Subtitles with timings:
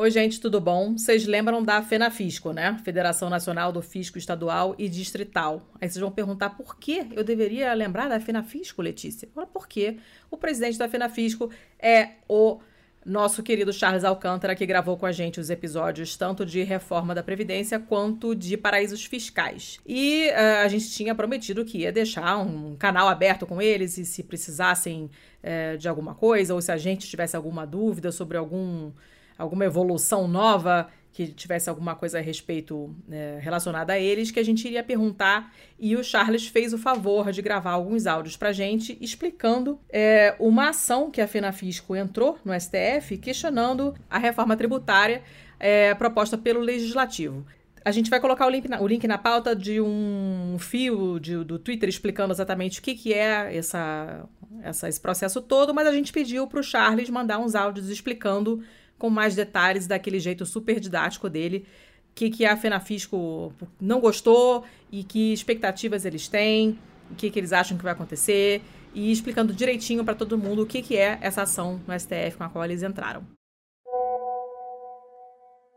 [0.00, 0.96] Oi, gente, tudo bom?
[0.96, 2.80] Vocês lembram da FENAFISCO, né?
[2.84, 5.60] Federação Nacional do Fisco Estadual e Distrital.
[5.80, 9.28] Aí vocês vão perguntar por que eu deveria lembrar da FENAFISCO, Letícia?
[9.34, 9.96] Olha, porque
[10.30, 11.50] o presidente da FENAFISCO
[11.80, 12.60] é o
[13.04, 17.22] nosso querido Charles Alcântara, que gravou com a gente os episódios tanto de reforma da
[17.24, 19.80] Previdência quanto de paraísos fiscais.
[19.84, 24.04] E uh, a gente tinha prometido que ia deixar um canal aberto com eles e
[24.04, 25.10] se precisassem
[25.42, 28.92] uh, de alguma coisa ou se a gente tivesse alguma dúvida sobre algum
[29.38, 34.44] alguma evolução nova que tivesse alguma coisa a respeito é, relacionada a eles, que a
[34.44, 35.52] gente iria perguntar.
[35.76, 40.68] E o Charles fez o favor de gravar alguns áudios para gente explicando é, uma
[40.68, 45.22] ação que a FenaFisco entrou no STF questionando a reforma tributária
[45.58, 47.44] é, proposta pelo Legislativo.
[47.84, 51.42] A gente vai colocar o link na, o link na pauta de um fio de,
[51.42, 54.24] do Twitter explicando exatamente o que, que é essa,
[54.62, 58.62] essa, esse processo todo, mas a gente pediu para o Charles mandar uns áudios explicando
[58.98, 61.66] com mais detalhes daquele jeito super didático dele,
[62.14, 66.78] que, que a FenaFisco não gostou e que expectativas eles têm,
[67.10, 70.66] o que, que eles acham que vai acontecer, e explicando direitinho para todo mundo o
[70.66, 73.24] que, que é essa ação no STF com a qual eles entraram.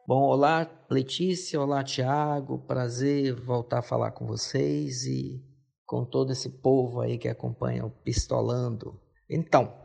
[0.08, 5.42] Bom, olá Letícia, olá Tiago, prazer voltar a falar com vocês e
[5.86, 9.00] com todo esse povo aí que acompanha o Pistolando.
[9.30, 9.81] Então,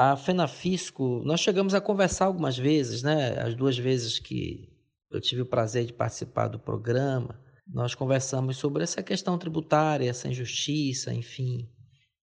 [0.00, 3.36] a FENAFISCO, nós chegamos a conversar algumas vezes, né?
[3.40, 4.68] As duas vezes que
[5.10, 10.28] eu tive o prazer de participar do programa, nós conversamos sobre essa questão tributária, essa
[10.28, 11.68] injustiça, enfim,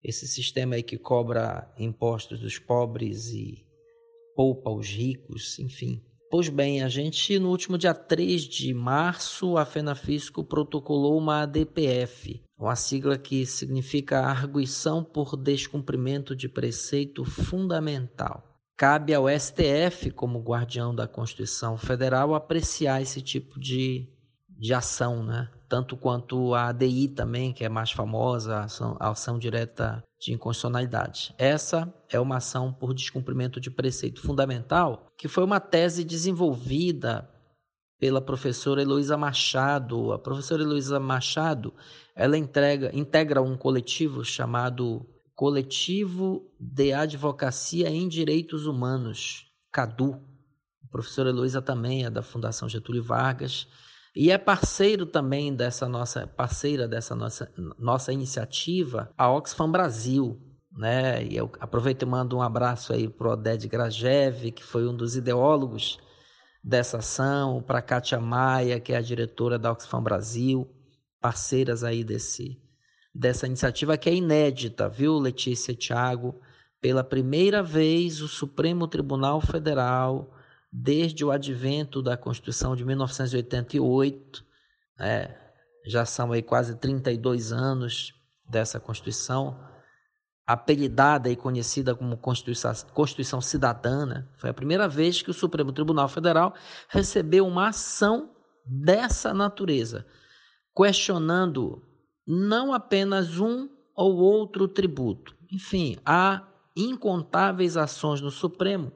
[0.01, 3.65] esse sistema aí que cobra impostos dos pobres e
[4.37, 6.01] poupa os ricos, enfim.
[6.35, 12.43] Pois bem, a gente no último dia 3 de março, a FENAFISCO protocolou uma ADPF,
[12.59, 18.43] uma sigla que significa arguição por descumprimento de preceito fundamental.
[18.75, 24.05] Cabe ao STF, como guardião da Constituição Federal, apreciar esse tipo de,
[24.49, 25.49] de ação, né?
[25.69, 30.33] tanto quanto a ADI também, que é mais famosa, a ação, a ação direta de
[30.33, 31.35] inconstitucionalidade.
[31.37, 37.29] Essa é uma ação por descumprimento de preceito fundamental, que foi uma tese desenvolvida
[37.99, 40.11] pela professora Heloísa Machado.
[40.11, 41.73] A professora Heloísa Machado
[42.15, 45.05] ela entrega, integra um coletivo chamado
[45.35, 50.19] Coletivo de Advocacia em Direitos Humanos, CADU.
[50.83, 53.67] A professora Heloísa também é da Fundação Getúlio Vargas
[54.15, 60.39] e é parceiro também dessa nossa parceira dessa nossa, nossa iniciativa, a Oxfam Brasil.
[60.71, 61.25] Né?
[61.25, 64.95] E eu aproveito e mando um abraço aí para o Oded Grajev, que foi um
[64.95, 65.99] dos ideólogos
[66.63, 70.67] dessa ação, para a Kátia Maia, que é a diretora da Oxfam Brasil,
[71.21, 72.57] parceiras aí desse,
[73.13, 76.39] dessa iniciativa que é inédita, viu, Letícia e Thiago?
[76.81, 80.34] Pela primeira vez, o Supremo Tribunal Federal,
[80.77, 84.43] desde o advento da Constituição de 1988,
[84.99, 85.33] né,
[85.85, 88.13] já são aí quase 32 anos
[88.49, 89.57] dessa Constituição,
[90.45, 94.27] apelidada e conhecida como Constituição, Constituição Cidadã, né?
[94.37, 96.53] foi a primeira vez que o Supremo Tribunal Federal
[96.89, 98.31] recebeu uma ação
[98.65, 100.05] dessa natureza,
[100.75, 101.81] questionando
[102.27, 105.33] não apenas um ou outro tributo.
[105.51, 108.91] Enfim, há incontáveis ações no Supremo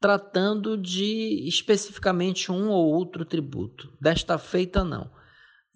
[0.00, 3.92] tratando de especificamente um ou outro tributo.
[4.00, 5.10] Desta feita, não.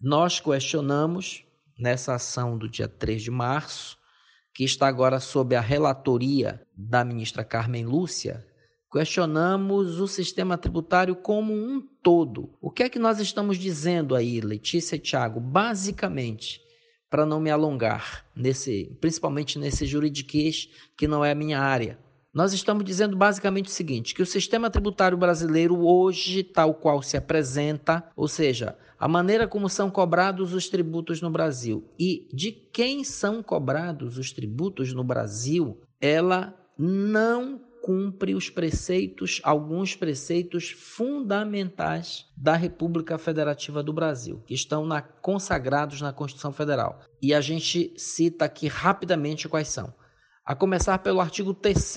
[0.00, 1.44] Nós questionamos,
[1.78, 3.98] nessa ação do dia 3 de março,
[4.54, 8.44] que está agora sob a relatoria da ministra Carmen Lúcia,
[8.92, 12.56] questionamos o sistema tributário como um todo.
[12.60, 15.40] O que é que nós estamos dizendo aí, Letícia e Tiago?
[15.40, 16.60] Basicamente,
[17.08, 21.98] para não me alongar, nesse, principalmente nesse juridiquês que não é a minha área,
[22.32, 27.16] nós estamos dizendo basicamente o seguinte: que o sistema tributário brasileiro hoje, tal qual se
[27.16, 33.02] apresenta, ou seja, a maneira como são cobrados os tributos no Brasil e de quem
[33.02, 42.54] são cobrados os tributos no Brasil, ela não cumpre os preceitos, alguns preceitos fundamentais da
[42.54, 47.00] República Federativa do Brasil, que estão na, consagrados na Constituição Federal.
[47.22, 49.92] E a gente cita aqui rapidamente quais são.
[50.44, 51.96] A começar pelo artigo 3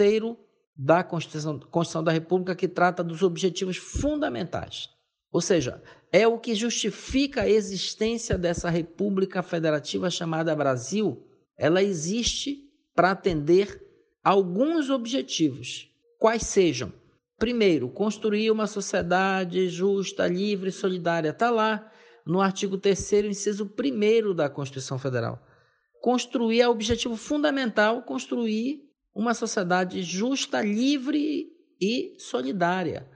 [0.75, 4.89] da Constituição, Constituição da República, que trata dos objetivos fundamentais.
[5.31, 5.81] Ou seja,
[6.11, 11.25] é o que justifica a existência dessa República Federativa chamada Brasil.
[11.57, 13.81] Ela existe para atender
[14.23, 16.93] alguns objetivos, quais sejam.
[17.39, 21.29] Primeiro, construir uma sociedade justa, livre e solidária.
[21.29, 21.91] Está lá
[22.25, 25.43] no artigo 3, inciso 1 da Constituição Federal.
[26.03, 28.83] Construir é o objetivo fundamental construir
[29.15, 31.47] uma sociedade justa, livre
[31.79, 33.09] e solidária.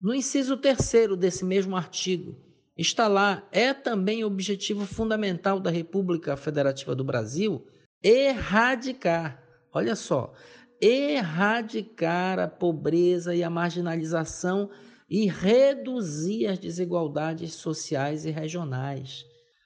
[0.00, 2.38] No inciso terceiro desse mesmo artigo,
[2.78, 7.66] está lá, é também objetivo fundamental da República Federativa do Brasil
[8.00, 9.42] erradicar,
[9.74, 10.32] olha só,
[10.80, 14.70] erradicar a pobreza e a marginalização
[15.08, 19.24] e reduzir as desigualdades sociais e regionais.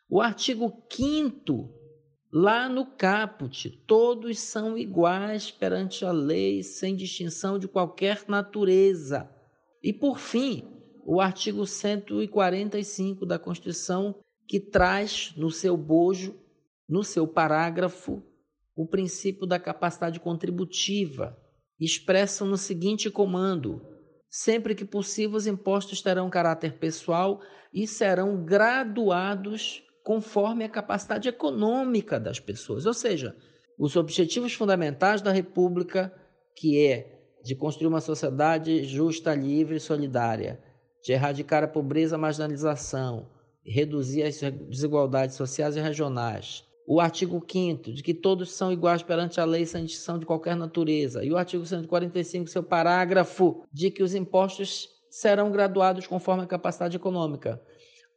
[0.09, 1.74] O artigo 5
[2.35, 9.31] lá no caput, todos são iguais perante a lei, sem distinção de qualquer natureza.
[9.81, 10.69] E por fim,
[11.07, 14.17] o artigo 145 da Constituição,
[14.49, 16.35] que traz no seu bojo,
[16.89, 18.21] no seu parágrafo,
[18.75, 21.39] o princípio da capacidade contributiva,
[21.79, 23.81] expressam no seguinte comando:
[24.29, 27.41] sempre que possível, os impostos terão caráter pessoal
[27.73, 32.85] e serão graduados conforme a capacidade econômica das pessoas.
[32.85, 33.35] Ou seja,
[33.79, 36.15] os objetivos fundamentais da República,
[36.55, 40.61] que é de construir uma sociedade justa, livre e solidária,
[41.03, 43.29] de erradicar a pobreza, a marginalização,
[43.65, 49.41] reduzir as desigualdades sociais e regionais, o artigo 5 de que todos são iguais perante
[49.41, 54.03] a lei sem distinção de qualquer natureza, e o artigo 145, seu parágrafo, de que
[54.03, 57.63] os impostos serão graduados conforme a capacidade econômica.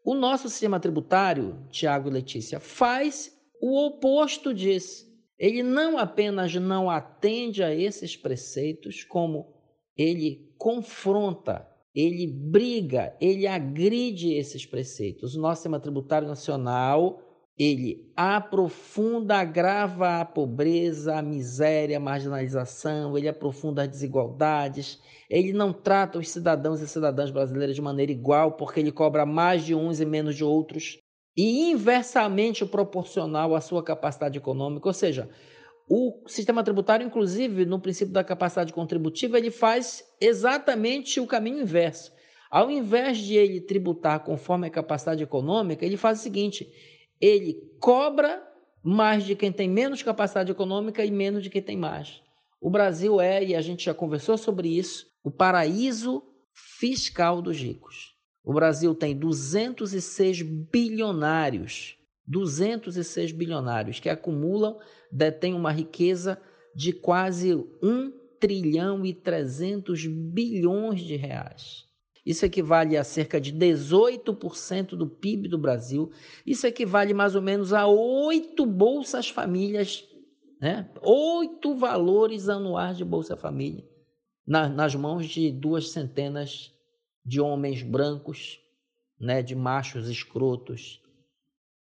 [0.07, 5.05] O nosso sistema tributário, Tiago e Letícia, faz o oposto disso.
[5.37, 9.53] Ele não apenas não atende a esses preceitos, como
[9.97, 15.35] ele confronta, ele briga, ele agride esses preceitos.
[15.35, 17.21] O nosso sistema tributário nacional
[17.57, 25.73] ele aprofunda, agrava a pobreza, a miséria, a marginalização, ele aprofunda as desigualdades, ele não
[25.73, 29.99] trata os cidadãos e cidadãs brasileiras de maneira igual, porque ele cobra mais de uns
[29.99, 30.99] e menos de outros,
[31.35, 35.29] e inversamente proporcional à sua capacidade econômica, ou seja,
[35.89, 42.11] o sistema tributário, inclusive, no princípio da capacidade contributiva, ele faz exatamente o caminho inverso.
[42.51, 46.67] Ao invés de ele tributar conforme a capacidade econômica, ele faz o seguinte:
[47.19, 48.43] ele cobra
[48.83, 52.21] mais de quem tem menos capacidade econômica e menos de quem tem mais.
[52.59, 56.23] O Brasil é, e a gente já conversou sobre isso, o paraíso
[56.53, 58.15] fiscal dos ricos.
[58.43, 64.79] O Brasil tem 206 bilionários, 206 bilionários que acumulam,
[65.11, 66.41] detêm uma riqueza
[66.73, 71.86] de quase 1 trilhão e 300 bilhões de reais.
[72.27, 76.11] Isso equivale a cerca de 18% do PIB do Brasil.
[76.45, 80.03] Isso equivale mais ou menos a oito bolsas famílias,
[80.59, 80.91] né?
[81.01, 83.87] oito valores anuais de Bolsa Família
[84.45, 86.73] na, nas mãos de duas centenas
[87.23, 88.59] de homens brancos,
[89.17, 89.41] né?
[89.41, 91.01] de machos escrotos,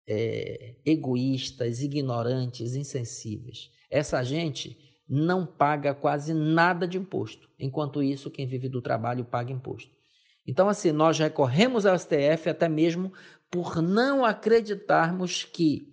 [0.07, 3.73] é, egoístas, ignorantes, insensíveis.
[3.91, 4.79] Essa gente
[5.09, 7.49] não paga quase nada de imposto.
[7.59, 9.96] Enquanto isso, quem vive do trabalho paga imposto.
[10.47, 13.13] Então, assim, nós recorremos ao STF até mesmo
[13.51, 15.93] por não acreditarmos que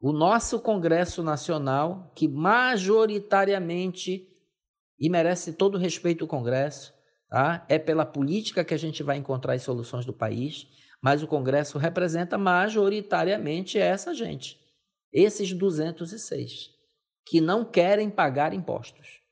[0.00, 4.28] o nosso Congresso Nacional, que majoritariamente
[4.98, 6.92] e merece todo o respeito do Congresso,
[7.28, 7.64] tá?
[7.68, 10.66] é pela política que a gente vai encontrar as soluções do país,
[11.02, 14.60] mas o Congresso representa majoritariamente essa gente,
[15.12, 16.70] esses 206,
[17.26, 19.23] que não querem pagar impostos.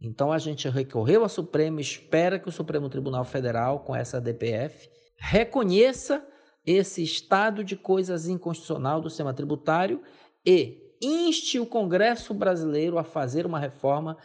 [0.00, 4.88] Então a gente recorreu ao Supremo, espera que o Supremo Tribunal Federal, com essa DPF,
[5.18, 6.26] reconheça
[6.64, 10.02] esse estado de coisas inconstitucional do sistema tributário
[10.44, 14.16] e inste o Congresso brasileiro a fazer uma reforma,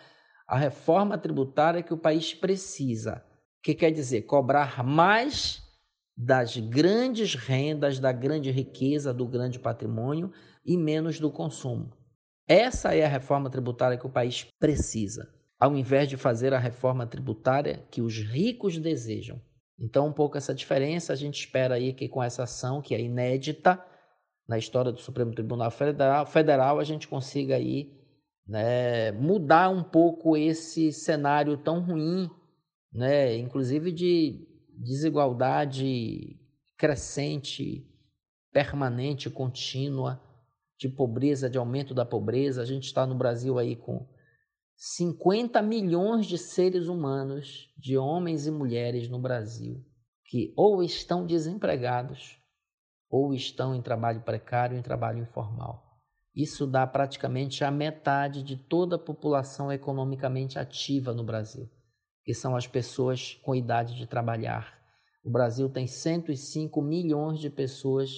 [0.48, 3.22] a reforma tributária que o país precisa.
[3.62, 5.62] Que quer dizer cobrar mais
[6.16, 10.32] das grandes rendas, da grande riqueza, do grande patrimônio
[10.66, 11.92] e menos do consumo.
[12.48, 15.36] Essa é a reforma tributária que o país precisa
[15.66, 19.42] ao invés de fazer a reforma tributária que os ricos desejam.
[19.80, 23.02] Então, um pouco essa diferença, a gente espera aí que com essa ação, que é
[23.02, 23.84] inédita
[24.48, 27.92] na história do Supremo Tribunal Federal, a gente consiga aí
[28.48, 32.30] né, mudar um pouco esse cenário tão ruim,
[32.94, 36.40] né, inclusive de desigualdade
[36.78, 37.84] crescente,
[38.54, 40.22] permanente, contínua,
[40.78, 42.62] de pobreza, de aumento da pobreza.
[42.62, 44.06] A gente está no Brasil aí com
[44.78, 49.84] 50 milhões de seres humanos, de homens e mulheres no Brasil,
[50.26, 52.38] que ou estão desempregados
[53.10, 55.86] ou estão em trabalho precário, em trabalho informal.
[56.36, 61.70] Isso dá praticamente a metade de toda a população economicamente ativa no Brasil,
[62.26, 64.78] que são as pessoas com idade de trabalhar.
[65.24, 68.12] O Brasil tem 105 milhões de pessoas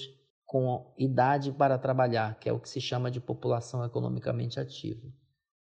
[0.44, 5.06] com idade para trabalhar, que é o que se chama de população economicamente ativa.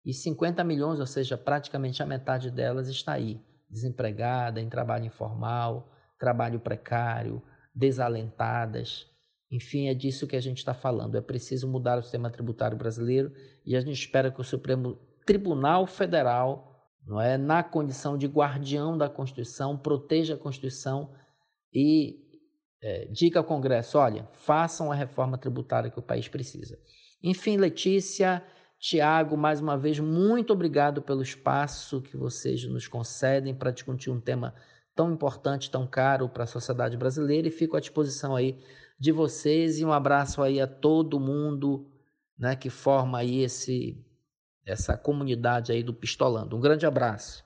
[0.08, 5.92] E 50 milhões, ou seja, praticamente a metade delas está aí, desempregada, em trabalho informal,
[6.18, 7.44] trabalho precário,
[7.76, 9.06] desalentadas.
[9.52, 11.18] Enfim, é disso que a gente está falando.
[11.18, 13.34] É preciso mudar o sistema tributário brasileiro
[13.66, 18.98] e a gente espera que o Supremo Tribunal Federal, não é, na condição de guardião
[18.98, 21.14] da Constituição, proteja a Constituição
[21.74, 22.18] e
[22.82, 26.80] é, diga ao Congresso: olha, façam a reforma tributária que o país precisa.
[27.22, 28.42] Enfim, Letícia,
[28.80, 34.20] Tiago, mais uma vez, muito obrigado pelo espaço que vocês nos concedem para discutir um
[34.20, 34.54] tema
[34.96, 38.60] tão importante, tão caro para a sociedade brasileira e fico à disposição aí
[39.00, 41.88] de vocês e um abraço aí a todo mundo
[42.38, 44.04] né, que forma aí esse,
[44.66, 46.56] essa comunidade aí do Pistolando.
[46.56, 47.44] Um grande abraço.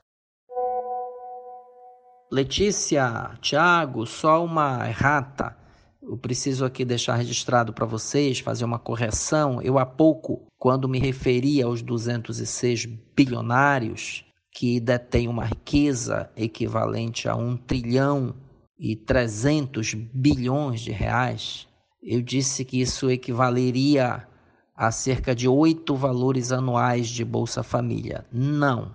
[2.32, 5.61] Letícia, Tiago, só uma errata.
[6.02, 9.62] Eu preciso aqui deixar registrado para vocês, fazer uma correção.
[9.62, 17.36] Eu há pouco, quando me referi aos 206 bilionários que detêm uma riqueza equivalente a
[17.36, 18.34] 1 trilhão
[18.80, 21.68] e 300 bilhões de reais,
[22.02, 24.28] eu disse que isso equivaleria
[24.76, 28.26] a cerca de oito valores anuais de Bolsa Família.
[28.32, 28.92] Não,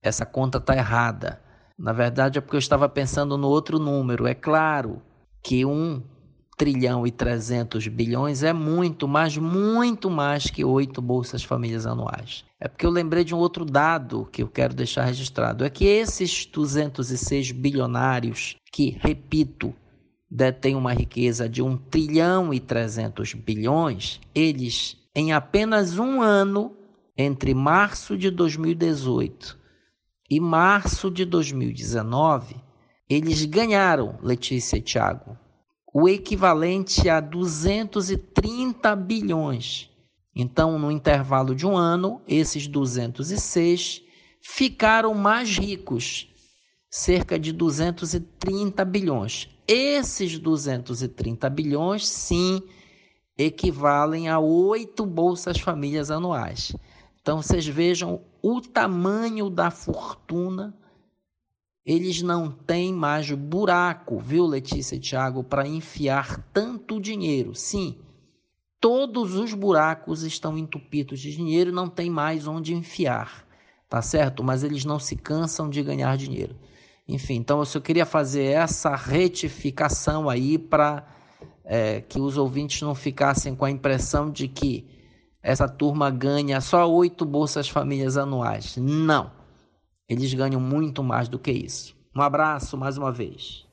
[0.00, 1.42] essa conta está errada.
[1.76, 4.28] Na verdade, é porque eu estava pensando no outro número.
[4.28, 5.02] É claro
[5.42, 6.00] que um
[6.56, 12.44] trilhão e 300 bilhões é muito, mas muito mais que oito bolsas famílias anuais.
[12.60, 15.64] É porque eu lembrei de um outro dado que eu quero deixar registrado.
[15.64, 19.74] É que esses 206 bilionários, que, repito,
[20.30, 26.76] detêm uma riqueza de 1 trilhão e 300 bilhões, eles, em apenas um ano,
[27.16, 29.58] entre março de 2018
[30.30, 32.56] e março de 2019,
[33.08, 35.38] eles ganharam, Letícia e Tiago,
[35.96, 39.88] o equivalente a 230 bilhões.
[40.34, 44.02] Então, no intervalo de um ano, esses 206
[44.42, 46.28] ficaram mais ricos,
[46.90, 49.48] cerca de 230 bilhões.
[49.68, 52.60] Esses 230 bilhões, sim,
[53.38, 56.74] equivalem a oito bolsas famílias anuais.
[57.22, 60.74] Então, vocês vejam o tamanho da fortuna,
[61.84, 67.54] eles não têm mais buraco, viu, Letícia e Tiago, para enfiar tanto dinheiro.
[67.54, 67.98] Sim,
[68.80, 73.46] todos os buracos estão entupidos de dinheiro e não tem mais onde enfiar,
[73.88, 74.42] tá certo?
[74.42, 76.56] Mas eles não se cansam de ganhar dinheiro.
[77.06, 81.06] Enfim, então eu só queria fazer essa retificação aí para
[81.64, 84.86] é, que os ouvintes não ficassem com a impressão de que
[85.42, 88.78] essa turma ganha só oito bolsas famílias anuais.
[88.78, 89.43] Não.
[90.08, 91.94] Eles ganham muito mais do que isso.
[92.14, 93.66] Um abraço mais uma vez.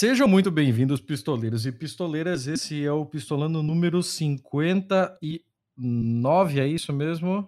[0.00, 2.46] Sejam muito bem-vindos, pistoleiros e pistoleiras.
[2.46, 7.46] Esse é o Pistolando número 59, é isso mesmo?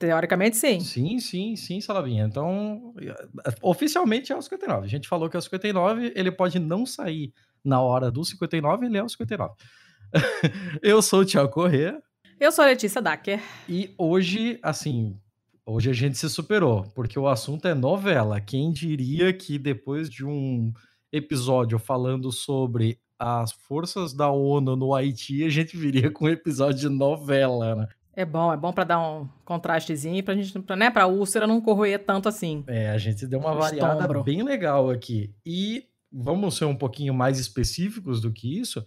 [0.00, 0.80] Teoricamente, sim.
[0.80, 2.24] Sim, sim, sim, Salavinha.
[2.24, 2.92] Então,
[3.62, 4.84] oficialmente é o 59.
[4.84, 7.32] A gente falou que é o 59, ele pode não sair
[7.64, 9.54] na hora do 59, ele é o 59.
[10.82, 12.02] Eu sou o Tiago Corrêa.
[12.40, 13.40] Eu sou a Letícia Dacker.
[13.68, 15.16] E hoje, assim,
[15.64, 18.40] hoje a gente se superou, porque o assunto é novela.
[18.40, 20.72] Quem diria que depois de um
[21.12, 26.80] episódio falando sobre as forças da ONU no Haiti, a gente viria com um episódio
[26.80, 27.88] de novela, né?
[28.14, 31.60] É bom, é bom para dar um contrastezinho, pra gente, pra, né, pra úlcera não
[31.60, 32.62] corroer tanto assim.
[32.66, 34.22] É, a gente deu uma variada Estombro.
[34.22, 35.32] bem legal aqui.
[35.46, 38.84] E vamos ser um pouquinho mais específicos do que isso.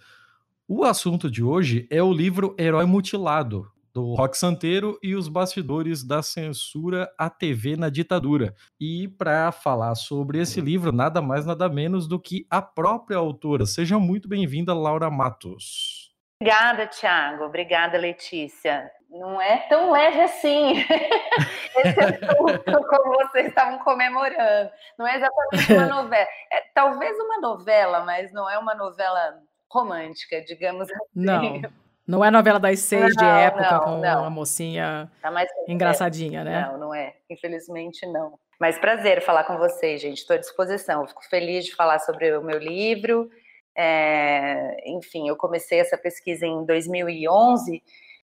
[0.67, 6.03] O assunto de hoje é o livro Herói Mutilado, do Rock Santeiro e os bastidores
[6.03, 8.53] da censura à TV na ditadura.
[8.77, 13.65] E para falar sobre esse livro, nada mais nada menos do que a própria autora.
[13.65, 16.13] Seja muito bem-vinda, Laura Matos.
[16.41, 17.45] Obrigada, Tiago.
[17.45, 18.91] Obrigada, Letícia.
[19.09, 20.73] Não é tão leve assim.
[21.79, 24.71] Esse assunto, como vocês estavam comemorando.
[24.99, 26.27] Não é exatamente uma novela.
[26.51, 29.39] É, talvez uma novela, mas não é uma novela
[29.71, 30.99] romântica, digamos assim.
[31.15, 31.84] Não.
[32.07, 34.19] Não é novela das seis não, de época não, com não.
[34.21, 35.31] uma mocinha tá
[35.67, 36.69] engraçadinha, né?
[36.71, 37.15] Não, não é.
[37.29, 38.37] Infelizmente, não.
[38.59, 40.19] Mas prazer falar com vocês, gente.
[40.19, 41.01] Estou à disposição.
[41.01, 43.29] Eu fico feliz de falar sobre o meu livro.
[43.75, 44.77] É...
[44.85, 47.83] Enfim, eu comecei essa pesquisa em 2011,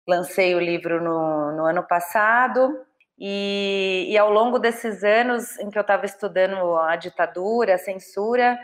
[0.07, 2.79] lancei o livro no, no ano passado
[3.17, 8.57] E, e, ao longo desses anos em que eu estava estudando a ditadura, a censura,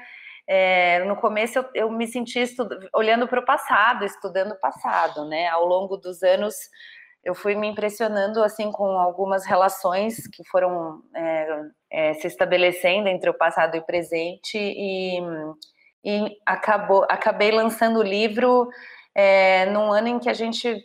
[0.47, 2.43] é, no começo eu, eu me senti
[2.93, 5.47] olhando para o passado, estudando o passado, né?
[5.47, 6.55] Ao longo dos anos
[7.23, 13.29] eu fui me impressionando assim com algumas relações que foram é, é, se estabelecendo entre
[13.29, 15.19] o passado e o presente e,
[16.03, 18.67] e acabou, acabei lançando o livro
[19.13, 20.83] é, num ano em que a gente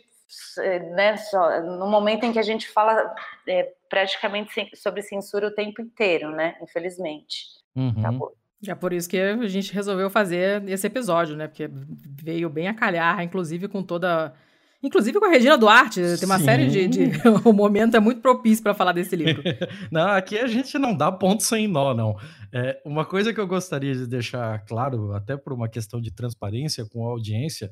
[0.93, 3.15] né, só, no momento em que a gente fala
[3.47, 6.57] é, praticamente sobre censura o tempo inteiro, né?
[6.61, 7.45] Infelizmente.
[7.75, 7.95] Uhum.
[7.97, 8.35] Acabou.
[8.65, 11.47] É por isso que a gente resolveu fazer esse episódio, né?
[11.47, 11.69] Porque
[12.23, 14.33] veio bem a calhar, inclusive com toda.
[14.81, 16.01] Inclusive com a Regina Duarte.
[16.19, 16.45] Tem uma Sim.
[16.45, 17.11] série de, de.
[17.45, 19.43] o momento é muito propício para falar desse livro.
[19.91, 22.15] não, aqui a gente não dá ponto sem nó, não.
[22.51, 26.85] É, uma coisa que eu gostaria de deixar claro, até por uma questão de transparência
[26.85, 27.71] com a audiência,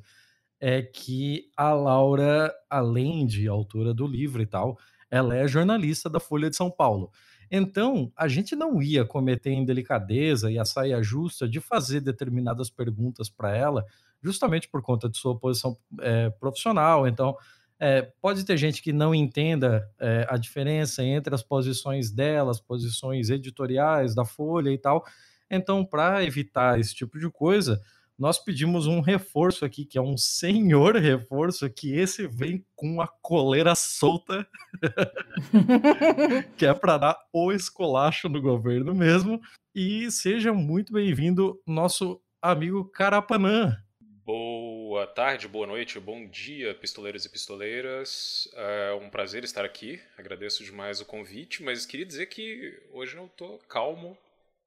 [0.60, 4.78] é que a Laura, além de autora do livro e tal,
[5.10, 7.12] ela é jornalista da Folha de São Paulo.
[7.58, 13.30] Então, a gente não ia cometer indelicadeza e a saia justa de fazer determinadas perguntas
[13.30, 13.86] para ela,
[14.22, 17.08] justamente por conta de sua posição é, profissional.
[17.08, 17.38] Então,
[17.80, 22.60] é, pode ter gente que não entenda é, a diferença entre as posições dela, as
[22.60, 25.06] posições editoriais da Folha e tal.
[25.50, 27.82] Então, para evitar esse tipo de coisa,
[28.18, 33.08] nós pedimos um reforço aqui, que é um senhor reforço, que esse vem com a
[33.08, 34.48] coleira solta,
[36.58, 39.42] que é para dar o escolacho no governo mesmo.
[39.74, 43.78] E seja muito bem-vindo, nosso amigo Carapanã.
[44.24, 48.50] Boa tarde, boa noite, bom dia, pistoleiros e pistoleiras.
[48.56, 50.02] É um prazer estar aqui.
[50.18, 54.18] Agradeço demais o convite, mas queria dizer que hoje eu tô calmo,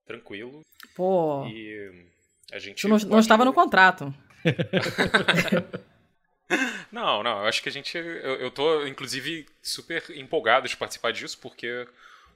[0.05, 0.61] tranquilo.
[0.95, 1.47] Pô.
[1.47, 2.07] E
[2.53, 4.15] a gente Isso não, não estava no contrato.
[6.91, 7.97] não, não, acho que a gente.
[7.97, 11.87] Eu, eu tô, inclusive, super empolgado de participar disso, porque,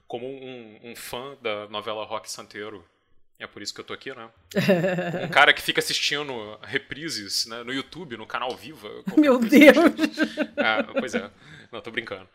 [0.07, 2.85] como um, um fã da novela Rock Santeiro,
[3.39, 4.29] é por isso que eu tô aqui, né?
[5.25, 8.89] Um cara que fica assistindo reprises né, no YouTube, no canal Viva.
[9.17, 10.19] Meu Deus!
[10.57, 11.29] Ah, pois é.
[11.71, 12.27] Não, tô brincando.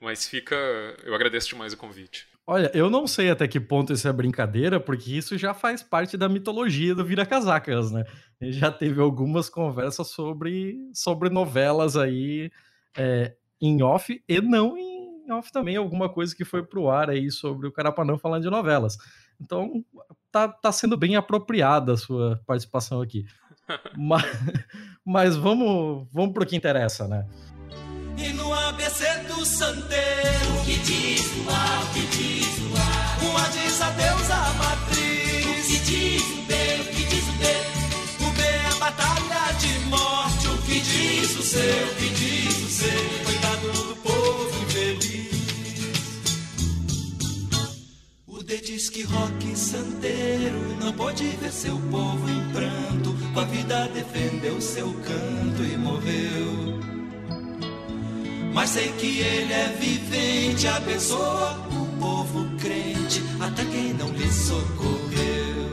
[0.00, 0.54] Mas fica.
[1.02, 2.28] Eu agradeço demais o convite.
[2.50, 6.16] Olha, eu não sei até que ponto isso é brincadeira, porque isso já faz parte
[6.16, 8.06] da mitologia do Vira Casacas, né?
[8.40, 12.50] Já teve algumas conversas sobre, sobre novelas aí
[12.96, 17.30] é, em off e não em off também, alguma coisa que foi pro ar aí
[17.30, 18.96] sobre o Carapanã falando de novelas.
[19.38, 19.84] Então,
[20.32, 23.26] tá, tá sendo bem apropriada a sua participação aqui.
[23.94, 24.24] mas,
[25.04, 27.28] mas vamos, vamos pro que interessa, né?
[28.68, 33.24] ABC do Santeiro, o que diz o A, o que diz o A?
[33.24, 35.46] Uma diz adeus à matriz.
[35.46, 37.46] O que diz o B, o que diz o B?
[38.26, 40.48] O B é a batalha de morte.
[40.48, 42.84] O que diz o C, o que diz o C?
[43.24, 45.28] Coitado do povo infeliz.
[48.26, 53.16] O D diz que rock santeiro não pode ver seu povo em pranto.
[53.32, 56.77] Com a vida defendeu seu canto e morreu.
[58.58, 65.68] Mas sei que ele é vivente, abençoa o povo crente, até quem não lhe socorreu.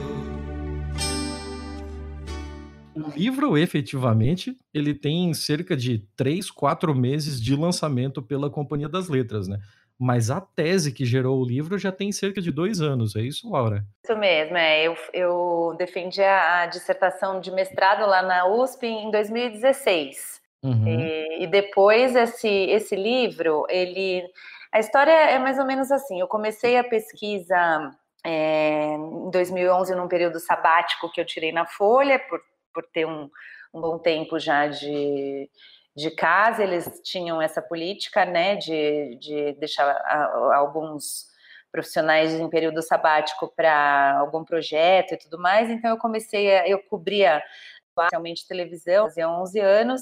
[2.94, 9.10] O livro, efetivamente, ele tem cerca de 3, 4 meses de lançamento pela Companhia das
[9.10, 9.58] Letras, né?
[9.98, 13.50] Mas a tese que gerou o livro já tem cerca de dois anos, é isso,
[13.50, 13.84] Laura?
[14.04, 14.84] Isso mesmo, é.
[14.84, 20.35] Eu, eu defendi a, a dissertação de mestrado lá na USP em 2016.
[20.66, 20.88] Uhum.
[20.88, 24.24] E, e, depois esse, esse livro, ele.
[24.72, 26.20] A história é mais ou menos assim.
[26.20, 27.92] Eu comecei a pesquisa
[28.26, 32.42] é, em 2011, num período sabático que eu tirei na Folha, por,
[32.74, 33.30] por ter um,
[33.74, 35.50] um bom tempo já de,
[35.96, 36.64] de casa.
[36.64, 41.28] Eles tinham essa política, né, de, de deixar a, alguns
[41.72, 45.70] profissionais em período sabático para algum projeto e tudo mais.
[45.70, 47.44] Então eu comecei a, eu cobria
[47.90, 50.02] especialmente televisão, fazia 11 anos,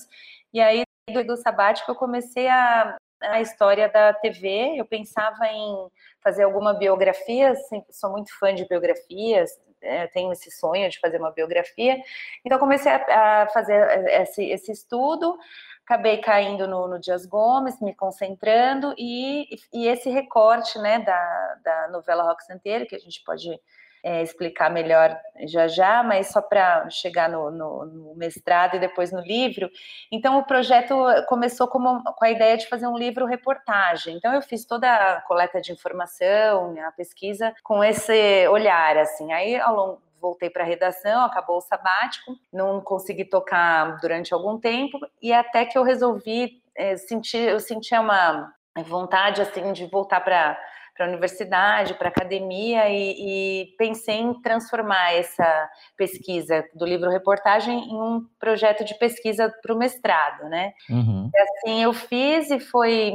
[0.53, 0.83] e aí,
[1.25, 4.73] do sabático, eu comecei a, a história da TV.
[4.77, 5.87] Eu pensava em
[6.21, 11.17] fazer alguma biografia, assim, sou muito fã de biografias, é, tenho esse sonho de fazer
[11.17, 11.97] uma biografia.
[12.45, 15.37] Então, comecei a, a fazer esse, esse, estudo,
[15.85, 21.87] acabei caindo no, no, Dias Gomes, me concentrando, e, e esse recorte né, da, da
[21.89, 23.59] novela Rock Santeiro, que a gente pode
[24.03, 29.11] é, explicar melhor já já, mas só para chegar no, no, no, mestrado e depois
[29.11, 29.69] no livro.
[30.11, 30.95] Então, o projeto
[31.27, 34.17] começou como, com a ideia de fazer um livro-reportagem.
[34.17, 39.31] Então, eu fiz toda a coleta de informação, a pesquisa, com esse olhar, assim.
[39.31, 44.57] Aí, ao longo voltei para a redação, acabou o sabático, não consegui tocar durante algum
[44.57, 50.21] tempo, e até que eu resolvi é, sentir, eu sentia uma, vontade assim de voltar
[50.21, 50.57] para
[50.93, 57.09] para a universidade, para a academia, e, e, pensei em transformar essa pesquisa do livro
[57.09, 60.73] reportagem em um projeto de pesquisa para o mestrado, né?
[60.89, 61.29] Uhum.
[61.35, 63.13] Assim eu fiz e foi,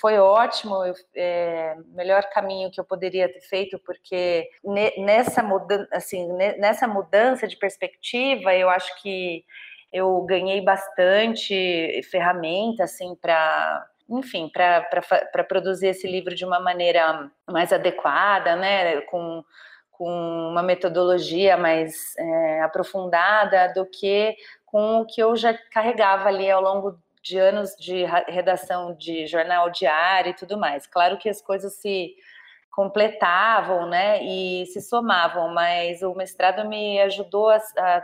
[0.00, 4.48] foi ótimo, eu, é, melhor caminho que eu poderia ter feito, porque
[4.98, 9.44] nessa, muda, assim, nessa mudança de perspectiva, eu acho que
[9.92, 17.72] eu ganhei bastante ferramenta assim para enfim, para produzir esse livro de uma maneira mais
[17.72, 19.44] adequada, né, com,
[19.90, 20.08] com
[20.50, 26.62] uma metodologia mais é, aprofundada do que com o que eu já carregava ali ao
[26.62, 30.86] longo de anos de redação de jornal diário e tudo mais.
[30.86, 32.14] Claro que as coisas se
[32.70, 38.02] completavam, né, e se somavam, mas o mestrado me ajudou a, a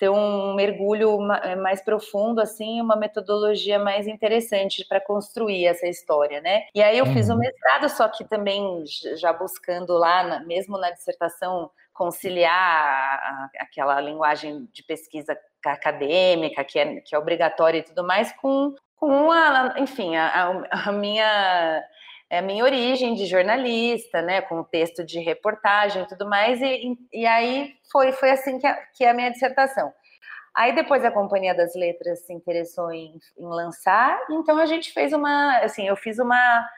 [0.00, 6.40] ter um mergulho eh, mais profundo, assim, uma metodologia mais interessante para construir essa história,
[6.40, 6.62] né?
[6.74, 7.12] E aí eu uhum.
[7.12, 7.38] fiz o uhum.
[7.38, 8.82] mestrado, só que também
[9.18, 17.14] já buscando lá, mesmo na dissertação, conciliar aquela linguagem de pesquisa acadêmica, que é, que
[17.14, 21.84] é obrigatória e tudo mais, com, com a, enfim, a, a minha
[22.30, 27.26] é minha origem de jornalista, né, com texto de reportagem e tudo mais, e, e
[27.26, 29.92] aí foi, foi assim que, a, que a minha dissertação.
[30.54, 35.12] Aí depois a Companhia das Letras se interessou em, em lançar, então a gente fez
[35.12, 36.68] uma, assim, eu fiz uma,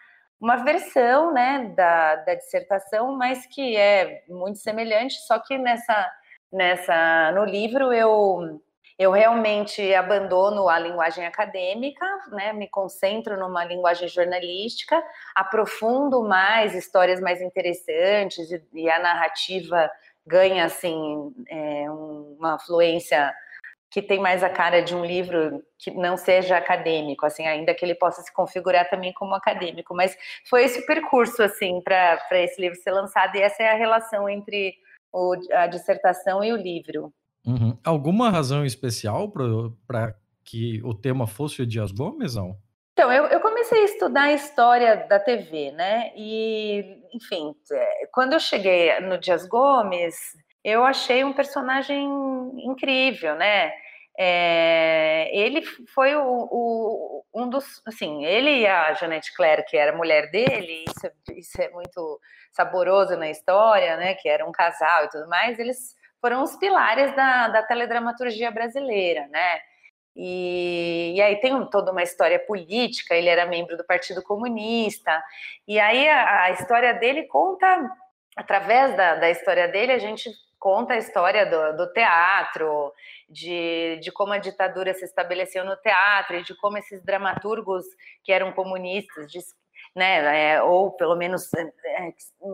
[0.41, 6.11] uma versão, né, da, da dissertação, mas que é muito semelhante, só que nessa,
[6.51, 8.63] nessa, no livro eu
[8.99, 15.03] eu realmente abandono a linguagem acadêmica, né, me concentro numa linguagem jornalística,
[15.35, 19.91] aprofundo mais histórias mais interessantes e, e a narrativa
[20.27, 23.33] ganha assim é, uma fluência
[23.93, 27.85] que tem mais a cara de um livro que não seja acadêmico, assim, ainda que
[27.85, 30.17] ele possa se configurar também como acadêmico, mas
[30.49, 34.27] foi esse o percurso assim para esse livro ser lançado e essa é a relação
[34.31, 34.75] entre
[35.13, 37.13] o, a dissertação e o livro.
[37.47, 37.77] Uhum.
[37.85, 39.31] Alguma razão especial
[39.87, 42.57] para que o tema fosse o Dias Gomes, não?
[42.93, 46.13] Então, eu, eu, comecei a estudar a história da TV, né?
[46.15, 50.15] E, enfim, é, quando eu cheguei no Dias Gomes,
[50.63, 52.07] eu achei um personagem
[52.65, 53.73] incrível, né?
[54.19, 55.63] É, ele
[55.95, 60.85] foi o, o, um dos, assim, ele e a Janete Claire, que era mulher dele,
[60.87, 62.21] isso, é, isso é muito
[62.53, 64.15] saboroso na história, né?
[64.15, 69.27] Que era um casal e tudo mais, eles foram os pilares da, da teledramaturgia brasileira,
[69.27, 69.61] né?
[70.15, 75.23] E, e, aí tem toda uma história política, ele era membro do Partido Comunista,
[75.67, 77.91] e aí a, a história dele conta,
[78.37, 82.93] através da, da, história dele, a gente conta a história do, do teatro,
[83.29, 87.85] de, de, como a ditadura se estabeleceu no teatro, e de como esses dramaturgos
[88.23, 89.41] que eram comunistas, de
[89.95, 92.13] né, é, ou pelo menos, é, é,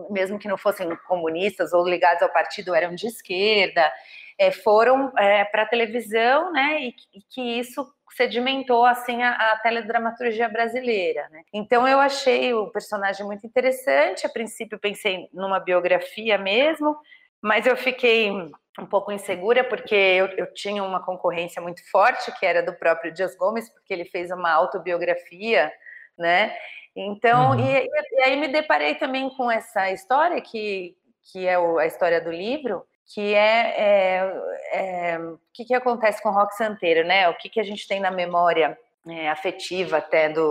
[0.09, 3.91] mesmo que não fossem comunistas ou ligados ao partido, eram de esquerda,
[4.37, 9.59] é, foram é, para a televisão, né, e, e, que isso sedimentou assim a, a
[9.59, 11.43] teledramaturgia brasileira, né?
[11.53, 14.25] Então eu achei o personagem muito interessante.
[14.25, 16.97] A princípio pensei numa biografia mesmo,
[17.41, 22.45] mas eu fiquei um pouco insegura porque eu, eu, tinha uma concorrência muito forte que
[22.45, 25.71] era do próprio Dias Gomes, porque ele fez uma autobiografia,
[26.19, 26.55] né?
[26.95, 27.59] Então, uhum.
[27.59, 30.95] e, e, aí me deparei também com essa história, que,
[31.31, 34.33] que é o, a história do livro, que é, é,
[34.73, 37.27] é, o que, que acontece com o rock santeiro, né?
[37.29, 38.77] O que, que a gente tem na memória
[39.07, 40.49] é, afetiva até do,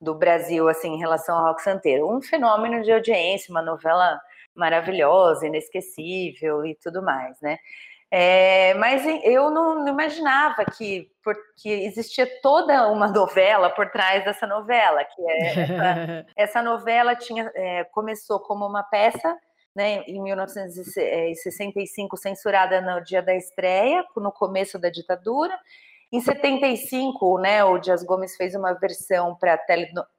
[0.00, 2.10] do Brasil, assim, em relação ao rock santeiro.
[2.10, 4.20] Um fenômeno de audiência, uma novela
[4.54, 7.58] maravilhosa, inesquecível e tudo mais, né?
[8.14, 15.02] É, mas eu não, imaginava que, porque existia toda uma novela por trás dessa novela,
[15.02, 19.34] que é essa, essa novela tinha é, começou como uma peça
[19.74, 25.58] né, em 1965 censurada no dia da estreia, no começo da ditadura.
[26.12, 29.58] Em 75, né, o Dias Gomes fez uma versão para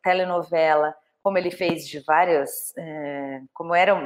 [0.02, 3.98] telenovela como ele fez de várias, é, como era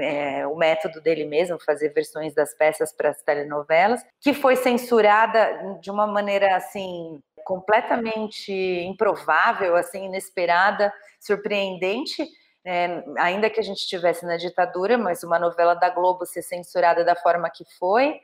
[0.00, 5.78] é, o método dele mesmo, fazer versões das peças para as telenovelas, que foi censurada
[5.80, 12.22] de uma maneira assim completamente improvável, assim inesperada, surpreendente,
[12.66, 17.02] é, ainda que a gente estivesse na ditadura, mas uma novela da Globo ser censurada
[17.02, 18.20] da forma que foi,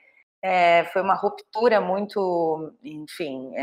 [0.92, 3.54] foi uma ruptura muito, enfim,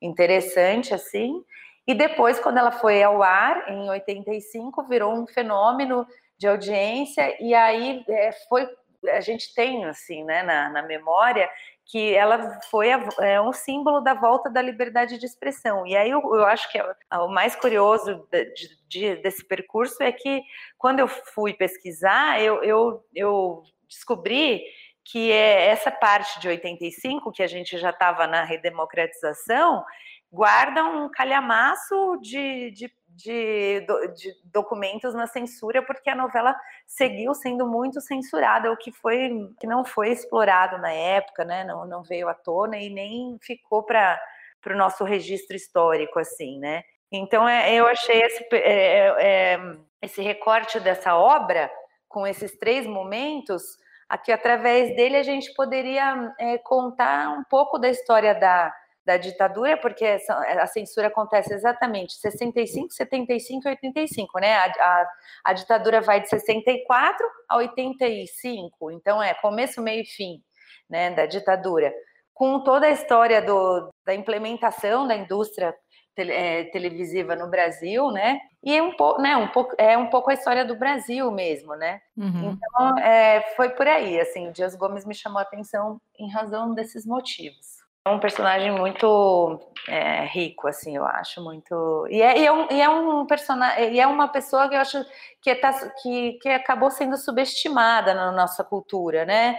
[0.00, 1.44] interessante assim.
[1.86, 6.06] E depois, quando ela foi ao ar, em 85, virou um fenômeno
[6.38, 8.68] de audiência, e aí é, foi.
[9.10, 11.50] A gente tem, assim, né, na, na memória,
[11.84, 15.86] que ela foi a, é, um símbolo da volta da liberdade de expressão.
[15.86, 18.52] E aí eu, eu acho que é, o mais curioso de,
[18.88, 20.42] de, desse percurso é que
[20.78, 24.62] quando eu fui pesquisar, eu, eu, eu descobri
[25.04, 29.84] que é essa parte de 85, que a gente já estava na redemocratização,
[30.32, 33.80] guarda um calhamaço de, de de,
[34.14, 39.66] de, documentos na censura, porque a novela seguiu sendo muito censurada, o que foi que
[39.66, 41.64] não foi explorado na época, né?
[41.64, 44.18] Não, não veio à tona e nem ficou para
[44.66, 46.82] o no nosso registro histórico, assim, né?
[47.10, 49.60] Então é, eu achei esse, é, é,
[50.00, 51.70] esse recorte dessa obra
[52.08, 53.62] com esses três momentos,
[54.08, 59.76] aqui através dele a gente poderia é, contar um pouco da história da da ditadura,
[59.76, 64.54] porque a censura acontece exatamente 65, 75 e 85, né?
[64.54, 65.06] A, a,
[65.46, 70.42] a, ditadura vai de 64 a 85, então é começo, meio e fim
[70.88, 71.92] né, da ditadura.
[72.32, 75.74] Com toda a história do, da implementação da indústria
[76.14, 78.38] tele, é, televisiva no Brasil, né?
[78.62, 81.74] E é um, pouco, né, um pouco, é um pouco a história do Brasil mesmo,
[81.74, 82.00] né?
[82.16, 82.52] Uhum.
[82.52, 86.72] Então, é, foi por aí, assim, o Dias Gomes me chamou a atenção em razão
[86.72, 87.81] desses motivos.
[88.04, 92.04] É um personagem muito é, rico, assim, eu acho, muito.
[92.10, 94.80] E é, e é, um, e é um personagem, e é uma pessoa que eu
[94.80, 95.04] acho
[95.40, 95.54] que, é,
[96.02, 99.56] que, que acabou sendo subestimada na nossa cultura, né?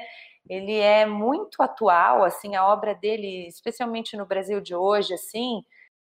[0.49, 5.63] Ele é muito atual, assim, a obra dele, especialmente no Brasil de hoje, assim,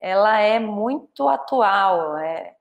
[0.01, 2.17] ela é muito atual.
[2.17, 2.56] É,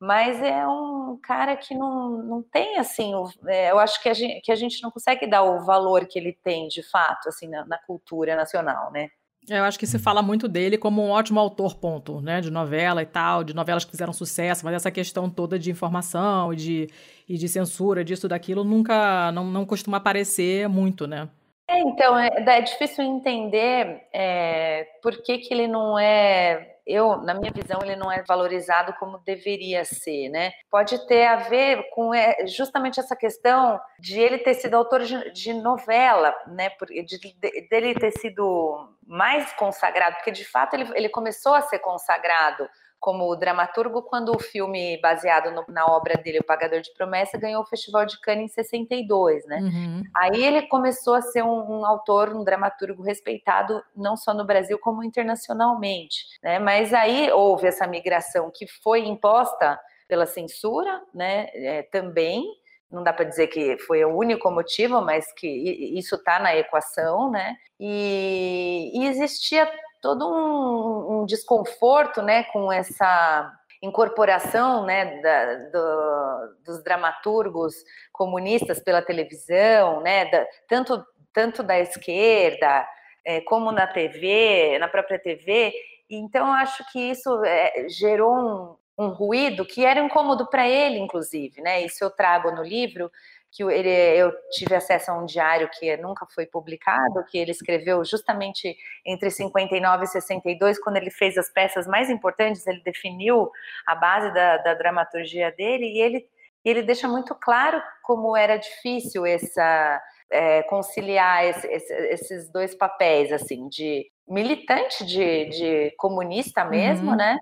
[0.00, 3.12] mas é um cara que não, não tem assim,
[3.46, 6.18] é, eu acho que a, gente, que a gente não consegue dar o valor que
[6.18, 9.08] ele tem de fato, assim, na, na cultura nacional, né?
[9.48, 12.40] Eu acho que se fala muito dele como um ótimo autor, ponto, né?
[12.40, 16.52] De novela e tal, de novelas que fizeram sucesso, mas essa questão toda de informação
[16.52, 16.90] e de,
[17.28, 21.28] e de censura, disso, daquilo, nunca, não, não costuma aparecer muito, né?
[21.68, 27.34] É, então, é, é difícil entender é, por que, que ele não é eu, na
[27.34, 30.52] minha visão, ele não é valorizado como deveria ser, né?
[30.70, 35.32] Pode ter a ver com é, justamente essa questão de ele ter sido autor de,
[35.32, 36.70] de novela, né?
[36.88, 41.80] De, de, dele ter sido mais consagrado, porque de fato ele, ele começou a ser
[41.80, 47.38] consagrado como dramaturgo quando o filme baseado no, na obra dele, O Pagador de Promessa,
[47.38, 49.58] ganhou o Festival de Cannes em 62, né?
[49.58, 50.02] Uhum.
[50.14, 54.78] Aí ele começou a ser um, um, autor, um dramaturgo respeitado não só no Brasil
[54.78, 56.58] como internacionalmente, né?
[56.58, 59.78] Mas aí houve essa migração que foi imposta
[60.08, 61.48] pela censura, né?
[61.54, 62.44] É, também
[62.90, 67.30] não dá para dizer que foi o único motivo, mas que isso está na equação,
[67.30, 67.56] né?
[67.78, 76.82] E, e existia todo um, um desconforto, né, com essa incorporação né, da, do, dos
[76.82, 77.74] dramaturgos
[78.12, 82.86] comunistas pela televisão, né, da, tanto, tanto da esquerda
[83.24, 85.72] é, como na TV, na própria TV.
[86.08, 91.60] Então, acho que isso é, gerou um, um ruído que era incômodo para ele, inclusive.
[91.60, 91.82] Né?
[91.82, 93.10] Isso eu trago no livro,
[93.56, 98.04] que ele, eu tive acesso a um diário que nunca foi publicado, que ele escreveu
[98.04, 103.50] justamente entre 59 e 62, quando ele fez as peças mais importantes, ele definiu
[103.86, 106.26] a base da, da dramaturgia dele, e ele,
[106.62, 113.32] ele deixa muito claro como era difícil essa é, conciliar esse, esse, esses dois papéis,
[113.32, 117.16] assim, de militante, de, de comunista mesmo, uhum.
[117.16, 117.38] né?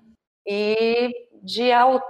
[0.47, 1.11] E
[1.45, 1.69] de,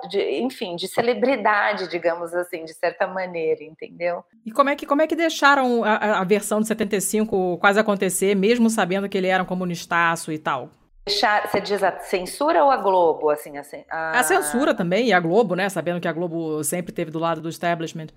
[0.09, 4.23] de, enfim, de celebridade, digamos assim, de certa maneira, entendeu?
[4.45, 8.33] E como é que, como é que deixaram a, a versão de 75 quase acontecer,
[8.33, 10.69] mesmo sabendo que ele era um comunistaço e tal?
[11.05, 13.29] Deixar, você diz a censura ou a Globo?
[13.29, 14.19] Assim, assim a...
[14.19, 15.67] a censura também, e a Globo, né?
[15.69, 18.07] Sabendo que a Globo sempre teve do lado do establishment.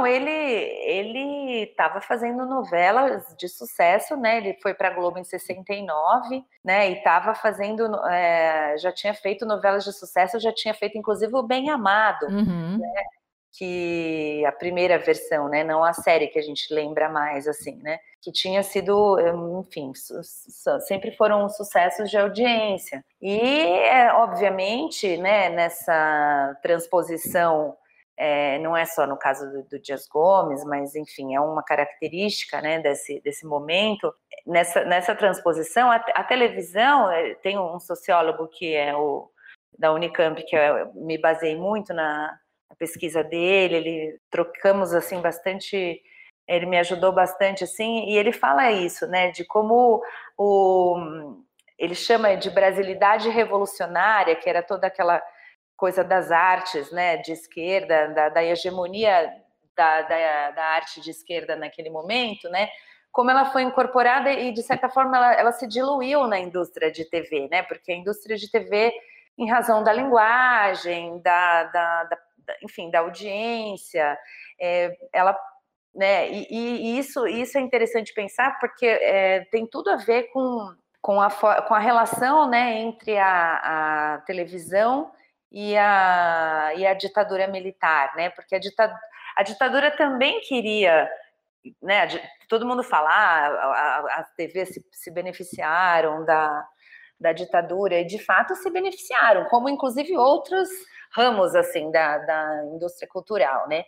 [0.00, 4.38] Não, ele ele estava fazendo novelas de sucesso, né?
[4.38, 6.90] Ele foi para a Globo em 69, né?
[6.90, 11.42] E estava fazendo, é, já tinha feito novelas de sucesso, já tinha feito inclusive o
[11.42, 12.78] Bem Amado, uhum.
[12.78, 13.02] né?
[13.52, 15.62] Que a primeira versão, né?
[15.62, 17.98] Não a série que a gente lembra mais, assim, né?
[18.22, 19.18] Que tinha sido,
[19.60, 19.92] enfim,
[20.86, 23.04] sempre foram sucessos de audiência.
[23.20, 25.50] E, é, obviamente, né?
[25.50, 27.76] Nessa transposição
[28.22, 32.60] é, não é só no caso do, do, Dias Gomes, mas enfim, é uma característica
[32.60, 34.12] né, desse, desse momento.
[34.46, 39.30] Nessa, nessa transposição, a, a televisão, é, tem um sociólogo que é o
[39.78, 46.02] da Unicamp, que eu me baseei muito na, na pesquisa dele, ele trocamos assim bastante
[46.46, 50.02] ele me ajudou bastante assim e ele fala isso né de como
[50.36, 51.36] o
[51.78, 55.22] ele chama de brasilidade revolucionária que era toda aquela
[55.80, 59.32] coisa das artes, né, de esquerda, da, da hegemonia
[59.74, 62.68] da, da, da, arte de esquerda naquele momento, né,
[63.10, 67.04] como ela foi incorporada e, de certa forma, ela, ela se diluiu na indústria de
[67.04, 67.64] TV, né?
[67.64, 68.92] Porque a indústria de TV,
[69.36, 72.18] em razão da linguagem, da, da, da
[72.62, 74.16] enfim, da audiência,
[74.60, 75.36] é, ela
[75.94, 76.30] né?
[76.30, 81.20] E, e, isso, isso é interessante pensar porque é, tem tudo a ver com, com,
[81.20, 85.10] a, com a relação né, entre a, a televisão
[85.50, 88.30] e a, e a ditadura militar, né?
[88.30, 89.00] Porque a ditadura,
[89.36, 91.10] a ditadura também queria,
[91.82, 92.06] né?
[92.48, 96.64] Todo mundo fala, ah, as TVs se, se beneficiaram da,
[97.18, 100.68] da ditadura e de fato se beneficiaram, como inclusive outros
[101.12, 103.84] ramos assim da, da indústria cultural, né?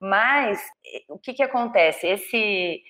[0.00, 0.62] Mas
[1.08, 2.06] o que, que acontece?
[2.06, 2.82] Esse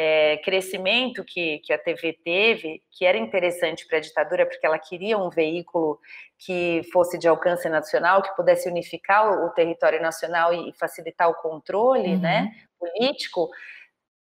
[0.00, 4.78] é, crescimento que, que a TV teve, que era interessante para a ditadura, porque ela
[4.78, 5.98] queria um veículo
[6.38, 11.34] que fosse de alcance nacional, que pudesse unificar o, o território nacional e facilitar o
[11.34, 12.20] controle uhum.
[12.20, 13.50] né, político,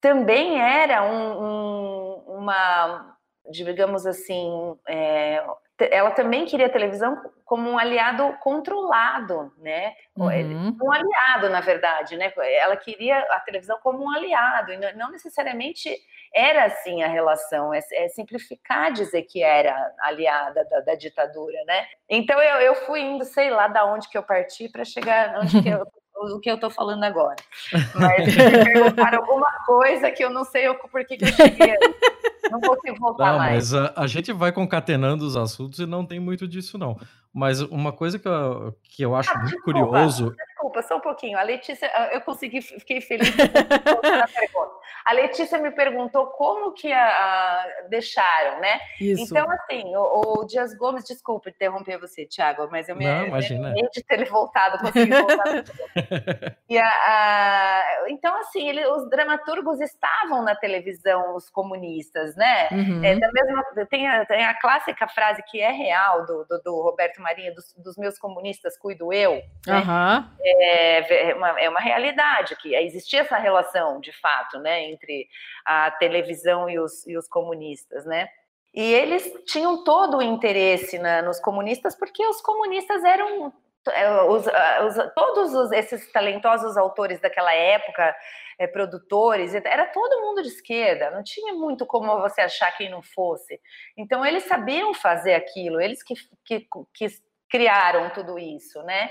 [0.01, 3.17] também era um, um, uma,
[3.51, 5.45] digamos assim, é,
[5.81, 9.95] ela também queria a televisão como um aliado controlado, né?
[10.17, 10.77] Uhum.
[10.83, 12.33] Um aliado, na verdade, né?
[12.37, 15.95] Ela queria a televisão como um aliado, e não necessariamente
[16.35, 21.87] era assim a relação, é, é simplificar dizer que era aliada da, da, ditadura, né?
[22.09, 25.63] Então eu, eu fui indo, sei lá da onde que eu parti para chegar onde
[25.63, 25.87] que eu
[26.21, 27.37] o que eu estou falando agora.
[27.95, 31.77] Mas me perguntaram alguma coisa que eu não sei por que, que eu cheguei.
[32.51, 33.73] Não vou voltar não, mais.
[33.73, 36.99] Mas a, a, gente vai concatenando os assuntos e não tem muito disso, não.
[37.33, 40.35] Mas uma coisa que eu, que eu acho ah, muito desculpa, curioso.
[40.35, 41.39] Desculpa, só um pouquinho.
[41.39, 43.31] A Letícia, ah, eu consegui, fiquei feliz
[45.05, 48.81] A Letícia me perguntou como que a, a deixaram, né?
[49.01, 49.23] Isso.
[49.23, 53.73] Então, assim, o, o, Dias Gomes, desculpa interromper você, Thiago, mas eu me não, imagina.
[53.73, 55.45] de ter voltado, consegui voltar.
[56.69, 62.69] e a, então, assim, ele, os dramaturgos estavam na televisão, os comunistas, né?
[62.73, 63.05] Uhum.
[63.05, 66.83] É, da mesma, tem, a, tem a clássica frase que é real do, do, do
[66.83, 69.43] Roberto Marinho, dos, dos, meus comunistas cuido eu.
[69.67, 69.79] Né?
[69.79, 70.31] Uhum.
[70.41, 75.29] É, é, uma, é uma realidade que existia essa relação, de fato, né, entre
[75.65, 78.29] a televisão e os, e os comunistas, né?
[78.75, 83.53] E eles tinham todo o interesse na, nos comunistas, porque os comunistas eram
[83.93, 88.15] é, os, os, todos os, esses talentosos autores daquela época,
[88.59, 93.03] é, produtores, era todo mundo de esquerda, não tinha muito como você achar quem não
[93.03, 93.61] fosse.
[93.97, 97.07] Então, eles sabiam fazer aquilo, eles que, que, que
[97.49, 99.11] criaram tudo isso, né?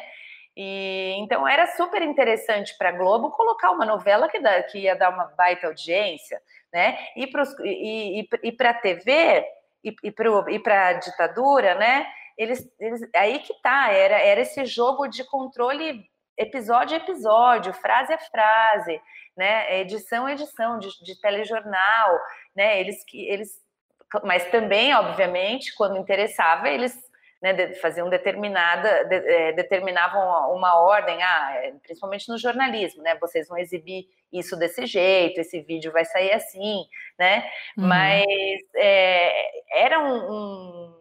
[0.55, 4.95] E, então, era super interessante para a Globo colocar uma novela que, dá, que ia
[4.95, 6.41] dar uma baita audiência,
[6.73, 6.97] né?
[7.15, 9.45] E para e, e, a TV
[9.83, 12.05] e, e para a ditadura, né?
[12.37, 16.05] Eles, eles, aí que tá, era, era esse jogo de controle
[16.37, 19.01] episódio a episódio, frase a frase,
[19.37, 19.79] né?
[19.81, 22.19] Edição a edição de, de telejornal,
[22.55, 22.79] né?
[22.79, 23.49] Eles que eles,
[24.23, 26.97] mas também, obviamente, quando interessava, eles
[27.41, 33.15] né, faziam determinada, de, é, determinavam uma ordem, ah, é, principalmente no jornalismo, né?
[33.21, 36.85] Vocês vão exibir isso desse jeito, esse vídeo vai sair assim,
[37.17, 37.49] né?
[37.77, 37.87] Uhum.
[37.87, 38.25] Mas
[38.75, 40.96] é, era um, um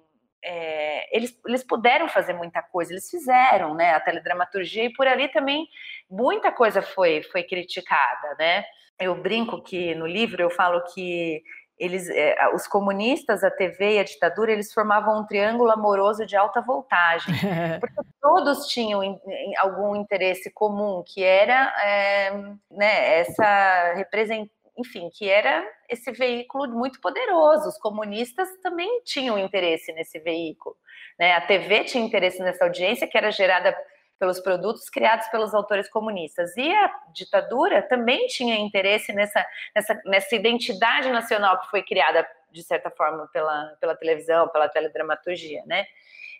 [0.47, 5.29] é, eles, eles puderam fazer muita coisa, eles fizeram, né, a teledramaturgia, e por ali
[5.29, 5.67] também
[6.09, 8.65] muita coisa foi, foi criticada, né,
[9.01, 11.43] eu brinco que no livro eu falo que
[11.79, 16.35] eles, é, os comunistas, a TV e a ditadura, eles formavam um triângulo amoroso de
[16.35, 17.35] alta voltagem,
[17.81, 22.31] porque todos tinham in, in, algum interesse comum, que era é,
[22.71, 27.69] né, essa representação enfim, que era esse veículo muito poderoso.
[27.69, 30.77] Os comunistas também tinham interesse nesse veículo.
[31.19, 31.33] Né?
[31.35, 33.77] A TV tinha interesse nessa audiência que era gerada
[34.19, 36.57] pelos produtos criados pelos autores comunistas.
[36.57, 42.63] E a ditadura também tinha interesse nessa, nessa, nessa identidade nacional que foi criada, de
[42.63, 45.87] certa forma, pela, pela televisão, pela teledramaturgia, né?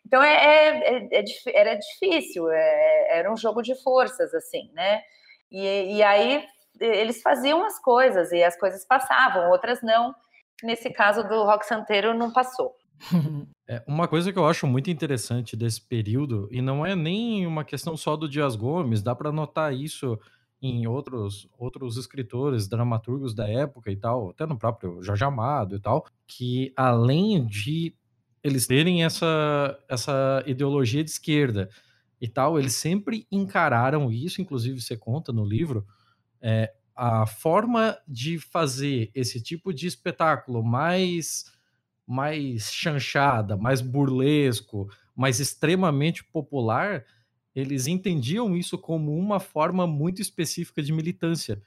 [0.05, 5.03] Então, é, é, é, é era difícil, é, era um jogo de forças, assim, né?
[5.51, 6.47] E, e aí
[6.81, 10.15] eles faziam as coisas e as coisas passavam, outras não.
[10.63, 12.75] Nesse caso do Rock Santeiro não passou.
[13.69, 17.65] É, uma coisa que eu acho muito interessante desse período, e não é nem uma
[17.65, 20.17] questão só do Dias Gomes, dá para notar isso
[20.63, 25.81] em outros, outros escritores, dramaturgos da época e tal, até no próprio Jorge Amado e
[25.81, 27.93] tal, que além de
[28.43, 31.69] eles terem essa, essa ideologia de esquerda
[32.21, 35.85] e tal, eles sempre encararam isso, inclusive você conta no livro,
[36.41, 41.45] é, a forma de fazer esse tipo de espetáculo mais
[42.07, 47.05] mais chanchada, mais burlesco, mais extremamente popular,
[47.55, 51.61] eles entendiam isso como uma forma muito específica de militância.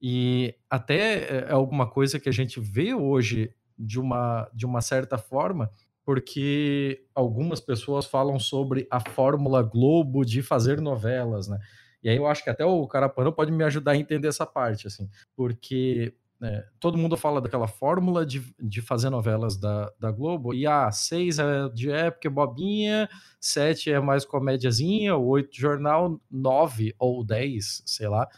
[0.00, 5.18] E até é alguma coisa que a gente vê hoje de uma, de uma certa
[5.18, 5.70] forma,
[6.04, 11.58] porque algumas pessoas falam sobre a fórmula Globo de fazer novelas, né?
[12.02, 14.86] E aí eu acho que até o Carapanã pode me ajudar a entender essa parte,
[14.86, 20.52] assim, porque né, todo mundo fala daquela fórmula de, de fazer novelas da, da Globo,
[20.52, 23.08] e a ah, seis é de época, bobinha,
[23.40, 28.28] sete é mais comédiazinha, oito jornal, nove ou dez, sei lá,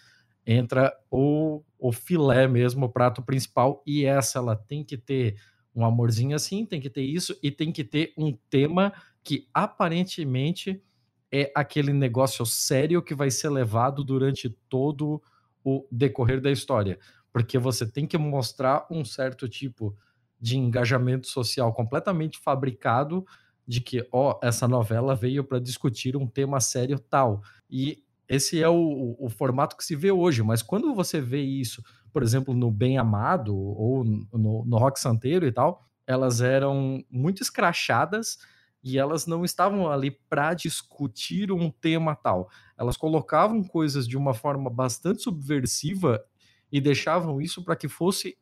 [0.47, 5.37] entra o, o filé mesmo, o prato principal, e essa ela tem que ter
[5.75, 8.93] um amorzinho assim, tem que ter isso, e tem que ter um tema
[9.23, 10.83] que aparentemente
[11.33, 15.23] é aquele negócio sério que vai ser levado durante todo
[15.63, 16.99] o decorrer da história.
[17.33, 19.97] Porque você tem que mostrar um certo tipo
[20.41, 23.27] de engajamento social completamente fabricado
[23.67, 27.43] de que, ó, essa novela veio para discutir um tema sério tal.
[27.69, 31.83] E esse é o, o, formato que se vê hoje, mas quando você vê isso,
[32.13, 37.43] por exemplo, no Bem Amado ou no, no Rock Santeiro e tal, elas eram muito
[37.43, 38.39] escrachadas
[38.83, 42.49] e elas não estavam ali para discutir um tema tal.
[42.79, 46.23] Elas colocavam coisas de uma forma bastante subversiva
[46.71, 48.37] e deixavam isso para que fosse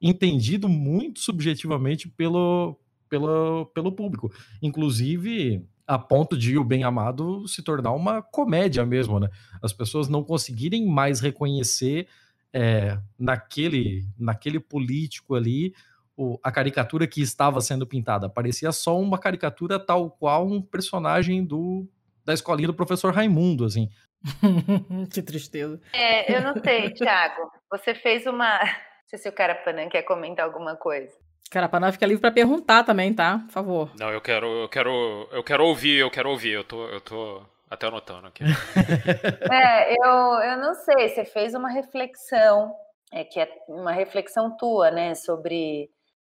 [0.00, 2.78] entendido muito subjetivamente pelo,
[3.08, 4.32] pelo, pelo público.
[4.60, 9.28] Inclusive, a ponto de O Bem Amado se tornar uma comédia mesmo, né?
[9.62, 12.08] As pessoas não conseguirem mais reconhecer
[12.52, 15.74] é, naquele, naquele político ali
[16.16, 18.28] o, a caricatura que estava sendo pintada.
[18.28, 21.86] Parecia só uma caricatura tal qual um personagem do,
[22.24, 23.88] da escolinha do professor Raimundo, assim.
[25.12, 25.80] que tristeza.
[25.92, 27.50] É, eu não sei, Thiago.
[27.70, 28.58] Você fez uma.
[29.02, 31.12] Não sei se o Carapanã quer comentar alguma coisa.
[31.50, 33.40] Carapanã fica livre para perguntar também, tá?
[33.40, 33.90] Por favor.
[33.98, 36.52] Não, eu quero, eu quero, eu quero ouvir, eu quero ouvir.
[36.52, 38.42] Eu tô, eu tô até anotando aqui.
[39.52, 41.10] é, eu, eu não sei.
[41.10, 42.74] Você fez uma reflexão,
[43.12, 45.90] é que é uma reflexão tua, né, sobre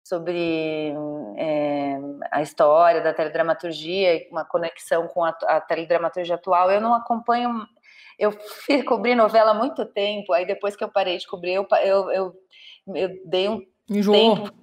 [0.09, 0.95] sobre
[1.37, 1.99] é,
[2.31, 6.71] a história da teledramaturgia, uma conexão com a, a teledramaturgia atual.
[6.71, 7.67] Eu não acompanho
[8.19, 11.67] eu fui cobrir novela há muito tempo, aí depois que eu parei de cobrir, eu,
[11.85, 12.35] eu, eu,
[12.97, 14.37] eu dei um Enjoou.
[14.37, 14.51] Né?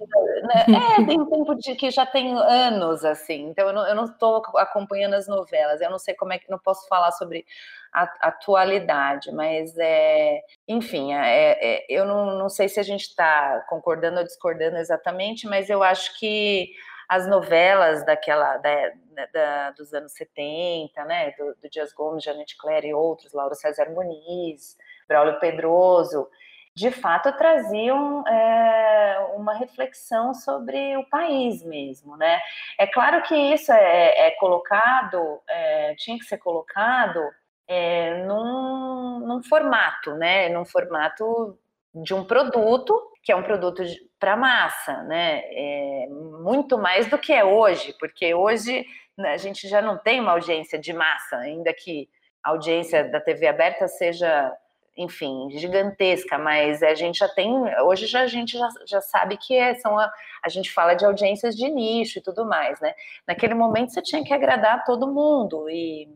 [0.46, 3.48] É, tem um tempo de que já tem anos, assim.
[3.50, 5.82] Então eu não estou acompanhando as novelas.
[5.82, 7.46] Eu não sei como é que não posso falar sobre
[7.92, 13.66] a atualidade, mas é, enfim, é, é, eu não, não sei se a gente está
[13.70, 16.74] concordando ou discordando exatamente, mas eu acho que
[17.08, 18.92] as novelas daquela da,
[19.34, 23.90] da, dos anos 70, né, do, do Dias Gomes, Janete Claire e outros, Laura César
[23.92, 26.28] Muniz, Braulio Pedroso,
[26.76, 32.40] de fato traziam é, uma reflexão sobre o país mesmo, né?
[32.78, 37.22] É claro que isso é, é colocado, é, tinha que ser colocado
[37.66, 40.50] é, num, num formato, né?
[40.50, 41.58] Num formato
[41.94, 43.82] de um produto que é um produto
[44.20, 45.44] para massa, né?
[45.46, 48.86] É muito mais do que é hoje, porque hoje
[49.18, 52.10] né, a gente já não tem uma audiência de massa, ainda que
[52.44, 54.54] a audiência da TV aberta seja
[54.98, 59.56] enfim, gigantesca, mas a gente já tem, hoje já, a gente já, já sabe que
[59.56, 60.12] é, são a,
[60.44, 62.94] a gente fala de audiências de nicho e tudo mais, né?
[63.28, 66.10] Naquele momento você tinha que agradar todo mundo e,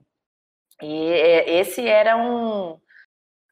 [0.81, 1.11] e
[1.47, 2.79] esse era um,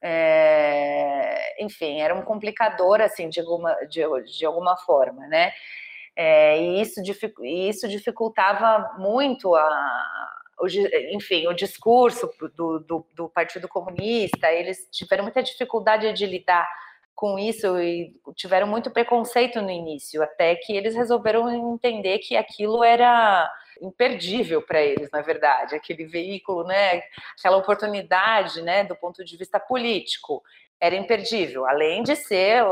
[0.02, 4.02] é, enfim, era um complicador, assim, de alguma, de,
[4.38, 5.52] de alguma forma, né?
[6.16, 7.02] É, e isso,
[7.44, 9.64] isso dificultava muito a,
[10.60, 10.68] o,
[11.16, 16.68] enfim, o discurso do, do, do, Partido Comunista, eles tiveram muita dificuldade de lidar
[17.14, 22.84] com isso e tiveram muito preconceito no início, até que eles resolveram entender que aquilo
[22.84, 23.50] era
[23.82, 27.02] imperdível para eles, na verdade, aquele veículo, né,
[27.38, 30.44] aquela oportunidade, né, do ponto de vista político,
[30.80, 32.64] era imperdível, além de ser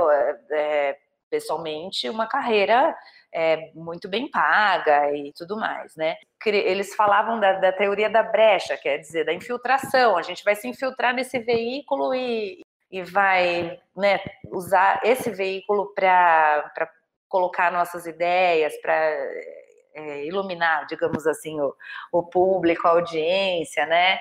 [0.52, 0.98] é,
[1.30, 2.96] pessoalmente uma carreira
[3.36, 6.16] é, muito bem paga e tudo mais, né?
[6.46, 10.16] Eles falavam da, da, teoria da brecha, quer dizer, da infiltração.
[10.16, 16.90] A gente vai se infiltrar nesse veículo e, e vai né, usar esse veículo para
[17.28, 18.96] colocar nossas ideias, para
[19.94, 21.76] é, iluminar, digamos assim, o,
[22.14, 24.18] o público, a audiência, né?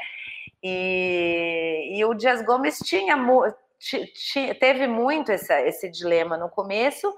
[0.60, 3.16] E, e o Dias Gomes tinha,
[4.58, 7.14] teve muito essa, esse dilema no começo,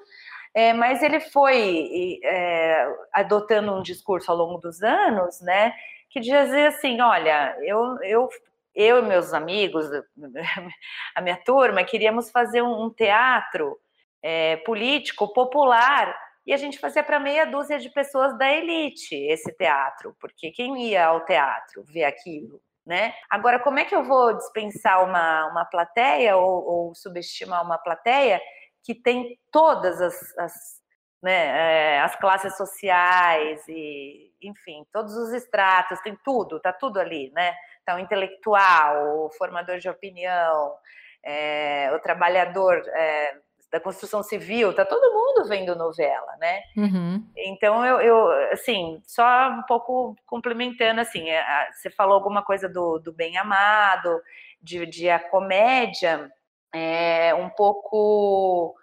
[0.57, 5.74] é, mas ele foi é, adotando um discurso ao longo dos anos, né,
[6.09, 8.28] que dizia assim, olha, eu, eu,
[8.74, 9.84] eu e meus amigos,
[11.14, 13.78] a minha turma, queríamos fazer um, teatro
[14.22, 19.52] é, político popular e a gente fazia para meia dúzia de pessoas da elite esse
[19.52, 22.62] teatro, porque quem ia ao teatro ver aquilo?
[22.86, 23.12] né?
[23.28, 28.40] Agora, como é que eu vou dispensar uma, uma plateia ou, ou subestimar uma plateia
[28.87, 30.53] que tem todas as, as,
[31.20, 37.32] né, é, as classes sociais e, enfim, todos os estratos, tem tudo, tá tudo ali,
[37.32, 37.53] né?
[37.82, 40.72] Então, o intelectual, o formador de opinião,
[41.24, 43.37] é, o trabalhador é,
[43.72, 46.62] da construção civil, tá todo mundo vendo novela, né?
[46.76, 47.28] Uhum.
[47.37, 51.24] Então eu, eu, assim, só um pouco complementando, assim,
[51.72, 54.22] você falou alguma coisa do, do bem amado,
[54.62, 56.30] de, de a comédia,
[56.74, 58.74] é um pouco,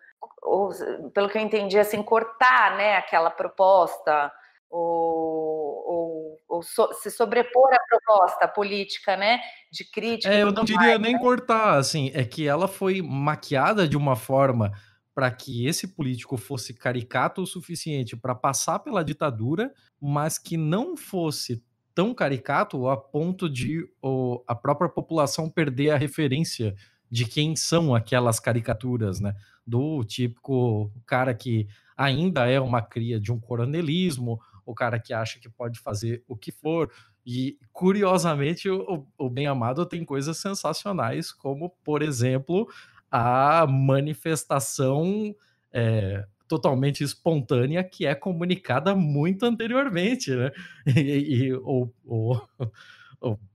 [1.14, 4.32] pelo que eu entendi, assim, cortar, né, aquela proposta
[4.70, 9.40] ou, ou, ou so, se sobrepor à proposta política, né,
[9.72, 10.34] de crítica.
[10.34, 11.20] É, eu não diria mais, nem né?
[11.20, 14.72] cortar, assim, é que ela foi maquiada de uma forma
[15.14, 19.72] para que esse político fosse caricato o suficiente para passar pela ditadura,
[20.02, 21.64] mas que não fosse
[21.94, 26.74] tão caricato a ponto de oh, a própria população perder a referência
[27.14, 29.36] de quem são aquelas caricaturas, né?
[29.64, 35.40] Do típico cara que ainda é uma cria de um coronelismo, o cara que acha
[35.40, 36.92] que pode fazer o que for.
[37.24, 42.68] E, curiosamente, o, o Bem Amado tem coisas sensacionais, como, por exemplo,
[43.12, 45.36] a manifestação
[45.72, 50.52] é, totalmente espontânea que é comunicada muito anteriormente, né?
[50.98, 51.94] E, e ou,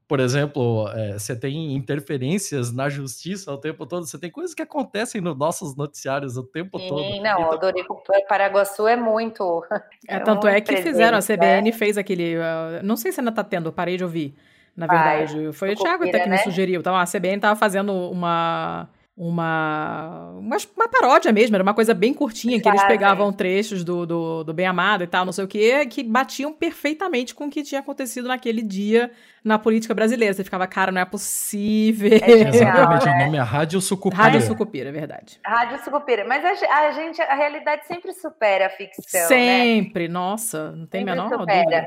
[0.08, 4.62] por exemplo, é, você tem interferências na justiça o tempo todo, você tem coisas que
[4.62, 7.02] acontecem nos nossos noticiários o tempo Sim, todo.
[7.02, 7.50] Não, então...
[7.50, 9.62] o Dorico Paraguaçu é muito.
[10.08, 11.76] É, é tanto muito é que presente, fizeram, a CBN né?
[11.76, 12.38] fez aquele.
[12.38, 14.34] Uh, não sei se ainda tá tendo, parei de ouvir.
[14.74, 16.36] Na verdade, foi o Thiago até que né?
[16.36, 16.80] me sugeriu.
[16.80, 18.88] Então, a CBN tava fazendo uma
[19.18, 24.06] uma, uma, uma, paródia mesmo, era uma coisa bem curtinha, que eles pegavam trechos do,
[24.06, 27.50] do, do, Bem Amado e tal, não sei o quê, que batiam perfeitamente com o
[27.50, 29.10] que tinha acontecido naquele dia
[29.42, 30.32] na política brasileira.
[30.32, 32.12] Você ficava, cara, não é possível.
[32.12, 33.12] É genial, Exatamente, né?
[33.12, 34.22] o nome é Rádio Sucupira.
[34.22, 35.40] Rádio Sucupira, é verdade.
[35.44, 39.26] Rádio Sucupira, mas a, a, gente, a realidade sempre supera a ficção, né?
[39.26, 40.14] Sempre, né?
[40.14, 41.64] nossa, não tem sempre menor supera.
[41.64, 41.86] dúvida.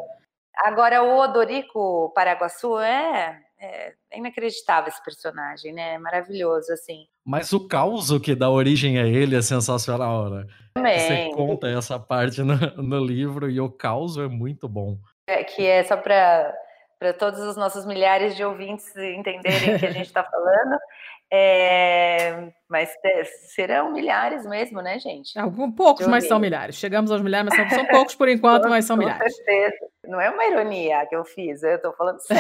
[0.66, 5.94] Agora, o Odorico Paraguaçu é é, é, inacreditável esse personagem, né?
[5.94, 7.08] É maravilhoso, assim.
[7.26, 10.46] Mas o caos que dá origem a ele é sensacional, né?
[10.74, 11.00] Também.
[11.00, 14.98] Você conta essa parte no, no livro e o caos é muito bom.
[15.28, 16.54] É, que é só para
[17.02, 20.78] para todos os nossos milhares de ouvintes entenderem o que a gente está falando.
[21.34, 25.40] É, mas é, serão milhares mesmo, né, gente?
[25.40, 26.76] Algum, poucos, mas são milhares.
[26.76, 29.22] Chegamos aos milhares, mas são, são poucos por enquanto, mas são milhares.
[29.24, 29.78] Com certeza.
[30.10, 32.36] Não é uma ironia que eu fiz, eu estou falando sério.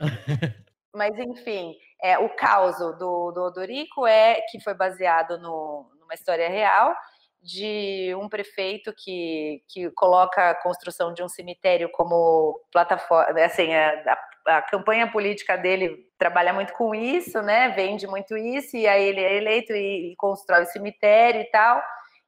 [0.94, 6.48] mas, enfim, é, o caos do, do Odorico é que foi baseado no, numa história
[6.48, 6.94] real
[7.42, 14.18] de um prefeito que, que coloca a construção de um cemitério como plataforma, assim, a,
[14.46, 17.70] a, a, campanha política dele trabalha muito com isso, né?
[17.70, 21.82] Vende muito isso, e aí ele é eleito e, e constrói o cemitério e tal.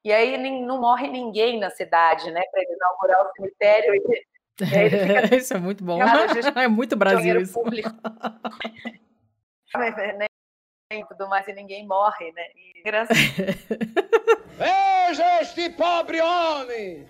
[0.04, 2.42] E aí não morre ninguém na cidade, né?
[2.50, 3.94] Para inaugurar o cemitério.
[3.94, 4.26] E,
[4.60, 5.98] e isso é muito bom.
[6.56, 7.60] é muito Brasil isso.
[9.76, 10.26] Né,
[10.92, 12.44] e tudo mais, e ninguém morre, né?
[12.54, 12.80] E,
[14.56, 17.08] Veja este pobre homem,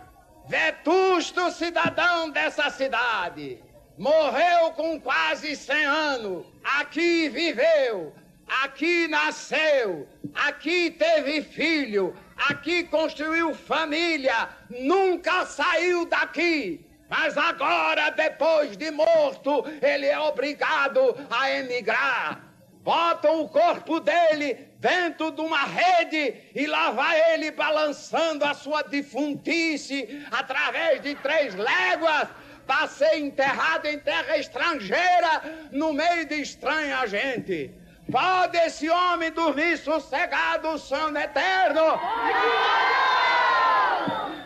[0.48, 3.62] vetusto cidadão dessa cidade.
[3.98, 6.46] Morreu com quase 100 anos.
[6.64, 8.14] Aqui viveu,
[8.62, 12.16] aqui nasceu, aqui teve filho,
[12.48, 16.93] aqui construiu família, nunca saiu daqui.
[17.08, 25.30] Mas agora, depois de morto, ele é obrigado a emigrar botam o corpo dele dentro
[25.30, 32.28] de uma rede e lá vai ele balançando a sua defuntice através de três léguas
[32.66, 35.42] para ser enterrado em terra estrangeira
[35.72, 37.72] no meio de estranha gente.
[38.12, 41.98] Pode esse homem dormir sossegado sono eterno?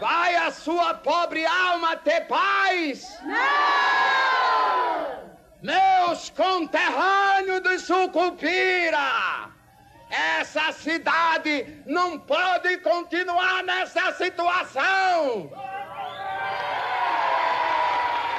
[0.01, 3.19] Vai a sua pobre alma ter paz?
[3.25, 3.79] Não!
[5.63, 9.51] meus conterrâneos de Sucupira,
[10.09, 15.51] essa cidade não pode continuar nessa situação.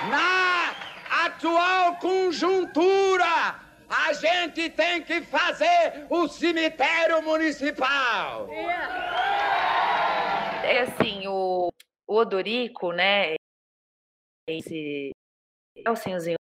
[0.09, 0.73] Na
[1.25, 3.55] atual conjuntura,
[3.89, 8.47] a gente tem que fazer o cemitério municipal.
[10.69, 11.71] É assim, o,
[12.07, 13.33] o Odorico, né?
[14.47, 15.09] Esse
[15.75, 16.37] é o senhorzinho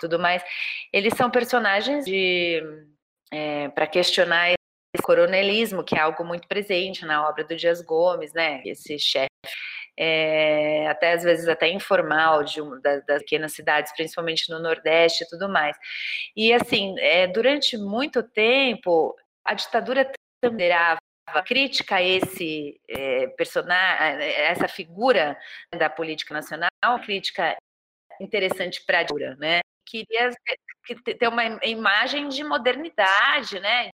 [0.00, 0.42] tudo mais,
[0.90, 2.62] eles são personagens de
[3.30, 8.32] é, para questionar esse coronelismo, que é algo muito presente na obra do Dias Gomes,
[8.32, 8.62] né?
[8.64, 9.28] Esse chefe
[9.98, 15.28] é, até às vezes até informal de das, das, pequenas cidades, principalmente no Nordeste e
[15.28, 15.76] tudo mais.
[16.34, 20.70] E assim, é, durante muito tempo, a ditadura também
[21.46, 25.38] crítica a esse é, personagem, essa figura
[25.70, 26.70] da política nacional,
[27.04, 27.56] crítica
[28.20, 29.60] interessante para a ditadura, né?
[29.86, 30.30] Queria
[31.18, 33.90] ter uma imagem de modernidade, né?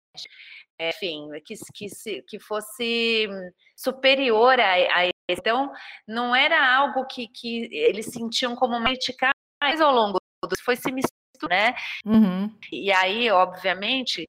[0.79, 3.29] enfim, que, que, que fosse
[3.77, 5.73] superior a, a então,
[6.07, 9.31] não era algo que, que eles sentiam como uma crítica,
[9.63, 11.75] mas ao longo do foi se misturando, né?
[12.05, 12.59] Uhum.
[12.71, 14.29] E aí, obviamente,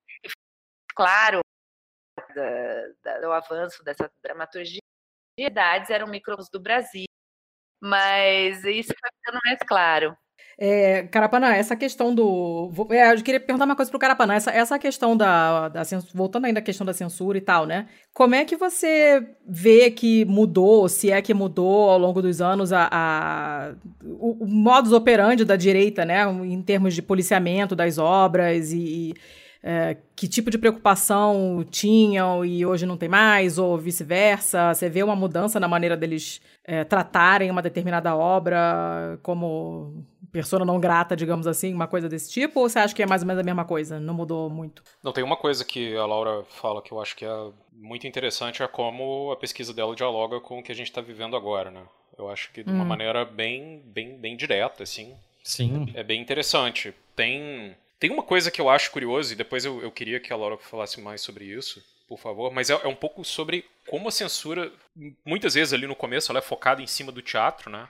[0.95, 1.41] claro,
[2.33, 4.79] da, do avanço dessa dramaturgia,
[5.37, 7.05] idades eram micros do Brasil,
[7.81, 10.17] mas isso foi ficando mais claro.
[10.57, 12.71] É, Carapanã, essa questão do.
[12.91, 14.35] É, eu queria perguntar uma coisa pro Carapanã.
[14.35, 15.81] Essa, essa questão da, da.
[16.13, 17.87] Voltando ainda à questão da censura e tal, né?
[18.13, 22.71] Como é que você vê que mudou, se é que mudou ao longo dos anos,
[22.71, 23.73] a, a
[24.03, 26.23] o, o modus operandi da direita, né?
[26.23, 29.15] Em termos de policiamento das obras e.
[29.65, 34.73] É, que tipo de preocupação tinham e hoje não tem mais, ou vice-versa?
[34.73, 40.79] Você vê uma mudança na maneira deles é, tratarem uma determinada obra como persona não
[40.79, 42.59] grata, digamos assim, uma coisa desse tipo?
[42.59, 43.99] Ou você acha que é mais ou menos a mesma coisa?
[43.99, 44.83] Não mudou muito?
[45.01, 48.61] Não, tem uma coisa que a Laura fala que eu acho que é muito interessante,
[48.61, 51.83] é como a pesquisa dela dialoga com o que a gente está vivendo agora, né?
[52.17, 52.87] Eu acho que de uma hum.
[52.87, 55.13] maneira bem, bem, bem direta, assim.
[55.43, 55.91] Sim.
[55.93, 56.93] É bem interessante.
[57.15, 60.35] Tem, tem uma coisa que eu acho curiosa, e depois eu, eu queria que a
[60.35, 64.11] Laura falasse mais sobre isso, por favor, mas é, é um pouco sobre como a
[64.11, 64.69] censura,
[65.25, 67.87] muitas vezes ali no começo, ela é focada em cima do teatro, né?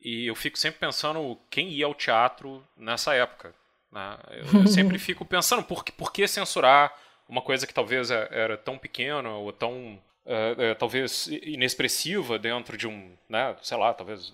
[0.00, 3.54] E eu fico sempre pensando quem ia ao teatro nessa época.
[3.92, 4.18] Né?
[4.30, 6.90] Eu, eu sempre fico pensando por que, por que censurar
[7.28, 12.76] uma coisa que talvez é, era tão pequena ou tão é, é, talvez inexpressiva dentro
[12.76, 14.32] de um, né, sei lá, talvez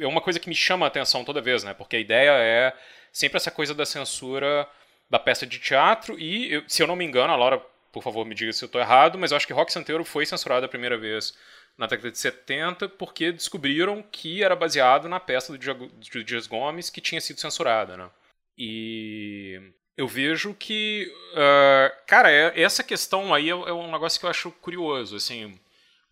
[0.00, 2.76] é uma coisa que me chama a atenção toda vez, né, porque a ideia é
[3.12, 4.68] sempre essa coisa da censura
[5.08, 7.58] da peça de teatro e, eu, se eu não me engano, a Laura,
[7.92, 10.26] por favor, me diga se eu estou errado, mas eu acho que Rock Santeiro foi
[10.26, 11.36] censurado a primeira vez
[11.76, 17.00] na década de 70 porque descobriram que era baseado na peça do Dias Gomes que
[17.00, 18.10] tinha sido censurada, né?
[18.56, 24.26] E eu vejo que, uh, cara, é, essa questão aí é, é, um negócio que
[24.26, 25.58] eu acho curioso, assim,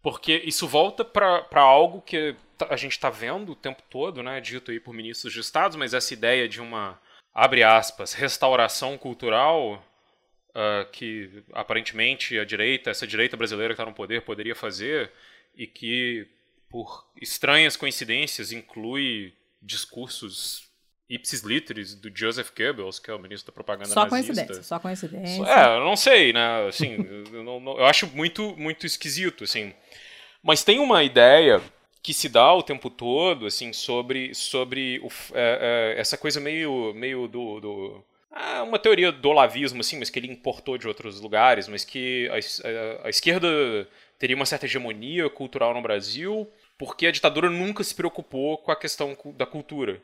[0.02, 2.34] porque isso volta para algo que
[2.68, 5.94] a gente está vendo o tempo todo, né, dito aí por ministros de Estado, mas
[5.94, 7.00] essa ideia de uma,
[7.34, 9.82] abre aspas, restauração cultural
[10.50, 15.10] uh, que aparentemente a direita, essa direita brasileira que está no poder, poderia fazer,
[15.54, 16.26] e que,
[16.68, 20.69] por estranhas coincidências, inclui discursos
[21.11, 24.32] ipsis literis do Joseph Goebbels, que é o ministro da propaganda só nazista.
[24.32, 25.42] Coincidência, só coincidência.
[25.44, 26.68] É, eu não sei, né?
[26.68, 29.74] Assim, eu, não, eu acho muito, muito esquisito, assim.
[30.40, 31.61] Mas tem uma ideia
[32.00, 36.94] que se dá o tempo todo, assim, sobre, sobre o, é, é, essa coisa meio,
[36.94, 41.20] meio do, do ah, uma teoria do olavismo, assim, mas que ele importou de outros
[41.20, 43.48] lugares, mas que a, a, a esquerda
[44.16, 46.48] teria uma certa hegemonia cultural no Brasil,
[46.78, 50.00] porque a ditadura nunca se preocupou com a questão da cultura.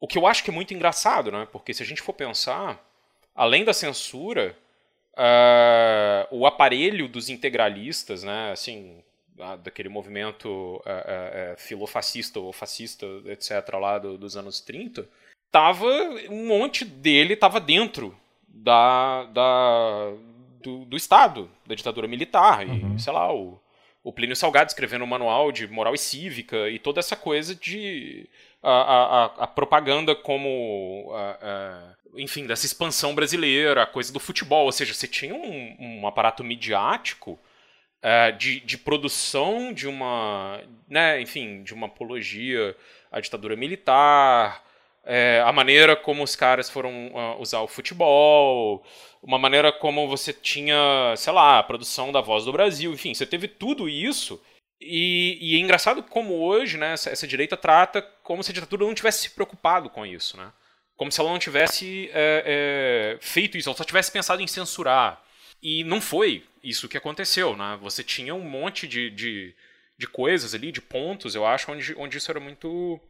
[0.00, 1.46] O que eu acho que é muito engraçado, né?
[1.50, 2.84] Porque se a gente for pensar,
[3.34, 4.56] além da censura,
[5.14, 8.52] uh, o aparelho dos integralistas, né?
[8.52, 9.02] Assim,
[9.62, 15.08] daquele movimento uh, uh, filofascista ou fascista, etc., lá do, dos anos 30,
[15.50, 15.86] tava,
[16.30, 18.16] um monte dele estava dentro
[18.48, 20.12] da, da,
[20.62, 22.66] do, do Estado, da ditadura militar.
[22.66, 22.96] Uhum.
[22.96, 23.60] E, sei lá, o,
[24.02, 28.28] o Plínio Salgado escrevendo um manual de moral e cívica e toda essa coisa de.
[28.70, 31.10] A, a, a propaganda como.
[31.14, 34.66] A, enfim, dessa expansão brasileira, a coisa do futebol.
[34.66, 37.38] Ou seja, você tinha um, um aparato midiático.
[37.96, 42.76] Uh, de, de, produção de uma, né, enfim, de uma apologia
[43.10, 44.62] à ditadura militar,
[45.08, 48.84] é, a maneira como os caras foram uh, usar o futebol,
[49.22, 53.24] uma maneira como você tinha, sei lá, a produção da Voz do Brasil, enfim, você
[53.24, 54.42] teve tudo isso.
[54.80, 58.84] E, e é engraçado como hoje, né, essa, essa, direita trata como se a ditadura
[58.84, 60.52] não tivesse se preocupado com isso, né?
[60.96, 65.22] Como se ela não tivesse é, é, feito isso, ela só tivesse pensado em censurar.
[65.62, 67.78] E não foi isso que aconteceu, né?
[67.80, 69.54] Você tinha um monte de, de,
[69.96, 73.00] de coisas ali, de pontos, eu acho, onde, onde isso era muito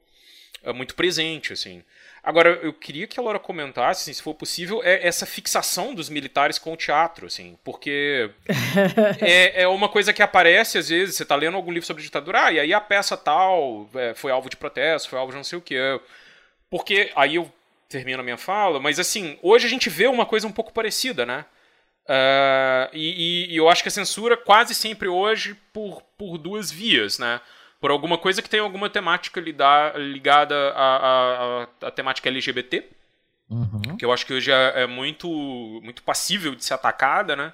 [0.63, 1.85] é muito presente, assim.
[2.27, 6.09] Agora, eu queria que a Laura comentasse, assim, se for possível, é essa fixação dos
[6.09, 8.29] militares com o teatro, assim, porque
[9.23, 12.47] é, é uma coisa que aparece às vezes, você está lendo algum livro sobre ditadura,
[12.47, 15.45] ah, e aí a peça tal é, foi alvo de protesto, foi alvo de não
[15.45, 15.79] sei o que.
[16.69, 17.49] Porque, aí eu
[17.89, 21.25] termino a minha fala, mas assim, hoje a gente vê uma coisa um pouco parecida,
[21.25, 21.45] né?
[22.07, 26.73] Uh, e, e, e, eu acho que a censura quase sempre hoje por, por duas
[26.73, 27.41] vias, né?
[27.81, 32.85] Por alguma coisa que tem alguma temática ligada à, à, à temática LGBT.
[33.49, 33.97] Uhum.
[33.97, 35.29] Que eu acho que hoje é, é, muito,
[35.83, 37.53] muito passível de ser atacada, né?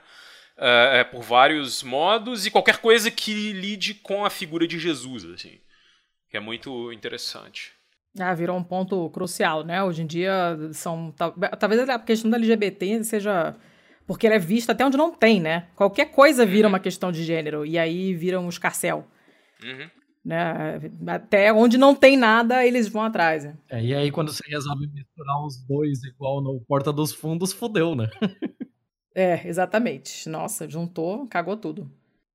[0.56, 5.24] É, é, por vários modos, e qualquer coisa que lide com a figura de Jesus,
[5.24, 5.58] assim.
[6.30, 7.72] Que é muito interessante.
[8.18, 9.82] Ah, virou um ponto crucial, né?
[9.82, 11.14] Hoje em dia são.
[11.58, 13.56] Talvez a questão da LGBT seja.
[14.06, 15.68] Porque ela é vista até onde não tem, né?
[15.74, 16.74] Qualquer coisa vira uhum.
[16.74, 17.64] uma questão de gênero.
[17.64, 19.06] E aí vira um escarcel.
[19.62, 19.88] Uhum.
[20.24, 20.80] Né?
[21.06, 23.44] Até onde não tem nada, eles vão atrás.
[23.44, 23.56] Né?
[23.68, 27.94] É, e aí, quando você resolve misturar os dois igual no Porta dos Fundos, fudeu,
[27.94, 28.08] né?
[29.14, 30.28] é, exatamente.
[30.28, 31.90] Nossa, juntou, cagou tudo.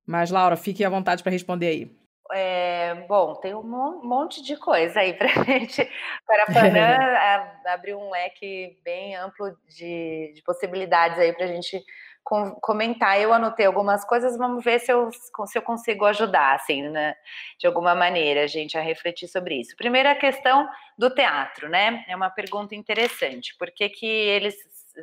[0.06, 1.98] Mas, Laura, fique à vontade para responder aí.
[2.32, 3.64] É, bom, tem um
[4.04, 5.90] monte de coisa aí para gente.
[6.26, 6.98] Parapanã
[7.68, 11.82] abriu um leque bem amplo de, de possibilidades aí para a gente
[12.28, 13.20] com, comentar.
[13.22, 17.16] Eu anotei algumas coisas, vamos ver se eu, se eu consigo ajudar, assim, né,
[17.58, 19.78] de alguma maneira, a gente a refletir sobre isso.
[19.78, 20.68] Primeira questão
[20.98, 22.04] do teatro, né?
[22.06, 23.56] É uma pergunta interessante.
[23.58, 24.56] Por que, que eles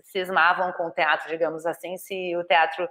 [0.02, 2.86] cismavam com o teatro, digamos assim, se o teatro,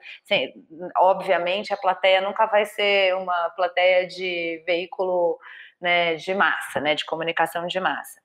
[0.98, 5.38] obviamente, a plateia nunca vai ser uma plateia de veículo
[5.80, 8.20] né, de massa, né, de comunicação de massa.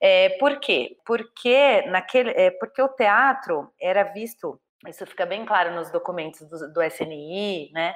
[0.00, 0.96] É, por quê?
[1.06, 6.72] Porque, naquele, é, porque o teatro era visto, isso fica bem claro nos documentos do,
[6.72, 7.94] do SNI, né,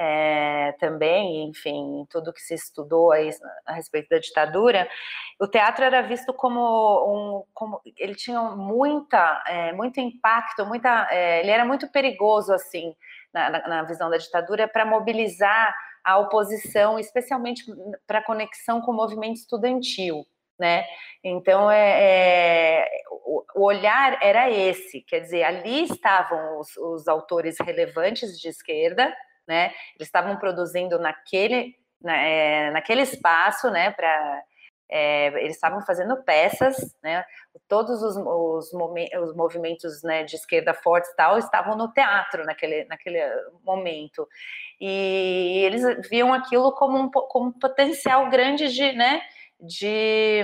[0.00, 3.30] é, também, enfim, tudo que se estudou aí
[3.66, 4.88] a respeito da ditadura,
[5.40, 11.40] o teatro era visto como um, como ele tinha muita, é, muito impacto, muita, é,
[11.40, 12.94] ele era muito perigoso assim
[13.32, 15.74] na, na, visão da ditadura para mobilizar
[16.04, 17.64] a oposição, especialmente
[18.06, 20.24] para conexão com o movimento estudantil.
[20.58, 20.84] Né?
[21.22, 28.40] Então, é, é, o, olhar era esse, quer dizer, ali estavam os, os autores relevantes
[28.40, 29.14] de esquerda,
[29.46, 29.72] né?
[29.96, 33.92] Eles estavam produzindo naquele, na, é, naquele espaço, né?
[33.92, 34.42] Para
[34.90, 37.24] é, eles estavam fazendo peças, né?
[37.68, 43.20] Todos os, os, os movimentos né, de esquerda fortes tal estavam no teatro naquele, naquele
[43.62, 44.26] momento
[44.80, 49.20] e eles viam aquilo como um, como um potencial grande de, né,
[49.60, 50.42] de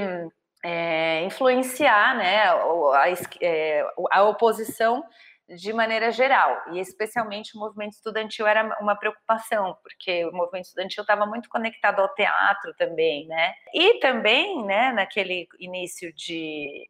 [0.65, 3.05] é, influenciar, né, a,
[3.41, 5.05] é, a oposição
[5.47, 11.03] de maneira geral, e especialmente o movimento estudantil era uma preocupação, porque o movimento estudantil
[11.03, 13.53] estava muito conectado ao teatro também, né?
[13.75, 16.89] E também, né, naquele início de,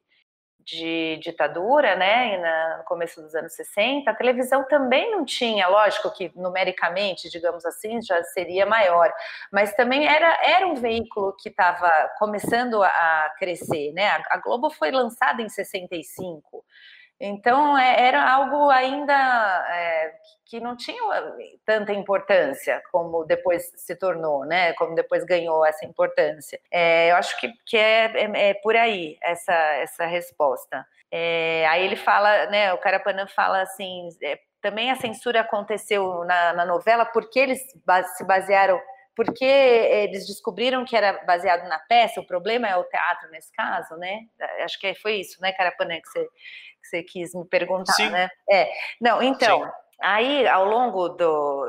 [0.64, 6.32] de ditadura, né, no começo dos anos 60, a televisão também não tinha, lógico que
[6.34, 9.12] numericamente, digamos assim, já seria maior,
[9.52, 14.08] mas também era, era um veículo que estava começando a crescer, né?
[14.30, 16.64] A Globo foi lançada em 65,
[17.20, 21.00] então, é, era algo ainda é, que não tinha
[21.64, 24.72] tanta importância como depois se tornou, né?
[24.74, 26.60] Como depois ganhou essa importância.
[26.70, 30.84] É, eu acho que, que é, é, é, por aí essa, essa resposta.
[31.10, 32.72] É, aí ele fala, né?
[32.72, 34.08] O Carapanã fala assim:
[34.60, 37.60] também a censura aconteceu na, na novela porque eles
[38.16, 38.80] se basearam
[39.16, 43.96] porque eles descobriram que era baseado na peça, o problema é o teatro nesse caso,
[43.96, 44.26] né?
[44.64, 46.28] Acho que foi isso, né, Carapanã, que você,
[46.84, 48.10] que você quis me perguntar, Sim.
[48.10, 48.28] né?
[48.50, 48.70] É,
[49.00, 49.70] não, então, Sim.
[50.02, 51.66] aí ao longo do,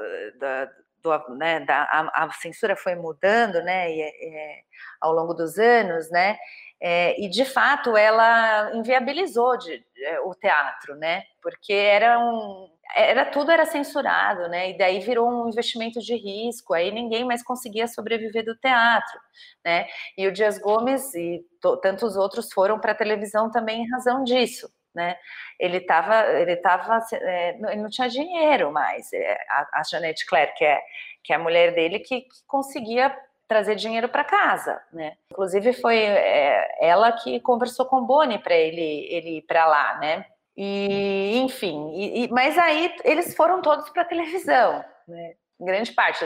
[1.01, 4.63] do, do né, da, a, a, censura foi mudando, né, e,
[4.99, 6.37] ao longo dos anos, né,
[6.81, 13.25] é, e de fato ela inviabilizou de, é, o teatro, né, porque era um, era
[13.25, 14.69] tudo era censurado, né?
[14.69, 16.73] E daí virou um investimento de risco.
[16.73, 19.19] Aí ninguém mais conseguia sobreviver do teatro,
[19.63, 19.87] né?
[20.17, 21.43] E o Dias Gomes e
[21.81, 25.17] tantos outros foram para a televisão também em razão disso, né?
[25.59, 29.11] Ele estava, ele tava, é, ele não tinha dinheiro mais.
[29.13, 30.81] É, a, a Janete Claire, que é,
[31.23, 33.15] que é a mulher dele, que, que conseguia
[33.47, 35.17] trazer dinheiro para casa, né?
[35.31, 39.97] Inclusive foi é, ela que conversou com o Boni para ele, ele ir para lá,
[39.99, 40.25] né?
[40.57, 45.33] E enfim, e, e, mas aí eles foram todos para televisão, né?
[45.59, 46.25] Grande parte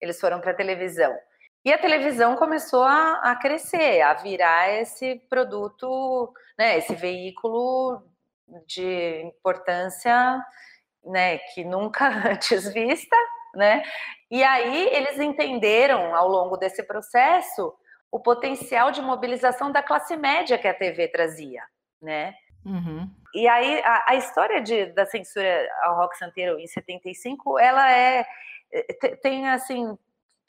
[0.00, 1.14] eles foram para televisão.
[1.64, 8.02] E a televisão começou a, a, crescer, a virar esse produto, né, esse veículo
[8.66, 10.44] de importância
[11.04, 13.16] né, que nunca antes vista,
[13.54, 13.82] né?
[14.30, 17.72] E aí eles entenderam ao longo desse processo
[18.10, 21.62] o potencial de mobilização da classe média que a TV trazia,
[22.00, 22.34] né?
[22.64, 23.08] Uhum.
[23.34, 28.24] E aí a, a, história de, da censura ao rock santeiro em 75, ela é
[29.22, 29.96] tem assim,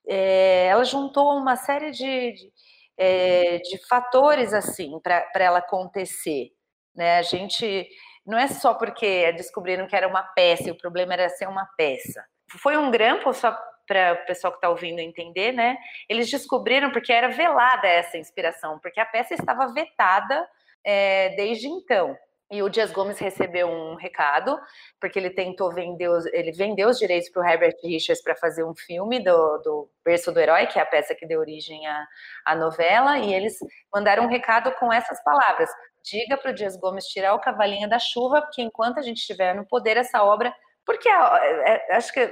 [0.07, 2.51] é, ela juntou uma série de, de,
[2.97, 6.49] é, de fatores assim para ela acontecer,
[6.95, 7.17] né?
[7.17, 7.87] A gente
[8.25, 11.65] não é só porque descobriram que era uma peça e o problema era ser uma
[11.77, 12.23] peça.
[12.59, 13.55] Foi um grampo, só
[13.87, 15.77] para o pessoal que está ouvindo entender, né?
[16.09, 20.47] Eles descobriram porque era velada essa inspiração, porque a peça estava vetada
[20.83, 22.15] é, desde então.
[22.51, 24.59] E o Dias Gomes recebeu um recado,
[25.01, 28.63] porque ele tentou vender, os, ele vendeu os direitos para o Herbert Richards para fazer
[28.63, 32.05] um filme do, do Berço do Herói, que é a peça que deu origem à,
[32.45, 33.57] à novela, e eles
[33.91, 35.69] mandaram um recado com essas palavras:
[36.03, 39.55] diga para o Dias Gomes tirar o cavalinho da chuva, porque enquanto a gente estiver
[39.55, 40.53] no poder, essa obra.
[40.85, 42.31] Porque é, é, acho que.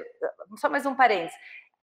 [0.57, 1.35] Só mais um parênteses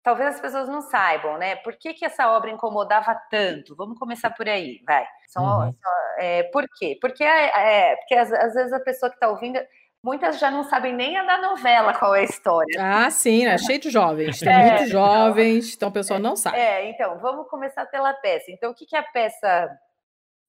[0.06, 1.56] talvez as pessoas não saibam, né?
[1.58, 3.76] Por que, que essa obra incomodava tanto?
[3.76, 5.04] Vamos começar por aí, vai.
[5.28, 5.74] São, uhum.
[6.20, 6.96] é, por quê?
[7.02, 9.60] Porque, é, é porque às, às, vezes a pessoa que está ouvindo,
[10.04, 12.80] muitas já não sabem nem a da novela qual é a história.
[12.80, 16.36] Ah, sim, é cheio de jovens, tem é, muitos jovens, então, então a pessoa não
[16.36, 16.60] sabe.
[16.60, 18.52] É, então, vamos começar pela peça.
[18.52, 19.76] Então, o que, que é a peça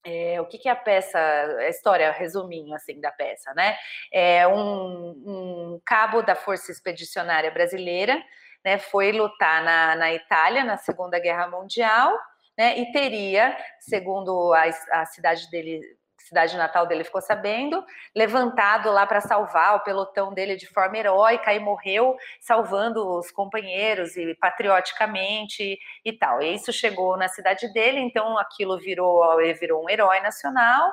[0.05, 3.77] é, o que, que, é a peça, a história, resuminho assim da peça, né?
[4.13, 8.23] É um, um, cabo da Força Expedicionária Brasileira
[8.67, 12.19] né, foi lutar na, na Itália na Segunda Guerra Mundial,
[12.59, 14.65] né, e teria, segundo a,
[15.01, 15.81] a cidade dele,
[16.19, 21.55] cidade natal dele ficou sabendo, levantado lá para salvar o pelotão dele de forma heróica
[21.55, 26.43] e morreu salvando os companheiros e patrioticamente e tal.
[26.43, 29.23] E isso chegou na cidade dele, então aquilo virou,
[29.61, 30.93] virou um herói nacional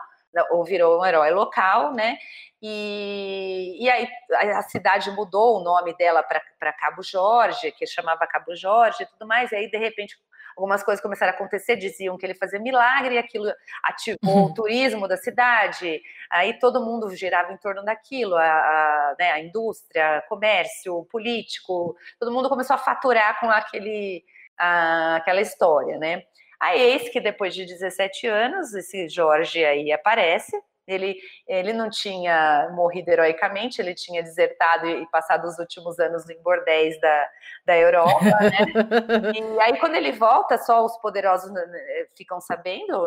[0.52, 2.18] ou virou um herói local, né?
[2.66, 4.08] E, e aí
[4.54, 9.28] a cidade mudou o nome dela para Cabo Jorge, que chamava Cabo Jorge e tudo
[9.28, 10.16] mais, e aí de repente
[10.56, 13.52] algumas coisas começaram a acontecer, diziam que ele fazia milagre e aquilo
[13.84, 14.44] ativou uhum.
[14.46, 19.40] o turismo da cidade, aí todo mundo girava em torno daquilo, a, a, né, a
[19.42, 24.24] indústria, comércio, político, todo mundo começou a faturar com aquele,
[24.58, 26.24] a, aquela história, né?
[26.64, 30.58] Aí eis que depois de 17 anos, esse Jorge aí aparece,
[30.88, 31.18] ele,
[31.48, 37.00] ele não tinha morrido heroicamente, ele tinha desertado e passado os últimos anos em bordéis
[37.00, 37.30] da,
[37.66, 39.32] da Europa, né?
[39.34, 42.98] e aí, quando ele volta, só os poderosos né, né, ficam sabendo,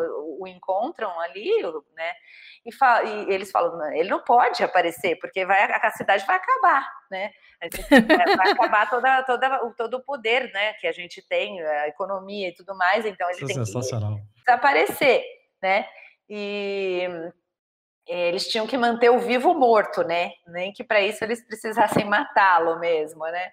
[0.41, 1.51] o, encontram ali,
[1.95, 2.13] né?
[2.65, 6.91] E, fala, e, eles falam, ele não pode aparecer, porque vai, a cidade vai acabar,
[7.11, 7.31] né?
[8.37, 12.55] Vai acabar toda, toda, todo o poder né, que a gente tem, a economia e
[12.55, 15.25] tudo mais, então ele Isso tem que desaparecer,
[15.63, 15.87] né?
[16.29, 17.09] E
[18.07, 20.33] eles tinham que manter o vivo morto, né?
[20.47, 23.51] Nem que para isso eles precisassem matá-lo mesmo, né?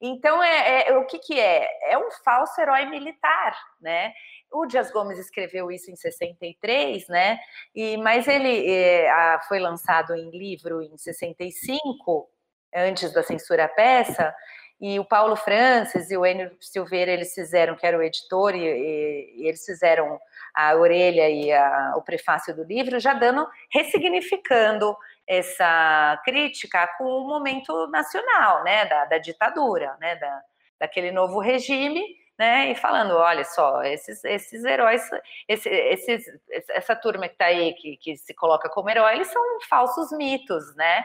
[0.00, 1.92] Então, é, é, o que, que é?
[1.92, 4.12] É um falso herói militar, né?
[4.50, 7.38] O Dias Gomes escreveu isso em 63, né?
[7.74, 12.28] E, mas ele é, a, foi lançado em livro em 65,
[12.74, 14.34] antes da censura à peça,
[14.80, 18.64] e o Paulo Francis e o Enio Silveira, eles fizeram, que era o editor, e,
[18.64, 20.18] e, e eles fizeram
[20.54, 24.96] a orelha e a, o prefácio do livro, já dando, ressignificando
[25.26, 30.42] essa crítica com o momento nacional, né, da, da ditadura, né, da,
[30.80, 32.02] daquele novo regime,
[32.38, 35.08] né, e falando, olha só, esses, esses heróis,
[35.48, 36.24] esse, esses,
[36.70, 40.74] essa turma que está aí, que, que se coloca como herói, eles são falsos mitos,
[40.74, 41.04] né,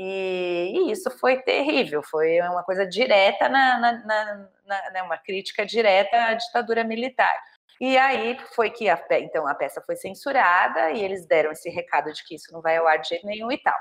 [0.00, 5.18] e, e, isso foi terrível, foi uma coisa direta, na, na, na, na, né, uma
[5.18, 7.36] crítica direta à ditadura militar.
[7.80, 12.12] E aí foi que a, então a peça foi censurada e eles deram esse recado
[12.12, 13.74] de que isso não vai ao ar de jeito nenhum e tal.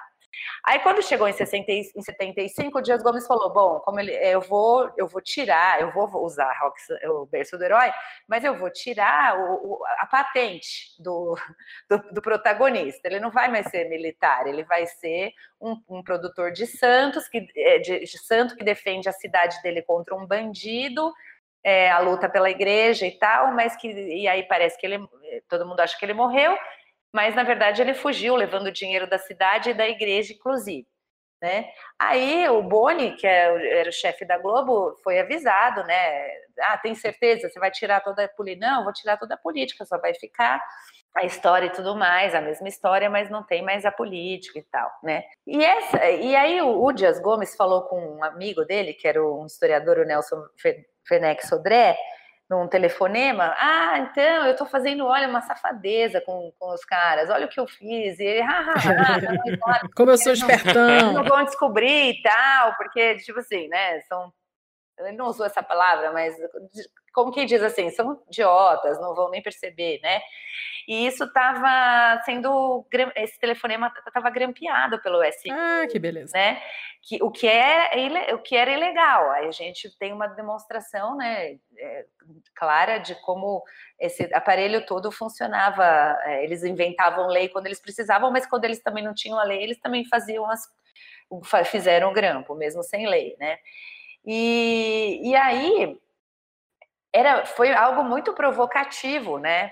[0.63, 4.41] Aí quando chegou em, 60, em 75, o Dias Gomes falou: bom, como ele, eu
[4.41, 6.53] vou, eu vou tirar, eu vou usar
[7.05, 7.91] o berço do herói,
[8.27, 11.37] mas eu vou tirar o, o, a patente do,
[11.89, 13.07] do, do, protagonista.
[13.07, 17.47] Ele não vai mais ser militar, ele vai ser um, um produtor de santos, que,
[17.55, 21.13] é, de, de santo que defende a cidade dele contra um bandido
[21.67, 25.05] é, a luta pela igreja e tal, mas que e aí parece que ele,
[25.49, 26.57] todo mundo acha que ele morreu,
[27.17, 30.85] mas na verdade ele fugiu, levando o dinheiro da cidade e da igreja, inclusive.
[31.41, 31.67] Né?
[31.97, 36.29] Aí o Boni, que é era o chefe da Globo, foi avisado, né?
[36.61, 37.49] Ah, tem certeza?
[37.49, 38.67] Você vai tirar toda a política?
[38.67, 40.63] Não, vou tirar toda a política, só vai ficar
[41.15, 44.63] a história e tudo mais, a mesma história, mas não tem mais a política e
[44.63, 45.23] tal, né?
[45.47, 49.23] E, essa, e aí o, o Dias Gomes falou com um amigo dele, que era
[49.23, 50.43] um historiador, o Nelson
[51.07, 51.97] Fenech Sodré,
[52.49, 57.45] num telefonema, ah, então, eu tô fazendo, olha, uma safadeza com, com os caras, olha
[57.45, 60.87] o que eu fiz, e ele, ah, ah, ah, como eu sou espertão.
[60.87, 64.31] Não, não vão descobrir e tal, porque, tipo assim, né, são,
[64.99, 66.35] ele não usou essa palavra, mas
[67.13, 70.21] como quem diz assim, são idiotas, não vão nem perceber, né,
[70.87, 72.87] e isso estava sendo,
[73.17, 75.51] esse telefonema estava grampeado pelo SI.
[75.51, 76.31] Ah, que beleza.
[76.33, 76.61] Né?
[77.01, 79.29] Que, o, que é, o que era ilegal.
[79.31, 82.05] Aí a gente tem uma demonstração né, é,
[82.55, 83.61] clara de como
[83.99, 85.83] esse aparelho todo funcionava.
[86.23, 89.61] É, eles inventavam lei quando eles precisavam, mas quando eles também não tinham a lei,
[89.61, 90.61] eles também faziam as,
[91.65, 93.59] fizeram o grampo, mesmo sem lei, né?
[94.27, 95.97] E, e aí
[97.13, 99.71] era, foi algo muito provocativo, né,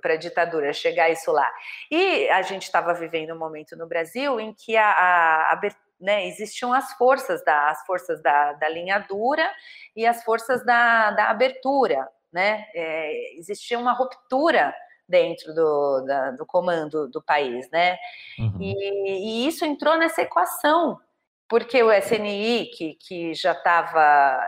[0.00, 1.48] para a ditadura chegar isso lá.
[1.90, 5.60] E a gente estava vivendo um momento no Brasil em que a, a, a
[6.00, 9.48] né, existiam as forças da, as forças da, da linha dura
[9.94, 12.66] e as forças da, da abertura, né?
[12.74, 14.74] É, existia uma ruptura
[15.08, 17.96] dentro do, da, do comando do país, né?
[18.38, 18.58] Uhum.
[18.60, 21.00] E, e, isso entrou nessa equação,
[21.48, 24.00] porque o SNI, que, que já estava,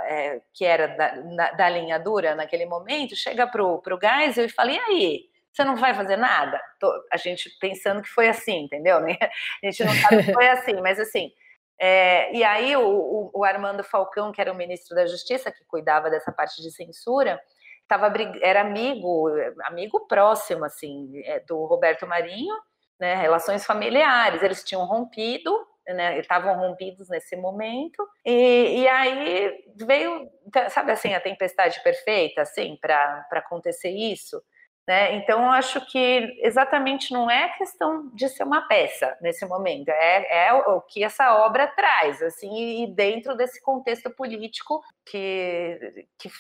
[0.07, 4.49] é, que era da, na, da, linha dura naquele momento, chega para o Geisel e
[4.49, 5.21] fala, e aí,
[5.53, 6.61] você não vai fazer nada?
[6.81, 8.99] Tô, a gente pensando que foi assim, entendeu?
[8.99, 11.33] A gente não sabe que foi assim, mas assim...
[11.81, 15.65] É, e aí o, o, o Armando Falcão, que era o ministro da Justiça, que
[15.65, 17.41] cuidava dessa parte de censura,
[17.87, 19.29] tava, era amigo,
[19.63, 22.55] amigo próximo, assim, é, do Roberto Marinho,
[22.99, 25.57] né, relações familiares, eles tinham rompido,
[25.95, 30.29] né, estavam rompidos nesse momento, e, e, aí veio,
[30.71, 34.43] sabe assim, a tempestade perfeita, assim, para acontecer isso,
[34.89, 35.17] né?
[35.17, 40.47] Então, eu acho que exatamente não é questão de ser uma peça nesse momento, é,
[40.47, 46.31] é o que essa obra traz, assim, e dentro desse contexto político que, que,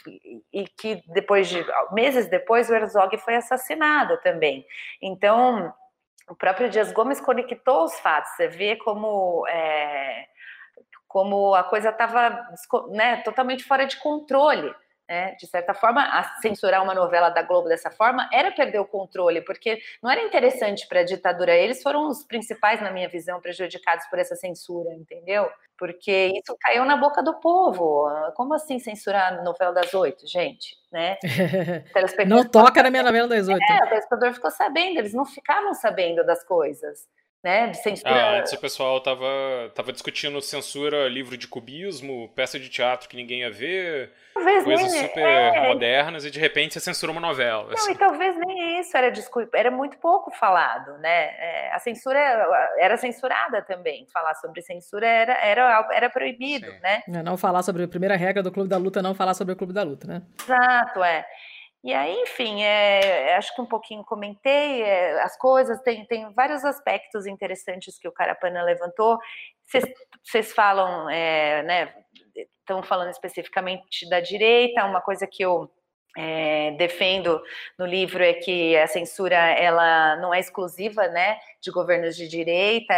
[0.50, 4.64] e que depois de meses depois o Herzog foi assassinado também.
[5.02, 5.70] Então,
[6.28, 9.46] o próprio Dias Gomes conectou os fatos, você vê como.
[9.48, 10.26] É,
[11.06, 12.46] como a coisa estava
[12.90, 14.74] né, totalmente fora de controle
[15.08, 15.34] né?
[15.36, 16.06] De certa forma,
[16.42, 20.86] censurar uma novela da Globo dessa forma era perder o controle, porque não era interessante
[20.86, 21.56] para a ditadura.
[21.56, 25.48] Eles foram os principais, na minha visão, prejudicados por essa censura, entendeu?
[25.78, 28.06] Porque isso caiu na boca do povo.
[28.34, 30.76] Como assim censurar a novela das oito, gente?
[30.92, 31.16] Né?
[32.26, 33.62] não toca na minha novela das oito.
[33.62, 37.06] É, o telespectador ficou sabendo, eles não ficavam sabendo das coisas
[37.42, 38.10] né, de censura.
[38.10, 39.26] Ah, antes o pessoal tava,
[39.74, 44.92] tava discutindo censura, livro de cubismo, peça de teatro que ninguém ia ver, talvez coisas
[44.92, 45.68] nem, super é...
[45.68, 47.68] modernas, e de repente você censura uma novela.
[47.68, 47.92] Não, assim.
[47.92, 49.12] e talvez nem isso era
[49.54, 51.34] era muito pouco falado, né?
[51.38, 52.18] É, a censura
[52.78, 54.06] era censurada também.
[54.12, 56.78] Falar sobre censura era, era, era proibido, Sim.
[56.80, 57.02] né?
[57.22, 59.72] Não falar sobre a primeira regra do Clube da Luta, não falar sobre o Clube
[59.72, 60.22] da Luta, né?
[60.42, 61.24] Exato, é.
[61.84, 66.64] E aí, enfim, é, acho que um pouquinho comentei é, as coisas, tem, tem vários
[66.64, 69.18] aspectos interessantes que o Carapana levantou.
[70.24, 71.94] Vocês falam, é, né,
[72.60, 75.70] estão falando especificamente da direita, uma coisa que eu
[76.16, 77.40] é, defendo
[77.78, 82.94] no livro é que a censura ela não é exclusiva né, de governos de direita,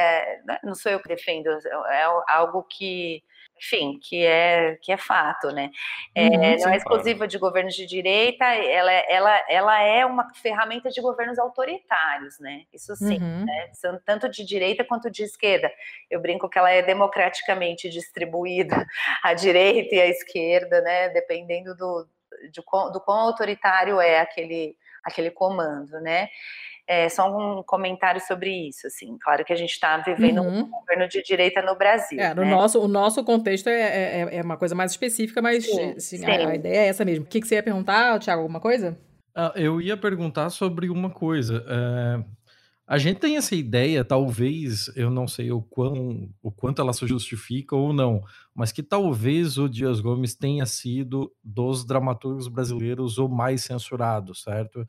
[0.65, 1.51] não sou eu que defendo,
[1.91, 3.23] é algo que
[3.61, 5.71] enfim, que é, que é fato, né?
[6.15, 10.89] É, uhum, não é exclusiva de governos de direita, ela, ela, ela é uma ferramenta
[10.89, 12.63] de governos autoritários, né?
[12.73, 13.45] Isso sim, uhum.
[13.45, 13.71] né?
[14.07, 15.71] tanto de direita quanto de esquerda.
[16.11, 18.87] Eu brinco que ela é democraticamente distribuída,
[19.23, 21.11] a direita e a esquerda, né?
[21.11, 22.09] Dependendo do,
[22.51, 26.31] de, do quão autoritário é aquele, aquele comando, né?
[26.93, 29.17] É, só um comentário sobre isso, assim.
[29.21, 30.63] Claro que a gente está vivendo uhum.
[30.63, 32.19] um governo de direita no Brasil.
[32.19, 32.51] É, no né?
[32.51, 36.25] nosso, o nosso contexto é, é, é, uma coisa mais específica, mas sim, assim, sim.
[36.27, 37.25] A, a, ideia é essa mesmo.
[37.25, 38.43] O que, que você ia perguntar, Tiago?
[38.43, 38.99] Alguma coisa?
[39.33, 41.65] Ah, eu ia perguntar sobre uma coisa.
[41.69, 42.25] É,
[42.89, 47.07] a gente tem essa ideia, talvez, eu não sei o, quão, o quanto ela se
[47.07, 48.21] justifica ou não,
[48.53, 54.85] mas que talvez o Dias Gomes tenha sido dos dramaturgos brasileiros o mais censurado, certo?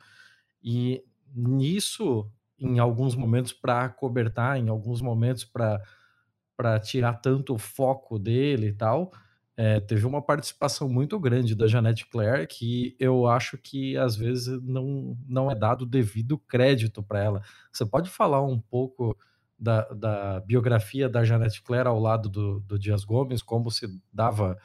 [0.63, 1.03] E
[1.33, 2.29] nisso,
[2.59, 8.73] em alguns momentos, para cobertar, em alguns momentos, para tirar tanto o foco dele e
[8.73, 9.11] tal,
[9.57, 14.61] é, teve uma participação muito grande da Janete Claire que eu acho que às vezes
[14.63, 17.41] não, não é dado devido crédito para ela.
[17.71, 19.15] Você pode falar um pouco
[19.59, 24.57] da, da biografia da Janete Claire ao lado do, do Dias Gomes, como se dava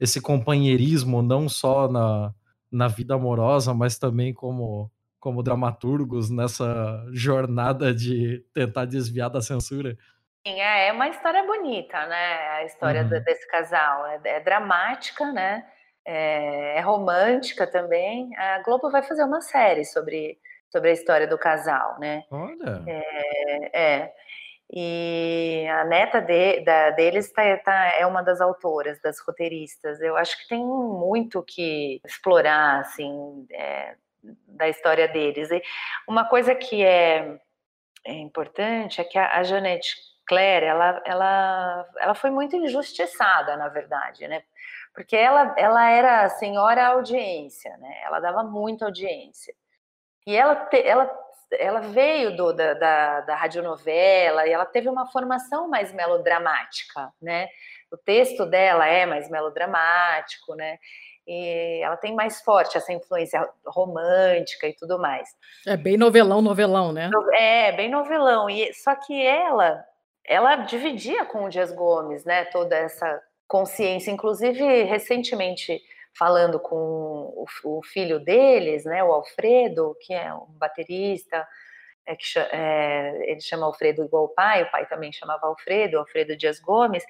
[0.00, 2.34] esse companheirismo não só na,
[2.72, 4.90] na vida amorosa, mas também como
[5.20, 9.96] como dramaturgos nessa jornada de tentar desviar da censura.
[10.46, 12.48] Sim, é, é uma história bonita, né?
[12.48, 13.08] A história uhum.
[13.08, 14.06] desse casal.
[14.06, 15.66] É, é, dramática, né?
[16.04, 18.34] É, é, romântica também.
[18.36, 20.38] A Globo vai fazer uma série sobre,
[20.70, 22.24] sobre a história do casal, né?
[22.30, 22.82] Olha!
[22.86, 24.12] É, é.
[24.72, 30.00] E a neta de, da, deles tá, tá, é uma das autoras, das roteiristas.
[30.00, 33.96] Eu acho que tem muito que explorar, assim, é,
[34.46, 35.50] da história deles.
[35.50, 35.62] E
[36.06, 37.38] uma coisa que é,
[38.04, 39.96] é importante é que a, a Janete
[40.26, 44.42] Claire, ela, ela, ela foi muito injustiçada, na verdade, né?
[44.94, 48.00] Porque ela, ela era a senhora audiência, né?
[48.04, 49.54] Ela dava muita audiência.
[50.26, 51.10] E ela, te, ela
[51.58, 57.48] ela veio do, da, da, da radionovela e ela teve uma formação mais melodramática, né?
[57.90, 60.78] O texto dela é mais melodramático, né?
[61.32, 65.28] E ela tem mais forte essa influência romântica e tudo mais.
[65.64, 67.08] É bem novelão, novelão, né?
[67.34, 68.50] É, bem novelão.
[68.50, 69.84] E só que ela,
[70.26, 72.46] ela dividia com o Dias Gomes, né?
[72.46, 75.80] Toda essa consciência, inclusive recentemente
[76.18, 81.46] falando com o, o, filho deles, né, o Alfredo, que é um baterista,
[82.06, 86.36] é, que, é, ele chama Alfredo igual o pai, o pai também chamava Alfredo, Alfredo
[86.36, 87.04] Dias Gomes,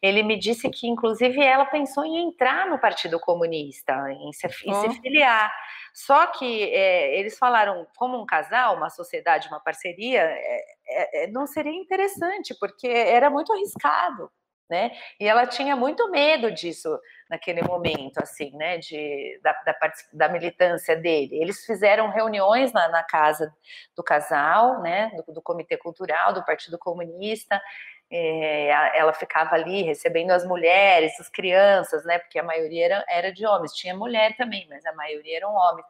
[0.00, 4.74] ele me disse que, inclusive, ela pensou em entrar no Partido Comunista, em se, em
[4.74, 5.52] se filiar.
[5.94, 11.26] Só que é, eles falaram, como um casal, uma sociedade, uma parceria, é, é, é
[11.28, 14.30] não seria interessante, porque era muito arriscado
[14.72, 14.90] né?
[15.20, 16.98] E ela tinha muito medo disso
[17.28, 18.78] naquele momento, assim, né?
[18.78, 21.36] De, da, da, da militância dele.
[21.42, 23.54] Eles fizeram reuniões na, na casa
[23.94, 25.10] do casal, né?
[25.14, 27.60] Do, do Comitê Cultural, do Partido Comunista,
[28.14, 32.18] é, ela ficava ali recebendo as mulheres, as crianças, né?
[32.18, 35.86] Porque a maioria era, era de homens, tinha mulher também, mas a maioria eram homens.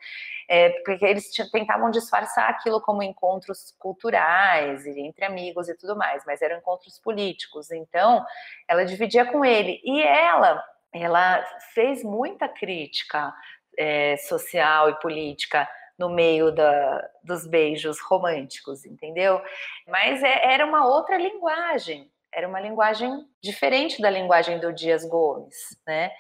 [0.48, 6.40] É, porque eles tentavam disfarçar aquilo como encontros culturais, entre amigos e tudo mais, mas
[6.40, 7.72] eram encontros políticos.
[7.72, 8.24] Então,
[8.68, 9.80] ela dividia com ele.
[9.82, 10.62] E ela,
[10.94, 11.44] ela
[11.74, 13.34] fez muita crítica
[13.76, 15.68] é, social e política
[15.98, 19.42] no meio da, dos beijos românticos, entendeu?
[19.88, 23.10] Mas é, era uma outra linguagem, era uma linguagem
[23.42, 25.56] diferente da linguagem do Dias Gomes,
[25.86, 26.10] né?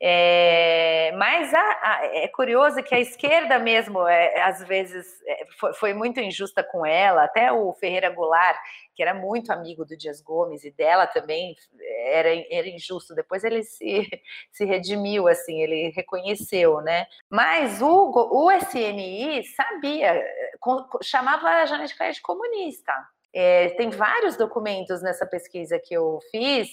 [0.00, 5.74] É, mas a, a, é curioso que a esquerda mesmo, é, às vezes, é, foi,
[5.74, 7.24] foi, muito injusta com ela.
[7.24, 8.56] Até o Ferreira Goulart,
[8.94, 11.56] que era muito amigo do Dias Gomes e dela também,
[12.12, 13.12] era, era injusto.
[13.12, 14.08] Depois ele se,
[14.52, 17.06] se redimiu, assim, ele reconheceu, né?
[17.28, 20.24] Mas o, o SNI sabia,
[21.02, 22.92] chamava a Janete de comunista.
[23.32, 26.68] É, tem vários documentos nessa pesquisa que eu fiz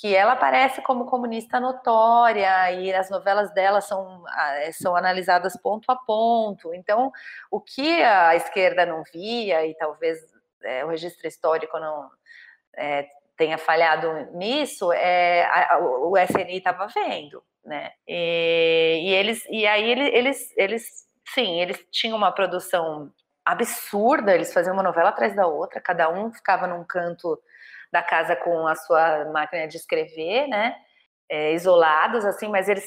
[0.00, 4.24] que ela aparece como comunista notória e as novelas dela são,
[4.72, 6.72] são analisadas ponto a ponto.
[6.72, 7.12] Então,
[7.50, 10.18] o que a esquerda não via, e talvez
[10.62, 12.10] é, o registro histórico não
[12.74, 17.42] é, tenha falhado nisso, é, a, o SNI estava vendo.
[17.62, 17.92] Né?
[18.08, 23.12] E, e, eles, e aí eles, eles, eles, sim, eles tinham uma produção
[23.44, 27.40] absurda, eles faziam uma novela atrás da outra, cada um ficava num canto
[27.92, 30.76] da casa com a sua máquina de escrever, né?
[31.28, 32.84] É, isolados, assim, mas eles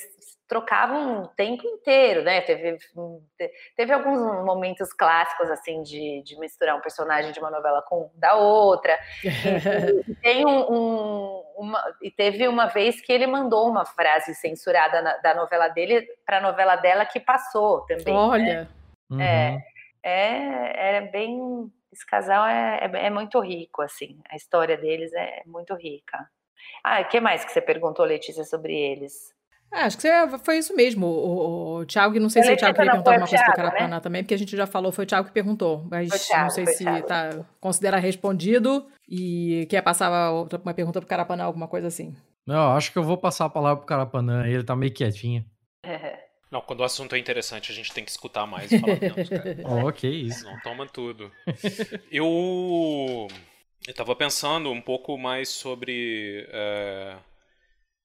[0.48, 2.42] trocavam o tempo inteiro, né?
[2.42, 2.78] Teve,
[3.76, 8.36] teve alguns momentos clássicos, assim, de, de misturar um personagem de uma novela com da
[8.36, 8.98] outra.
[10.08, 15.02] E, tem um, um, uma, e teve uma vez que ele mandou uma frase censurada
[15.02, 18.14] na, da novela dele para a novela dela que passou também.
[18.14, 18.20] Né?
[18.20, 18.44] Olha!
[18.44, 18.68] Né?
[19.10, 19.22] Uhum.
[19.22, 19.58] É,
[20.04, 24.20] é, é bem esse casal é, é, é, muito rico, assim.
[24.30, 26.28] A história deles é muito rica.
[26.84, 29.32] Ah, o que mais que você perguntou, Letícia, sobre eles?
[29.72, 30.08] Ah, acho que
[30.44, 31.06] foi isso mesmo.
[31.06, 33.56] O, o Thiago, não sei eu se o Thiago queria perguntar alguma coisa para o
[33.56, 34.00] Carapanã né?
[34.00, 35.86] também, porque a gente já falou, foi o Thiago que perguntou.
[35.90, 41.10] Mas Thiago, não sei se tá, considera respondido e quer passar uma pergunta para o
[41.10, 42.16] Carapanã, alguma coisa assim.
[42.46, 45.46] Não, acho que eu vou passar a palavra para o Carapanã, ele tá meio quietinho.
[46.54, 49.28] Não, quando o assunto é interessante, a gente tem que escutar mais e falar menos,
[49.28, 49.58] cara.
[49.66, 50.44] oh, ok, isso.
[50.46, 51.32] Não toma tudo.
[52.12, 53.28] Eu.
[53.88, 57.18] Eu tava pensando um pouco mais sobre é,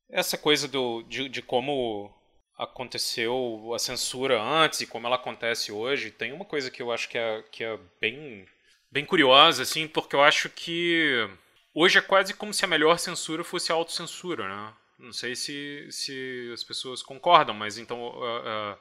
[0.08, 2.10] essa coisa do, de, de como
[2.56, 6.10] aconteceu a censura antes e como ela acontece hoje.
[6.10, 8.46] Tem uma coisa que eu acho que é, que é bem,
[8.90, 11.28] bem curiosa, assim, porque eu acho que
[11.74, 14.72] hoje é quase como se a melhor censura fosse a autocensura, né?
[14.98, 18.78] Não sei se, se as pessoas concordam, mas então uh, uh,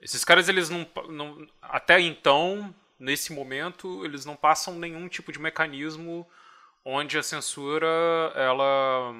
[0.00, 5.40] esses caras eles não, não, até então nesse momento eles não passam nenhum tipo de
[5.40, 6.28] mecanismo
[6.84, 7.88] onde a censura
[8.36, 9.12] ela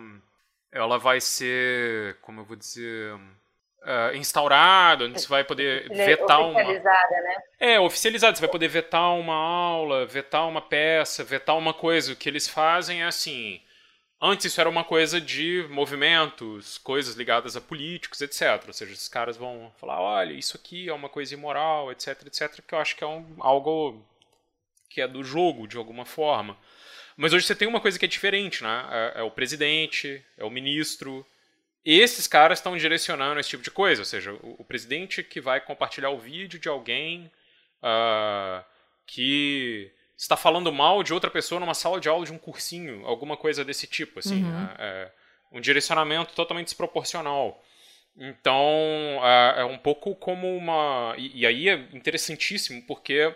[0.71, 6.63] ela vai ser como eu vou dizer uh, instaurada, onde você vai poder vetar uma
[6.63, 7.43] né?
[7.59, 12.13] é oficializada, você vai poder vetar uma aula, vetar uma peça, vetar uma coisa.
[12.13, 13.61] O que eles fazem é assim
[14.21, 18.65] Antes isso era uma coisa de movimentos, coisas ligadas a políticos, etc.
[18.67, 22.61] Ou seja, os caras vão falar, olha, isso aqui é uma coisa imoral, etc, etc,
[22.67, 24.05] que eu acho que é um, algo
[24.91, 26.59] que é do jogo, de alguma forma.
[27.17, 28.87] Mas hoje você tem uma coisa que é diferente, né?
[28.91, 31.25] É, é o presidente, é o ministro.
[31.85, 34.03] Esses caras estão direcionando esse tipo de coisa.
[34.03, 37.31] Ou seja, o, o presidente que vai compartilhar o vídeo de alguém
[37.83, 38.65] uh,
[39.07, 43.37] que está falando mal de outra pessoa numa sala de aula de um cursinho, alguma
[43.37, 44.43] coisa desse tipo, assim.
[44.43, 44.65] Uhum.
[44.65, 45.13] É, é,
[45.53, 47.63] um direcionamento totalmente desproporcional.
[48.17, 48.61] Então,
[49.23, 51.15] é, é um pouco como uma.
[51.17, 53.33] E, e, aí é interessantíssimo, porque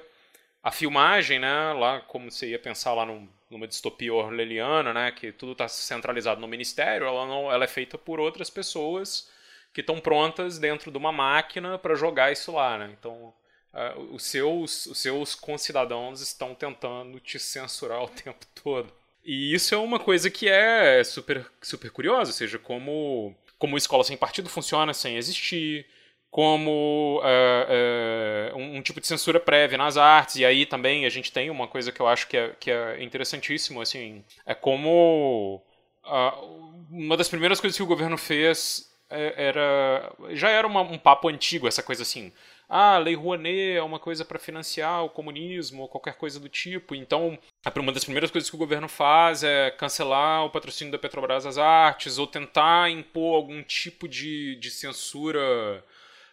[0.60, 5.30] a filmagem, né, lá como você ia pensar lá num, numa distopia orwelliana, né, que
[5.30, 9.30] tudo está centralizado no ministério, ela não, ela é feita por outras pessoas
[9.72, 12.90] que estão prontas dentro de uma máquina para jogar isso lá, né?
[12.98, 13.32] Então,
[13.72, 18.92] uh, os seus os seus concidadãos estão tentando te censurar o tempo todo.
[19.24, 24.02] E isso é uma coisa que é super super curiosa, ou seja, como como escola
[24.02, 25.86] sem partido funciona sem existir,
[26.32, 31.10] como uh, uh, um, um, tipo de censura prévia nas artes, e aí também a
[31.10, 35.62] gente tem uma coisa que eu acho que é, que é interessantíssimo, assim, é como
[36.04, 40.98] uh, uma das primeiras coisas que o governo fez é, era já era uma, um
[40.98, 42.32] papo antigo, essa coisa assim,
[42.68, 46.94] ah, Lei Rouanet é uma coisa para financiar o comunismo ou qualquer coisa do tipo.
[46.94, 47.38] Então,
[47.76, 51.58] uma das primeiras coisas que o governo faz é cancelar o patrocínio da Petrobras às
[51.58, 55.84] artes ou tentar impor algum tipo de, de censura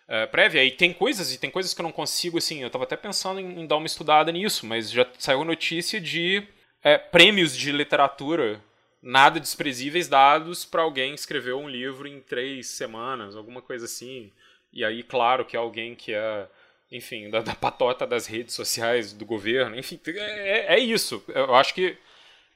[0.08, 0.64] uh, prévia.
[0.64, 3.40] E tem coisas, e tem coisas que eu não consigo, assim, eu estava até pensando
[3.40, 6.48] em, em, dar uma estudada nisso, mas já saiu notícia de
[6.82, 8.62] é, prêmios de literatura
[9.02, 14.32] nada desprezíveis dados para alguém escrever um livro em três semanas, alguma coisa assim.
[14.72, 16.48] E aí, claro, que é alguém que é,
[16.92, 21.24] enfim, da, da patota das redes sociais do governo, enfim, é, é isso.
[21.30, 21.98] Eu acho que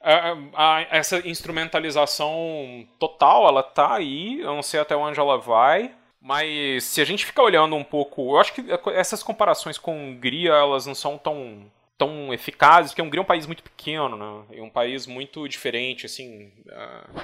[0.01, 5.95] a, a, essa instrumentalização total, ela tá aí, eu não sei até onde ela vai,
[6.21, 9.95] mas se a gente ficar olhando um pouco, eu acho que essas comparações com a
[9.95, 14.17] Hungria, elas não são tão tão eficazes, porque a Hungria é um país muito pequeno,
[14.17, 14.57] né?
[14.57, 17.21] É um país muito diferente, assim, uh,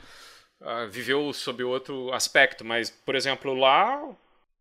[0.61, 4.01] uh, viveu sob outro aspecto, mas, por exemplo, lá,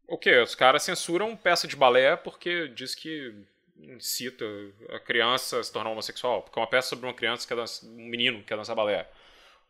[0.09, 0.35] o que?
[0.41, 3.35] Os caras censuram peça de balé porque diz que
[3.81, 4.45] incita
[4.91, 7.57] a criança a se tornar homossexual, porque é uma peça sobre uma criança que é
[7.57, 9.07] dança, um menino que quer dançar balé.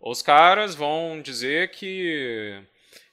[0.00, 2.62] Os caras vão dizer que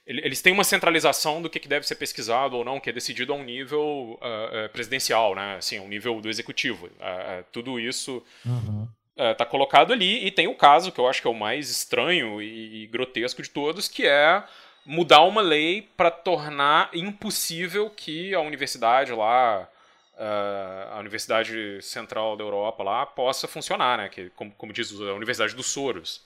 [0.06, 3.36] eles têm uma centralização do que deve ser pesquisado ou não, que é decidido a
[3.36, 5.56] um nível uh, presidencial, né?
[5.56, 6.86] Assim, um nível do executivo.
[6.86, 8.86] Uh, tudo isso uhum.
[9.36, 12.40] tá colocado ali e tem o caso que eu acho que é o mais estranho
[12.40, 14.44] e, e grotesco de todos, que é
[14.86, 19.68] mudar uma lei para tornar impossível que a universidade lá
[20.90, 24.08] a Universidade Central da Europa lá possa funcionar, né?
[24.08, 26.24] Que, como, como diz a Universidade dos Soros.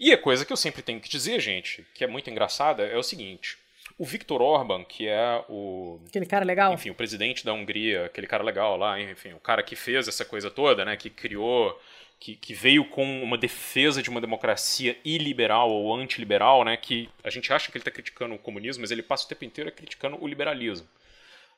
[0.00, 2.96] E a coisa que eu sempre tenho que dizer, gente, que é muito engraçada, é
[2.96, 3.56] o seguinte.
[3.96, 6.00] O Viktor Orban, que é o.
[6.08, 6.72] Aquele cara legal?
[6.72, 10.24] Enfim, o presidente da Hungria, aquele cara legal lá, enfim, o cara que fez essa
[10.24, 10.96] coisa toda, né?
[10.96, 11.80] Que criou.
[12.20, 16.76] Que, que veio com uma defesa de uma democracia iliberal ou antiliberal, né?
[16.76, 19.44] Que a gente acha que ele está criticando o comunismo, mas ele passa o tempo
[19.44, 20.88] inteiro criticando o liberalismo.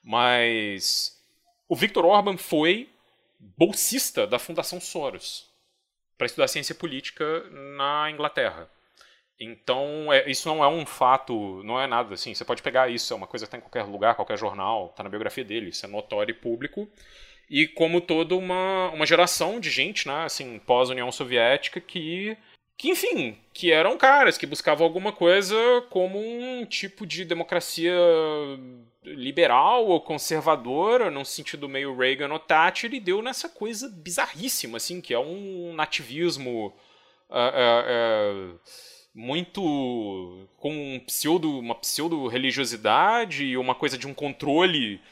[0.03, 1.19] Mas.
[1.69, 2.91] O Viktor Orban foi
[3.39, 5.49] bolsista da Fundação Soros
[6.19, 7.24] para estudar ciência política
[7.77, 8.69] na Inglaterra.
[9.41, 12.35] Então, é, isso não é um fato, não é nada assim.
[12.35, 15.03] Você pode pegar isso, é uma coisa que está em qualquer lugar, qualquer jornal, está
[15.03, 16.87] na biografia dele, isso é notório e público.
[17.51, 22.37] E como toda uma, uma geração de gente, né, assim, pós-União Soviética, que
[22.81, 25.55] que, enfim, que eram caras que buscavam alguma coisa
[25.91, 27.93] como um tipo de democracia
[29.05, 34.99] liberal ou conservadora, num sentido meio Reagan ou Thatcher, e deu nessa coisa bizarríssima, assim,
[35.03, 36.69] que é um nativismo
[37.29, 38.61] uh, uh, uh,
[39.15, 45.03] muito com um pseudo, uma pseudo-religiosidade e uma coisa de um controle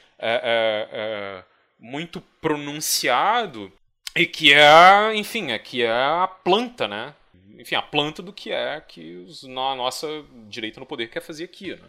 [1.79, 3.73] muito pronunciado,
[4.17, 7.15] e que é, enfim, é que é a planta, né?
[7.59, 10.07] enfim, a planta do que é que os, a nossa
[10.49, 11.89] direita no poder quer fazer aqui, né?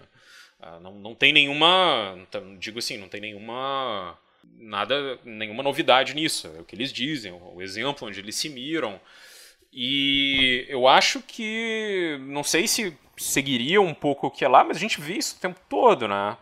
[0.59, 2.17] Ah, não, não tem nenhuma,
[2.57, 4.17] digo assim, não tem nenhuma
[4.57, 6.47] nada, nenhuma novidade nisso.
[6.47, 8.99] É o que eles dizem, o exemplo onde eles se miram.
[9.71, 14.77] E eu acho que, não sei se seguiria um pouco o que é lá, mas
[14.77, 16.35] a gente vê isso o tempo todo, né?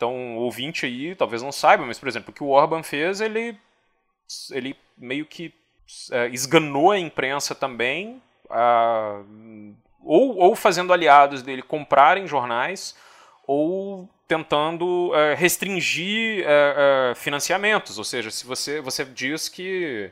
[0.00, 3.54] Então, ouvinte aí talvez não saiba, mas, por exemplo, o que o Orban fez, ele,
[4.50, 5.52] ele meio que
[6.10, 12.96] é, esganou a imprensa também uh, ou, ou fazendo aliados dele comprarem jornais
[13.46, 17.98] ou tentando uh, restringir uh, financiamentos.
[17.98, 20.10] Ou seja, se você, você diz que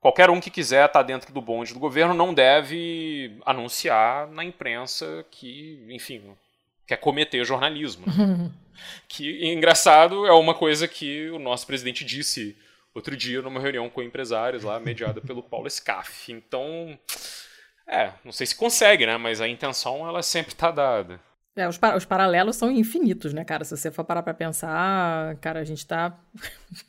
[0.00, 5.24] qualquer um que quiser estar dentro do bonde do governo não deve anunciar na imprensa
[5.30, 6.34] que, enfim,
[6.86, 8.04] quer cometer jornalismo.
[8.06, 8.50] Né?
[9.08, 12.56] que, engraçado, é uma coisa que o nosso presidente disse
[12.94, 16.32] outro dia numa reunião com empresários lá, mediada pelo Paulo Scaff.
[16.32, 16.98] Então,
[17.86, 19.16] é, não sei se consegue, né?
[19.16, 21.20] Mas a intenção, ela sempre está dada.
[21.56, 23.64] É, os, os, paralelos são infinitos, né, cara?
[23.64, 26.18] Se você for parar pra pensar, cara, a gente tá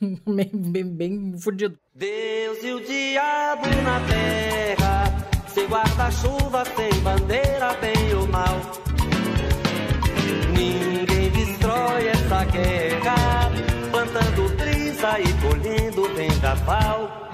[0.26, 1.78] bem, bem, bem fudido.
[1.94, 5.04] Deus e o diabo na terra,
[5.46, 8.85] sem guarda-chuva, sem bandeira, bem ou mal.
[12.26, 13.52] Guerra,
[13.92, 17.30] plantando brisa e colhendo vendaval.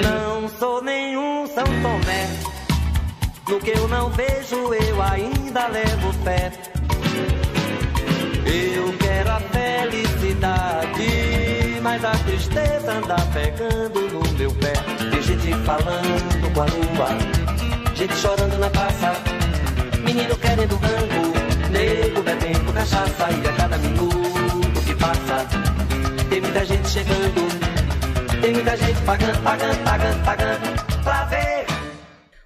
[0.00, 2.28] Não sou nenhum São Tomé,
[3.48, 6.52] no que eu não vejo eu ainda levo fé.
[8.46, 11.10] Eu quero a felicidade,
[11.82, 14.72] mas a tristeza anda pegando no meu pé.
[15.10, 17.08] Tem gente falando com a lua,
[17.96, 19.12] gente chorando na praça,
[20.04, 21.11] menino querendo rango,
[21.72, 25.46] nego bebendo cachaça e a cada minuto que passa
[26.28, 31.66] tem muita gente chegando, tem muita gente pagando, pagando, pagando, pagando pra ver.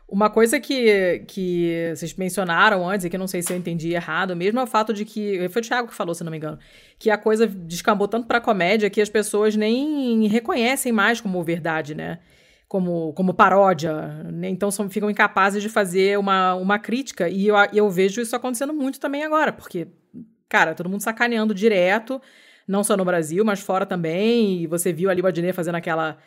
[0.09, 3.93] Uma coisa que, que vocês mencionaram antes, e que eu não sei se eu entendi
[3.93, 5.49] errado, mesmo é o fato de que.
[5.51, 6.59] Foi o Thiago que falou, se não me engano.
[6.99, 11.95] Que a coisa descambou tanto pra comédia que as pessoas nem reconhecem mais como verdade,
[11.95, 12.21] né?
[12.69, 14.25] Como, como paródia.
[14.25, 14.49] Né?
[14.49, 17.29] Então são, ficam incapazes de fazer uma, uma crítica.
[17.29, 19.89] E eu, eu vejo isso acontecendo muito também agora, porque,
[20.49, 22.21] cara, todo mundo sacaneando direto,
[22.67, 24.63] não só no Brasil, mas fora também.
[24.63, 26.19] E você viu ali o Adnet fazendo aquela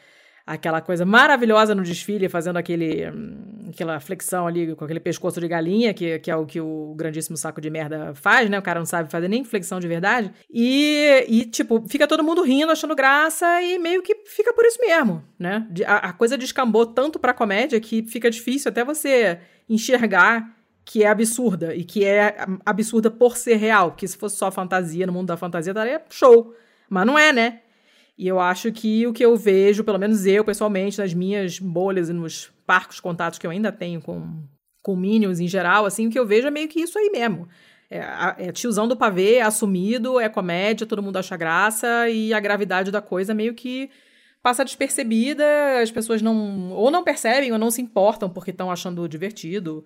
[0.49, 5.47] aquela coisa maravilhosa no desfile, fazendo aquele, hum, aquela flexão ali com aquele pescoço de
[5.47, 8.57] galinha, que, que é o que o grandíssimo saco de merda faz, né?
[8.57, 10.31] O cara não sabe fazer nem flexão de verdade.
[10.49, 14.79] E, e tipo, fica todo mundo rindo, achando graça e meio que fica por isso
[14.81, 15.67] mesmo, né?
[15.85, 19.39] A, a coisa descambou tanto pra comédia que fica difícil até você
[19.69, 22.35] enxergar que é absurda e que é
[22.65, 26.55] absurda por ser real, que se fosse só fantasia no mundo da fantasia estaria show.
[26.89, 27.59] Mas não é, né?
[28.19, 32.09] E eu acho que o que eu vejo, pelo menos eu pessoalmente, nas minhas bolhas
[32.09, 34.43] e nos parcos contatos que eu ainda tenho com,
[34.83, 37.47] com Minions em geral, assim, o que eu vejo é meio que isso aí mesmo.
[37.89, 38.03] É,
[38.37, 42.91] é tiozão do pavê, é assumido, é comédia, todo mundo acha graça e a gravidade
[42.91, 43.89] da coisa meio que
[44.43, 45.45] passa despercebida,
[45.81, 49.85] as pessoas não ou não percebem ou não se importam porque estão achando divertido.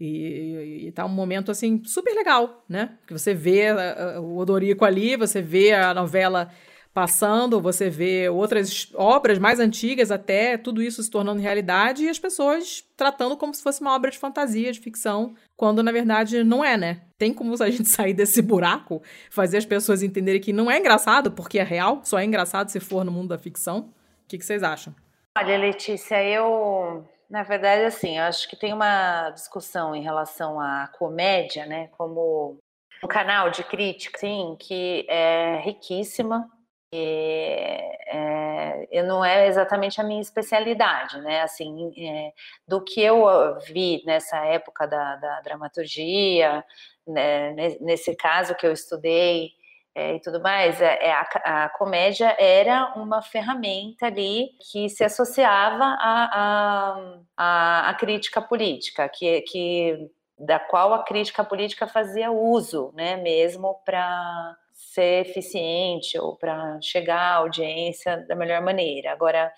[0.00, 2.96] E, e, tá um momento assim super legal, né?
[3.06, 6.50] Que você vê uh, o Odorico ali, você vê a novela
[6.92, 12.18] passando, você vê outras obras mais antigas até, tudo isso se tornando realidade e as
[12.18, 16.64] pessoas tratando como se fosse uma obra de fantasia, de ficção, quando na verdade não
[16.64, 17.02] é, né?
[17.16, 21.30] Tem como a gente sair desse buraco, fazer as pessoas entenderem que não é engraçado
[21.30, 23.80] porque é real, só é engraçado se for no mundo da ficção.
[24.24, 24.94] O que, que vocês acham?
[25.38, 30.88] Olha, Letícia, eu na verdade, assim, eu acho que tem uma discussão em relação à
[30.98, 32.56] comédia, né, como
[33.04, 36.50] um canal de crítica, sim, que é riquíssima,
[36.92, 41.42] é, é, não é exatamente a minha especialidade, né?
[41.42, 42.32] Assim, é,
[42.66, 43.26] do que eu
[43.60, 46.64] vi nessa época da, da dramaturgia,
[47.06, 49.52] né, nesse caso que eu estudei
[49.94, 55.02] é, e tudo mais, é, é, a, a, comédia era uma ferramenta ali que se
[55.02, 62.30] associava à a, a, a, crítica política, que, que da qual a crítica política fazia
[62.30, 63.16] uso, né?
[63.16, 69.10] Mesmo para ser eficiente ou para chegar à audiência da melhor maneira.
[69.10, 69.52] Agora,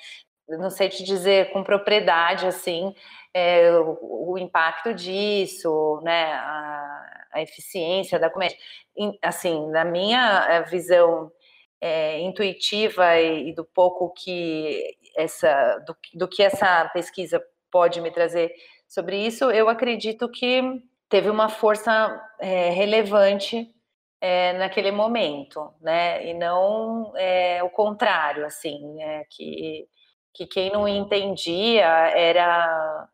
[0.48, 2.94] não sei te dizer com propriedade assim
[3.34, 8.56] é, o, o, impacto disso, né, a, a, eficiência da comédia.
[9.22, 11.30] Assim, na minha eh, visão
[11.80, 14.82] é, intuitiva e, e, do pouco que
[15.16, 17.40] essa do, do que essa pesquisa
[17.70, 18.52] pode me trazer
[18.88, 20.62] sobre isso, eu acredito que
[21.08, 23.72] teve uma força é, relevante
[24.20, 26.26] é, naquele momento, né?
[26.26, 29.88] E não é, o contrário, assim, é, que,
[30.34, 33.08] que quem não entendia era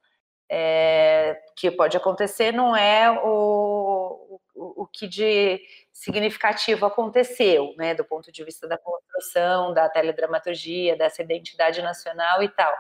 [0.49, 5.61] é, que pode acontecer não é o, o, o, que de
[5.93, 7.95] significativo aconteceu, né?
[7.95, 12.75] Do ponto de vista da construção, da teledramaturgia, dessa identidade nacional e tal.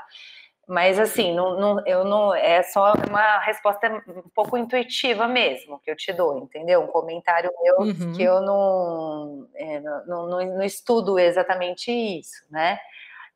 [0.68, 5.88] Mas assim, não, não, eu não é só uma resposta um pouco intuitiva mesmo que
[5.88, 6.82] eu te dou, entendeu?
[6.82, 8.12] Um comentário meu uhum.
[8.12, 12.80] que eu não, é, não, não, não, estudo exatamente isso, né?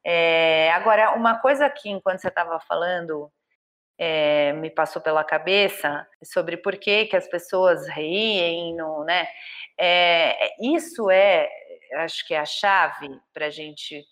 [0.03, 3.31] É, agora, uma coisa que enquanto você estava falando
[3.97, 9.29] é, me passou pela cabeça sobre por que, que as pessoas riem, no, né?
[9.79, 11.49] É, isso é,
[11.99, 14.05] acho que é a chave para a gente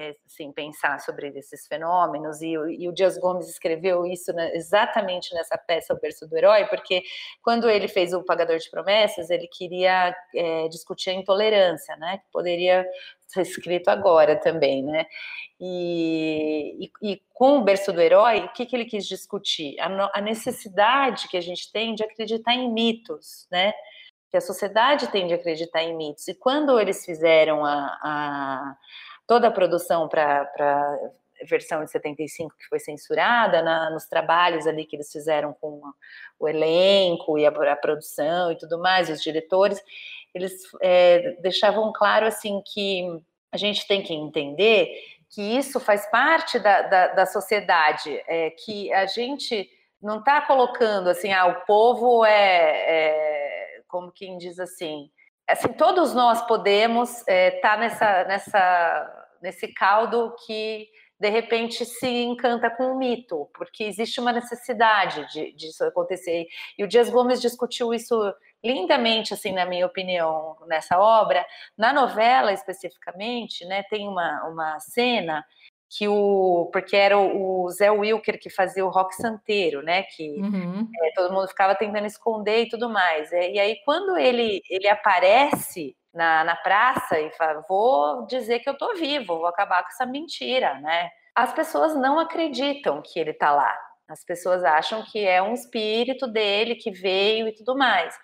[0.00, 5.34] é, assim, pensar sobre esses fenômenos, e, e o Dias Gomes escreveu isso né, exatamente
[5.34, 7.02] nessa peça, O Berço do Herói, porque
[7.42, 12.30] quando ele fez o Pagador de Promessas, ele queria é, discutir a intolerância, né, que
[12.32, 12.86] poderia
[13.26, 15.06] ser escrito agora também, né,
[15.62, 19.78] e, e, e, com o berço do herói, o que, que ele quis discutir?
[19.78, 23.74] A, a, necessidade que a gente tem de acreditar em mitos, né?
[24.30, 26.26] Que a sociedade tem de acreditar em mitos.
[26.28, 28.76] E quando eles fizeram a, a,
[29.30, 34.84] toda a produção para a versão de 75 que foi censurada, na, nos trabalhos ali
[34.84, 35.80] que eles fizeram com
[36.36, 39.80] o elenco e a, a produção e tudo mais, os diretores,
[40.34, 40.52] eles
[40.82, 43.06] é, deixavam claro assim que
[43.52, 44.88] a gente tem que entender
[45.28, 49.70] que isso faz parte da, da, da sociedade, é, que a gente
[50.02, 55.08] não está colocando assim, ah, o povo é, é, como quem diz assim,
[55.52, 60.88] assim todos nós podemos estar é, tá nessa, nessa, nesse caldo que
[61.20, 66.46] de repente se encanta com o mito, porque existe uma necessidade de, disso acontecer.
[66.78, 68.16] E o Dias Gomes discutiu isso
[68.64, 71.44] lindamente, assim, na minha opinião, nessa obra.
[71.76, 75.44] Na novela, especificamente, né, tem uma, uma cena
[75.90, 80.04] que o porque era o, Zé Wilker que fazia o rock santeiro, né?
[80.04, 80.88] Que uhum.
[81.02, 83.32] é, todo mundo ficava tentando esconder e tudo mais.
[83.32, 88.68] É, e aí quando ele ele aparece na, na praça e fala, vou dizer que
[88.70, 91.10] eu tô vivo, vou acabar com essa mentira, né?
[91.34, 93.76] As pessoas não acreditam que ele tá lá.
[94.08, 98.16] As pessoas acham que é um espírito dele que veio e tudo mais.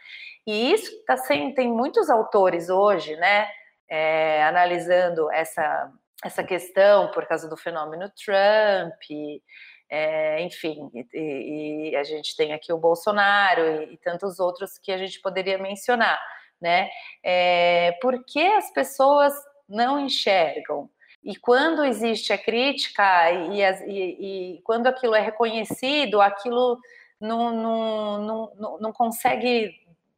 [0.46, 3.48] E isso tá sendo, tem muitos autores hoje, né?
[3.88, 5.90] É, analisando essa
[6.24, 9.40] essa questão por causa do fenômeno Trump,
[9.88, 14.90] é, enfim, e, e, a gente tem aqui o Bolsonaro e, e, tantos outros que
[14.90, 16.20] a gente poderia mencionar,
[16.60, 16.88] né?
[17.22, 19.32] É, por que as pessoas
[19.68, 20.90] não enxergam?
[21.22, 26.78] E quando existe a crítica e, e quando aquilo é reconhecido, aquilo
[27.20, 29.72] não, não, não, não consegue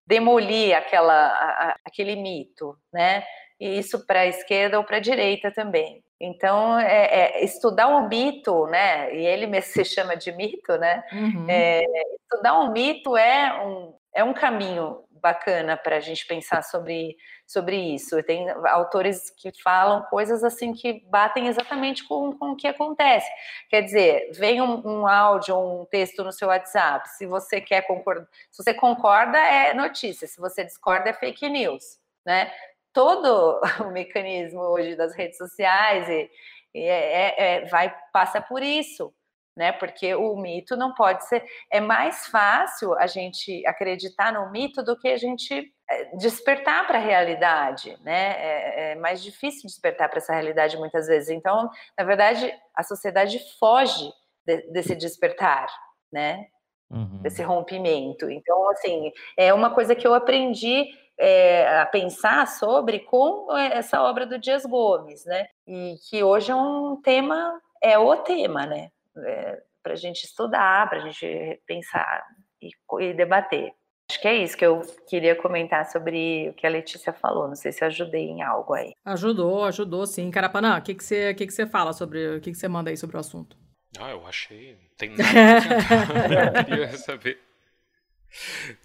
[0.07, 3.25] demolir aquela, a, aquele mito, né?
[3.61, 6.03] E isso para a esquerda ou para a direita também.
[6.21, 9.15] Então, é, é, estudar um mito, né?
[9.15, 11.05] E ele mesmo se chama de mito, né?
[11.13, 11.47] Uhum.
[11.49, 11.85] É,
[12.23, 17.17] estudar um mito é um, é um caminho bacana para a gente pensar sobre,
[17.47, 18.23] sobre isso.
[18.23, 23.29] Tem autores que falam coisas assim que batem exatamente com, com o que acontece.
[23.69, 27.09] Quer dizer, vem um, um áudio, um texto no seu WhatsApp.
[27.11, 30.27] Se você quer concordar, se você concorda, é notícia.
[30.27, 31.99] Se você discorda, é fake news.
[32.27, 32.51] Né?
[32.99, 36.29] Todo o mecanismo hoje das redes sociais e,
[36.75, 39.15] e é, é, é, vai passa por isso,
[39.57, 39.71] né?
[39.71, 41.45] Porque o mito não pode ser.
[41.71, 46.99] É mais fácil a gente acreditar no mito do que a gente é, despertar para
[46.99, 48.33] a realidade, né?
[48.37, 51.29] É, é, mais difícil despertar para essa realidade muitas vezes.
[51.29, 54.11] Então, na verdade, a sociedade foge
[54.45, 55.69] de, desse despertar,
[56.13, 56.49] né?
[56.91, 57.23] Uhum.
[57.23, 58.29] Desse rompimento.
[58.29, 64.01] Então, assim, é uma coisa que eu aprendi é, a pensar sobre com é, essa
[64.03, 65.49] obra do Dias Gomes, né?
[65.67, 68.91] E que hoje é um tema, é o tema, né?
[69.27, 72.25] É, para a gente estudar, para a gente pensar
[72.63, 72.71] e,
[73.01, 73.73] e, debater.
[74.11, 77.47] Acho que é isso que eu queria comentar sobre o que a Letícia falou.
[77.47, 78.93] Não sei se ajudei em algo aí.
[79.05, 80.31] Ajudou, ajudou sim.
[80.31, 82.37] Carapanã, o que, que, você, que, que você fala sobre.
[82.37, 83.57] O que, que você manda aí sobre o assunto?
[83.99, 84.73] Ah, eu achei.
[84.73, 85.29] Não tem nada.
[86.59, 87.48] eu queria saber.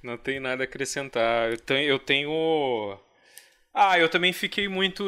[0.02, 1.52] Não tem nada a acrescentar.
[1.52, 3.00] Eu tenho, eu tenho.
[3.74, 5.04] Ah, eu também fiquei muito.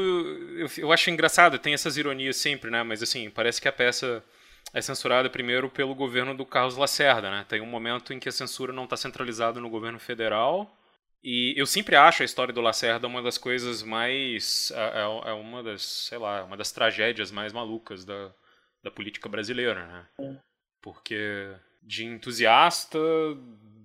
[0.78, 2.84] Eu, acho engraçado, tem essas ironias sempre, né?
[2.84, 4.24] Mas assim, parece que a peça
[4.74, 7.46] é censurada primeiro pelo governo do Carlos Lacerda, né?
[7.48, 10.76] Tem um momento em que a censura não está centralizada no governo federal.
[11.24, 14.72] E eu sempre acho a história do Lacerda uma das coisas mais.
[14.72, 18.32] É, é, é uma das, sei lá, uma das tragédias mais malucas da,
[18.84, 20.06] da política brasileira, né?
[20.82, 23.00] Porque de entusiasta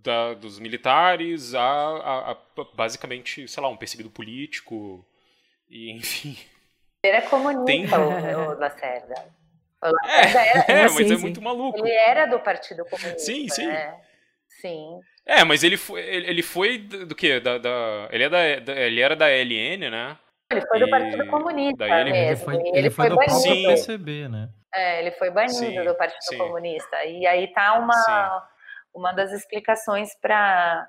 [0.02, 2.36] da, dos militares a, a, a,
[2.74, 5.06] basicamente, sei lá, um perseguido político
[5.68, 6.36] e enfim.
[7.02, 8.34] Ele era comunista, Tem...
[8.34, 9.34] o, o Lacerda.
[9.82, 11.22] O Lacerda é, era, é, mas sim, é sim.
[11.22, 11.78] muito maluco.
[11.78, 13.18] Ele era do Partido Comunista.
[13.18, 13.66] Sim, sim.
[13.66, 13.98] Né?
[14.60, 15.00] Sim.
[15.24, 17.40] É, mas ele foi, ele foi do, quê?
[17.40, 20.18] Da, da, ele, é da, da, ele era da LN, né?
[20.50, 22.16] Ele foi do Partido Comunista mesmo.
[22.16, 23.68] Ele foi, ele, ele foi, foi do banido.
[23.70, 24.48] PCB, né?
[24.74, 26.38] É, ele foi banido sim, do Partido sim.
[26.38, 27.04] Comunista.
[27.04, 28.48] E aí tá uma,
[28.94, 30.88] uma das explicações para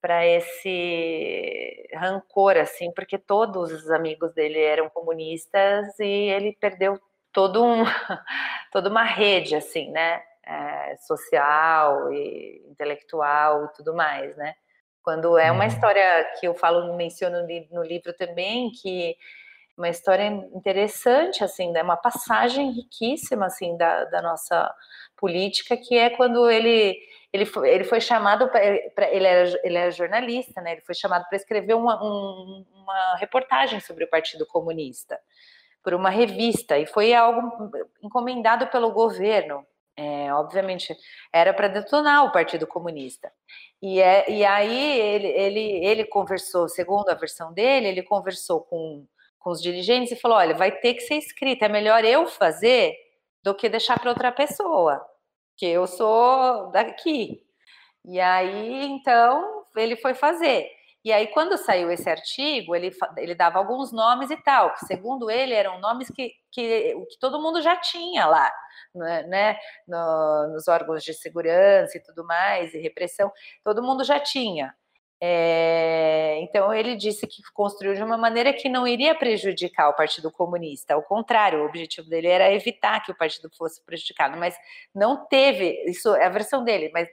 [0.00, 7.00] para esse rancor, assim, porque todos os amigos dele eram comunistas e ele perdeu
[7.32, 7.82] todo um,
[8.72, 14.54] toda uma rede, assim, né, é, social e intelectual e tudo mais, né.
[15.02, 15.68] Quando é uma uhum.
[15.68, 17.38] história que eu falo, menciono
[17.72, 19.16] no livro também, que
[19.76, 24.74] uma história interessante, assim, né, uma passagem riquíssima, assim, da, da nossa
[25.16, 26.98] política, que é quando ele
[27.32, 30.72] ele foi, ele foi chamado para ele era ele era jornalista, né?
[30.72, 35.18] Ele foi chamado para escrever uma, um, uma reportagem sobre o Partido Comunista
[35.82, 37.70] por uma revista e foi algo
[38.02, 39.64] encomendado pelo governo.
[39.96, 40.96] É, obviamente
[41.32, 43.32] era para detonar o Partido Comunista.
[43.82, 49.04] E, é, e aí ele, ele, ele conversou, segundo a versão dele, ele conversou com,
[49.38, 52.94] com os dirigentes e falou: olha, vai ter que ser escrito, é melhor eu fazer
[53.42, 55.04] do que deixar para outra pessoa
[55.58, 57.42] que eu sou daqui.
[58.04, 60.70] E aí, então, ele foi fazer.
[61.04, 65.30] E aí, quando saiu esse artigo, ele, ele dava alguns nomes e tal, que segundo
[65.30, 68.52] ele eram nomes que, que, que todo mundo já tinha lá,
[68.94, 73.32] né, né no, nos órgãos de segurança e tudo mais, e repressão,
[73.64, 74.74] todo mundo já tinha.
[75.20, 80.30] É, então ele disse que construiu de uma maneira que não iria prejudicar o Partido
[80.30, 80.94] Comunista.
[80.94, 84.56] Ao contrário, o objetivo dele era evitar que o partido fosse prejudicado, mas
[84.94, 87.08] não teve, isso é a versão dele, mas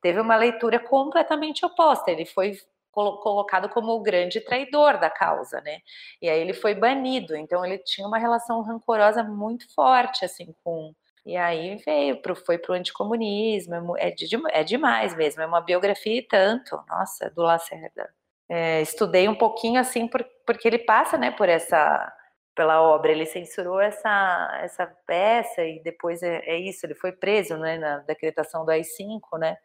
[0.00, 2.10] teve uma leitura completamente oposta.
[2.10, 2.56] Ele foi
[2.92, 5.80] colocado como o grande traidor da causa, né?
[6.22, 7.36] E aí ele foi banido.
[7.36, 10.94] Então ele tinha uma relação rancorosa muito forte assim com
[11.26, 15.60] e aí veio, pro, foi para o anticomunismo, é, de, é demais mesmo, é uma
[15.60, 18.12] biografia e tanto, nossa, do Lacerda.
[18.48, 22.12] É, estudei um pouquinho assim, por, porque ele passa, né, por essa,
[22.54, 27.56] pela obra, ele censurou essa, essa peça e depois é, é isso, ele foi preso,
[27.56, 29.56] né, na decretação do AI-5, né,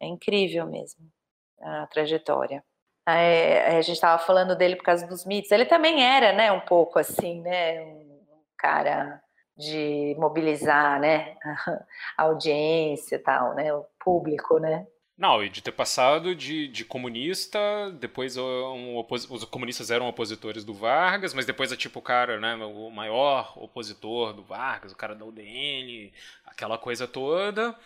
[0.00, 1.06] é incrível mesmo
[1.60, 2.64] a trajetória.
[3.06, 6.60] É, a gente estava falando dele por causa dos mitos, ele também era, né, um
[6.60, 8.20] pouco assim, né, um
[8.56, 9.22] cara
[9.56, 11.36] de mobilizar, né,
[12.16, 14.86] a audiência e tal, né, o público, né.
[15.16, 17.58] Não, e de ter passado de, de comunista,
[18.00, 22.56] depois um, os comunistas eram opositores do Vargas, mas depois é tipo o cara, né,
[22.56, 26.12] o maior opositor do Vargas, o cara da UDN,
[26.44, 27.76] aquela coisa toda.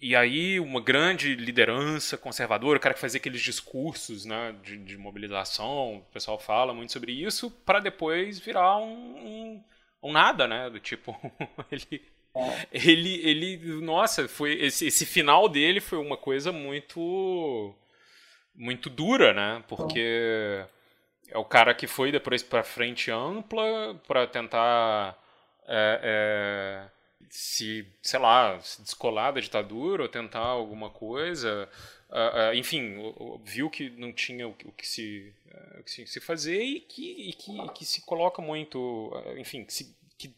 [0.00, 4.96] E aí uma grande liderança conservadora, o cara que fazia aqueles discursos né, de, de
[4.96, 9.64] mobilização, o pessoal fala muito sobre isso, para depois virar um, um
[10.02, 10.70] um nada, né?
[10.70, 11.16] Do tipo,
[11.70, 12.02] ele,
[12.72, 17.74] ele, ele, nossa, foi esse, esse final dele foi uma coisa muito,
[18.54, 19.62] muito dura, né?
[19.68, 20.64] Porque
[21.28, 25.16] é o cara que foi depois para frente ampla para tentar
[25.66, 26.90] é, é,
[27.28, 31.68] se, sei lá, se descolar da ditadura ou tentar alguma coisa.
[32.10, 32.96] Uh, uh, enfim,
[33.44, 37.28] viu que não tinha o, o que, se, uh, o que se, fazer e que,
[37.28, 40.34] e que, que, se coloca muito, enfim, que, se, que,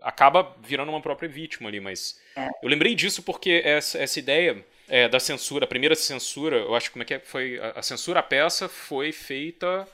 [0.00, 1.78] acaba virando uma própria vítima ali.
[1.78, 2.48] Mas é.
[2.60, 6.90] eu lembrei disso porque essa, essa ideia é, da censura, a primeira censura, eu acho
[6.90, 9.88] como é que é, foi a, a censura à peça foi feita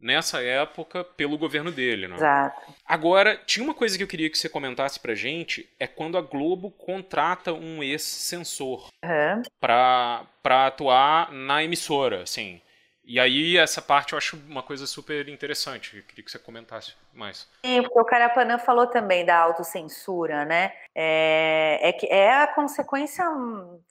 [0.00, 2.16] nessa época pelo governo dele, né?
[2.16, 2.74] Exato.
[2.86, 6.20] Agora, tinha uma coisa que eu queria que você comentasse pra gente, é quando a
[6.20, 9.42] Globo contrata um ex-censor uhum.
[9.60, 12.60] pra, pra atuar na emissora, assim.
[13.06, 15.98] E aí, essa parte eu acho uma coisa super interessante.
[15.98, 17.46] Eu queria que você comentasse mais.
[17.64, 20.72] Sim, porque o Carapanã falou também da autocensura, né?
[20.94, 23.24] É, é, que é a consequência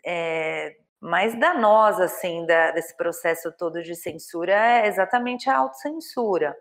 [0.03, 6.55] é, mais danosa assim da, desse processo todo de censura é exatamente a autocensura,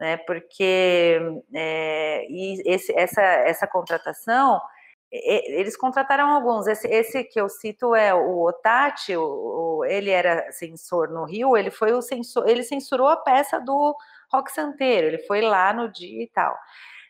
[0.00, 0.16] né?
[0.16, 1.20] Porque
[1.54, 4.60] é, e esse, essa, essa contratação
[5.12, 6.66] eles contrataram alguns.
[6.66, 9.22] Esse, esse, que eu cito é o Otati, o,
[9.80, 13.94] o, ele era censor no Rio, ele foi o censor, ele censurou a peça do
[14.32, 16.56] Rock Santeiro, ele foi lá no dia e tal.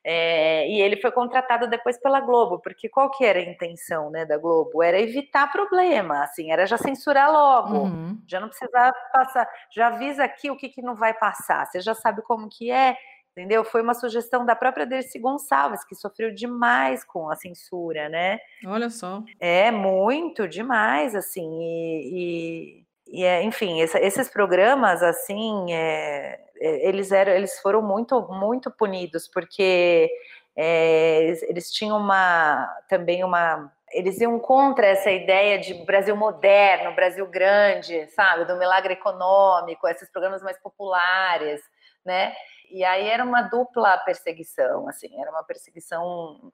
[0.04, 4.24] É, e ele foi contratado depois pela Globo, porque qual que era a intenção né,
[4.24, 4.82] da Globo?
[4.82, 8.20] Era evitar problema, assim, era já censurar logo, uhum.
[8.26, 11.94] já não precisava passar, já avisa aqui o que, que não vai passar, você já
[11.94, 12.96] sabe como que é,
[13.30, 13.62] entendeu?
[13.62, 18.40] Foi uma sugestão da própria Dercy Gonçalves, que sofreu demais com a censura, né?
[18.66, 19.22] Olha só.
[19.38, 27.12] É, muito, demais, assim, e, e e é, enfim, esses programas assim, é, é, eles
[27.12, 30.10] eram, eles foram muito, muito punidos porque
[30.56, 36.94] é, eles, eles, tinham uma também uma eles iam contra essa ideia de Brasil moderno,
[36.94, 41.60] Brasil grande, sabe, do milagre econômico, esses programas mais populares,
[42.02, 42.34] né?
[42.70, 46.50] E aí era uma dupla perseguição, assim, era uma perseguição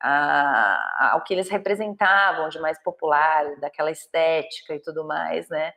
[0.00, 5.72] a, ao que eles representavam de mais popular, daquela estética e tudo mais, né?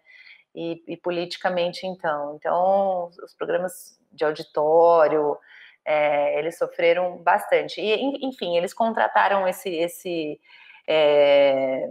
[0.56, 2.36] E, e politicamente então.
[2.36, 5.38] Então, os programas de auditório,
[5.86, 7.82] é, eles sofreram bastante.
[7.82, 10.40] E, enfim, eles contrataram esse esse
[10.88, 11.88] é,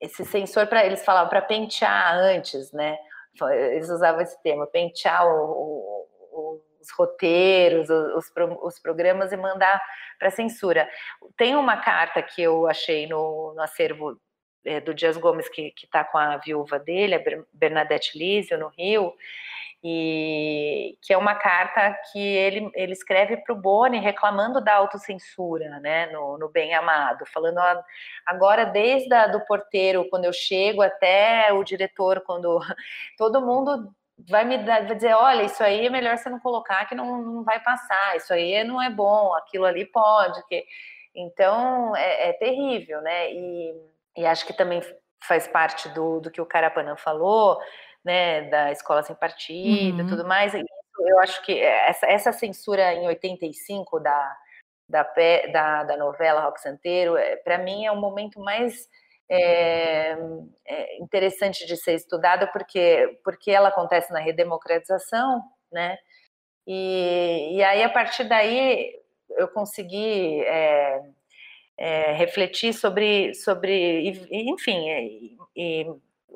[0.00, 2.96] esse sensor para eles falavam para pentear antes, né?
[3.72, 8.30] Eles usavam esse termo, pentear o, o, os roteiros, os,
[8.62, 9.82] os, programas e mandar
[10.18, 10.88] para censura.
[11.36, 14.18] Tem uma carta que eu achei no, no acervo
[14.66, 17.22] é, do Dias Gomes, que está com a viúva dele, a
[17.52, 19.14] Bernadette Lísio, no Rio,
[19.82, 25.78] e que é uma carta que ele, ele escreve para o Boni reclamando da autocensura,
[25.80, 27.60] né, no, no Bem Amado, falando
[28.26, 32.58] agora desde a, do porteiro, quando eu chego, até o diretor, quando
[33.16, 33.94] todo mundo
[34.28, 37.22] vai me dar, vai dizer, olha, isso aí é melhor você não colocar que não,
[37.22, 40.64] não vai passar, isso aí não é bom, aquilo ali pode, que...
[41.14, 44.80] então é, é terrível, né, e e acho que também
[45.24, 47.58] faz parte do, do que o Carapanã falou,
[48.04, 50.08] né, da escola sem partido e uhum.
[50.08, 50.54] tudo mais.
[50.54, 54.36] Eu acho que essa, essa censura em 85 da,
[54.88, 55.02] da,
[55.52, 58.88] da, da novela Rock Santeiro, é, para mim é o momento mais
[59.28, 60.16] é,
[60.66, 65.98] é interessante de ser estudada, porque, porque ela acontece na redemocratização, né?
[66.66, 68.92] E, e aí, a partir daí,
[69.30, 71.00] eu consegui é,
[71.78, 75.86] é, refletir sobre, sobre enfim, e, e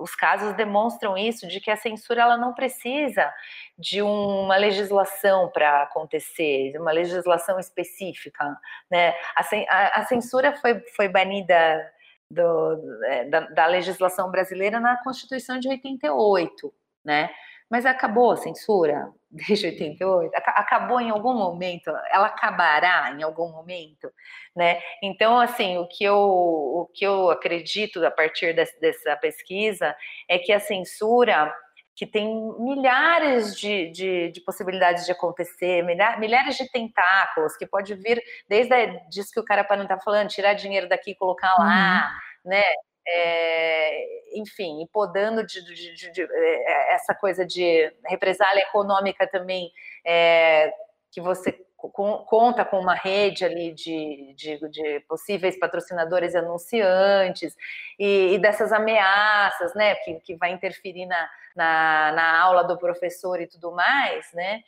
[0.00, 3.32] os casos demonstram isso, de que a censura ela não precisa
[3.78, 8.44] de uma legislação para acontecer, de uma legislação específica.
[8.90, 9.10] Né?
[9.36, 11.92] A, a, a censura foi, foi banida
[12.30, 16.72] do, é, da, da, legislação brasileira na Constituição de 88,
[17.04, 17.30] né?
[17.70, 20.32] Mas acabou a censura desde 88?
[20.34, 21.90] Acabou em algum momento?
[22.12, 24.12] Ela acabará em algum momento?
[24.54, 24.80] Né?
[25.02, 29.94] Então, assim, o que eu, o que eu acredito a partir dessa pesquisa
[30.28, 31.54] é que a censura
[31.94, 32.26] que tem
[32.58, 35.82] milhares de, de, de, possibilidades de acontecer,
[36.18, 39.98] milhares de tentáculos, que pode vir desde a, disso que o cara para não tá
[39.98, 42.10] falando, tirar dinheiro daqui e colocar lá,
[42.42, 42.50] uhum.
[42.52, 42.62] né?
[43.06, 49.70] É, enfim, podando de, de, de, de, é, essa coisa de represália econômica também,
[50.04, 50.72] é,
[51.10, 51.52] que você
[51.88, 57.56] conta com uma rede ali de, de, possíveis patrocinadores e anunciantes,
[57.98, 63.40] e, e, dessas ameaças, né, que, que vai interferir na, na, na aula do professor
[63.40, 64.62] e tudo mais, né,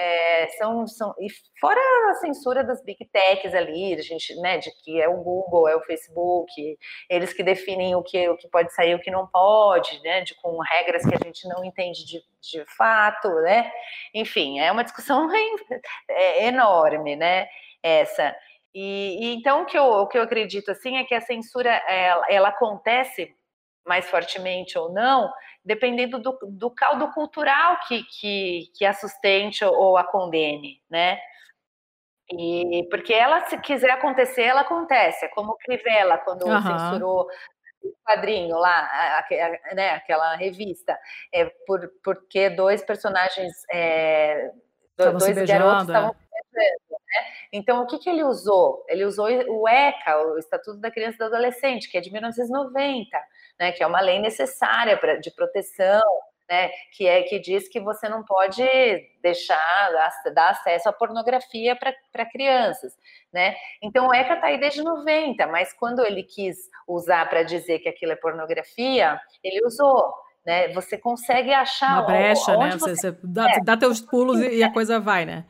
[0.00, 1.26] é, são, são, e
[1.60, 1.80] fora
[2.10, 5.74] a censura das big techs ali, a gente, né, de que é o Google, é
[5.74, 6.52] o Facebook,
[7.10, 10.36] eles que definem o que, o que pode sair, o que não pode, né, de,
[10.36, 13.72] com regras que a gente não entende de, de fato, né,
[14.14, 15.28] enfim, é uma discussão
[16.08, 17.48] é, enorme, né,
[17.82, 18.36] essa.
[18.72, 21.70] E, e, então o que, eu, o que eu acredito assim é que a censura
[21.88, 23.34] ela, ela acontece
[23.88, 25.32] mais fortemente ou não,
[25.64, 31.18] dependendo do, do caldo cultural que, que, que a sustente ou a condene, né?
[32.30, 35.24] E porque ela, se quiser acontecer, ela acontece.
[35.24, 36.62] É como Crivella, quando uhum.
[36.62, 37.26] censurou
[37.82, 40.98] o quadrinho lá, a, a, né, aquela revista,
[41.32, 44.50] é por, porque dois personagens, é,
[44.96, 46.14] dois garotos estavam
[46.56, 46.70] é.
[47.08, 47.26] Né?
[47.52, 48.84] Então, o que, que ele usou?
[48.88, 53.18] Ele usou o ECA, o Estatuto da Criança e do Adolescente, que é de 1990
[53.58, 56.02] né, que é uma lei necessária pra, de proteção,
[56.48, 58.62] né, que é que diz que você não pode
[59.22, 59.90] deixar
[60.34, 62.96] dar acesso à pornografia para crianças,
[63.30, 63.54] né?
[63.82, 66.56] Então o ECA está aí desde 90, mas quando ele quis
[66.86, 70.14] usar para dizer que aquilo é pornografia, ele usou.
[70.46, 70.68] Né?
[70.68, 72.70] Você consegue achar uma brecha, né?
[72.70, 73.60] Você, você dá, é.
[73.62, 75.44] dá teus pulos e a coisa vai, né?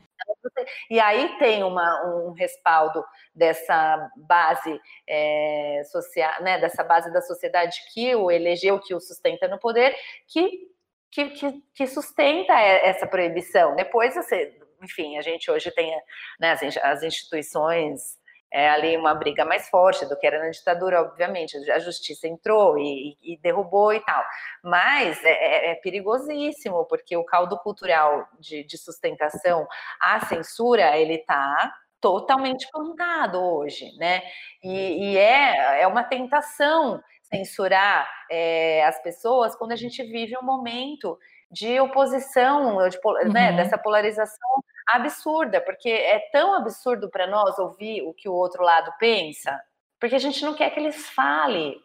[0.89, 3.03] E aí tem uma, um respaldo
[3.33, 9.47] dessa base é, social, né, dessa base da sociedade que o elegeu, que o sustenta
[9.47, 9.95] no poder,
[10.27, 10.69] que,
[11.11, 13.75] que, que, que sustenta essa proibição.
[13.75, 15.91] Depois, você, enfim, a gente hoje tem
[16.39, 18.18] né, as instituições
[18.51, 21.55] é ali uma briga mais forte do que era na ditadura, obviamente.
[21.71, 24.23] A justiça entrou e, e derrubou e tal.
[24.63, 29.67] Mas é, é, é, perigosíssimo, porque o caldo cultural de, de sustentação
[30.01, 31.71] à censura, ele está
[32.01, 34.21] totalmente plantado hoje, né?
[34.63, 40.45] E, e, é, é uma tentação censurar é, as pessoas quando a gente vive um
[40.45, 41.19] momento
[41.51, 43.31] de oposição, de, né, uhum.
[43.31, 44.63] né, dessa polarização
[44.93, 49.59] absurda, porque é tão absurdo para nós ouvir o que o outro lado pensa,
[49.99, 51.79] porque a gente não quer que eles falem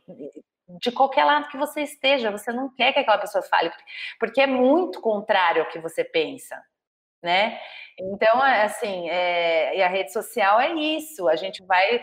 [0.80, 3.70] de qualquer lado que você esteja, você não quer que aquela pessoa fale,
[4.18, 6.60] porque é muito contrário ao que você pensa,
[7.24, 7.58] né?
[7.98, 12.02] Então, é, assim, é, e a rede social é isso, a gente vai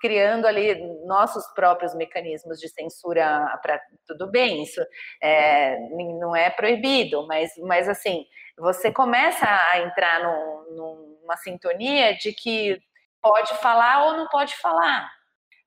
[0.00, 0.74] criando ali
[1.06, 4.80] nossos próprios mecanismos de censura para tudo bem, isso
[5.22, 5.78] é,
[6.18, 8.24] não é proibido, mas, mas assim,
[8.56, 12.80] você começa a entrar num, numa sintonia de que
[13.20, 15.10] pode falar ou não pode falar,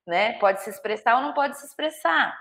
[0.08, 0.34] né?
[0.40, 2.36] Pode se expressar ou não pode se expressar.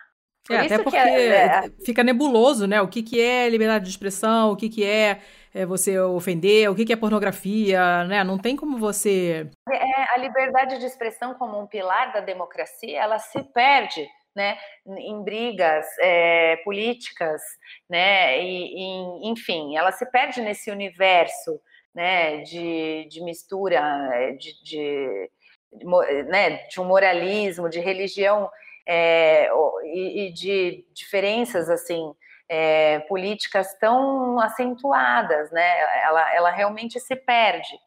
[0.47, 2.81] Por é, até porque é, é, fica nebuloso, né?
[2.81, 5.21] O que, que é liberdade de expressão, o que, que é,
[5.55, 8.25] é você ofender, o que, que é pornografia, né?
[8.25, 9.49] Não tem como você.
[9.71, 14.57] É, a liberdade de expressão como um pilar da democracia, ela se perde né,
[14.87, 17.43] em brigas é, políticas,
[17.89, 21.61] né, e, e, enfim, ela se perde nesse universo,
[21.95, 23.81] né, de, de mistura,
[24.15, 25.31] é, de, de,
[25.73, 28.49] de, né, de um moralismo, de religião
[28.93, 29.49] é,
[29.85, 32.13] e, e, de diferenças, assim,
[32.49, 37.79] é, políticas tão acentuadas, né, ela, ela realmente se perde.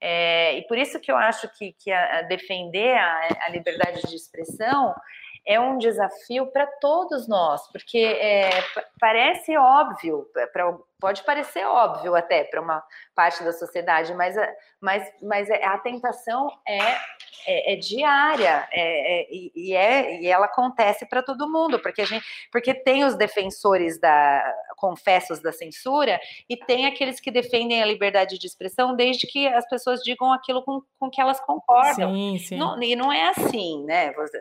[0.00, 4.00] É, e por isso que eu acho que, que a, a defender a, a liberdade
[4.08, 4.94] de expressão
[5.48, 8.50] é um desafio para todos nós, porque é,
[9.00, 12.84] parece óbvio, pra, pode parecer óbvio até para uma
[13.14, 14.36] parte da sociedade, mas,
[14.78, 16.78] mas, mas é, a tentação é,
[17.46, 22.04] é, é diária é, é e, é, e ela acontece para todo mundo, porque, a
[22.04, 27.86] gente, porque tem os defensores da confessos da censura e tem aqueles que defendem a
[27.86, 32.14] liberdade de expressão desde que as pessoas digam aquilo com, com que elas concordam.
[32.14, 32.56] Sim, sim.
[32.58, 34.12] Não, e não é assim, né?
[34.12, 34.38] Você,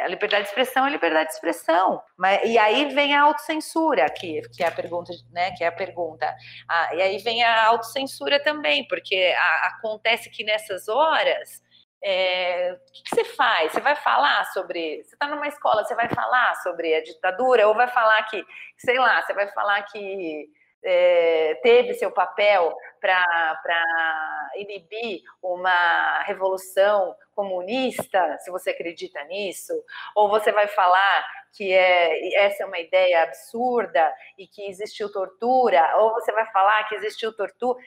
[0.00, 2.02] a liberdade de expressão é liberdade de expressão.
[2.16, 5.52] Mas, e aí vem a autocensura, que, que é a pergunta, né?
[5.52, 6.32] Que é a pergunta.
[6.68, 11.62] Ah, e aí vem a autocensura também, porque a, acontece que nessas horas.
[12.04, 13.72] É, o que, que, você faz?
[13.72, 15.04] Você vai falar sobre.
[15.04, 18.44] Você está numa escola, você vai falar sobre a ditadura, ou vai falar que,
[18.76, 20.48] sei lá, você vai falar que
[20.84, 29.72] é, teve seu papel para inibir uma revolução comunista, se você acredita nisso,
[30.14, 35.96] ou você vai falar que é, essa é uma ideia absurda e que existiu tortura,
[35.98, 37.78] ou você vai falar que existiu tortura.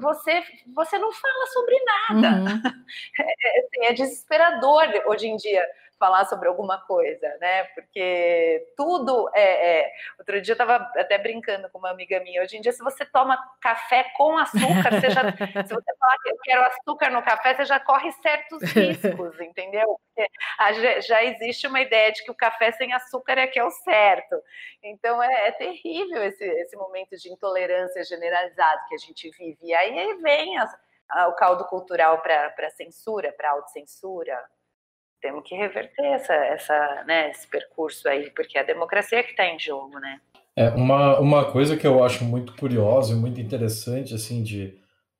[0.00, 0.44] Você,
[0.74, 2.52] você não fala sobre nada.
[2.52, 2.80] Uhum.
[3.20, 5.64] É, assim, é desesperador hoje em dia
[6.00, 7.64] falar sobre alguma coisa, né?
[7.74, 9.80] Porque tudo é.
[9.82, 9.92] é...
[10.18, 12.42] Outro dia eu estava até brincando com uma amiga minha.
[12.42, 15.20] Hoje em dia, se você toma café com açúcar, você já,
[15.66, 20.00] se você falar que eu quero açúcar no café, você já corre certos riscos, entendeu?
[20.06, 23.70] Porque já existe uma ideia de que o café sem açúcar é que é o
[23.70, 24.42] certo.
[24.82, 29.58] Então é, é terrível esse, esse momento de intolerância generalizado que a gente vive.
[29.62, 30.74] E aí vem as,
[31.28, 34.40] o caldo cultural para censura, para autocensura
[35.20, 39.46] temos que reverter essa, essa, né, esse percurso aí, porque é a democracia que está
[39.46, 40.20] em jogo, né?
[40.56, 44.78] É, uma, uma coisa que eu acho muito curiosa e muito interessante, assim, de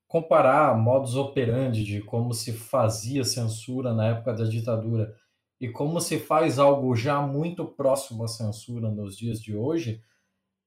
[0.08, 5.14] comparar modos operandi de como se fazia censura na época da ditadura
[5.60, 10.02] e como se faz algo já muito próximo à censura nos dias de hoje,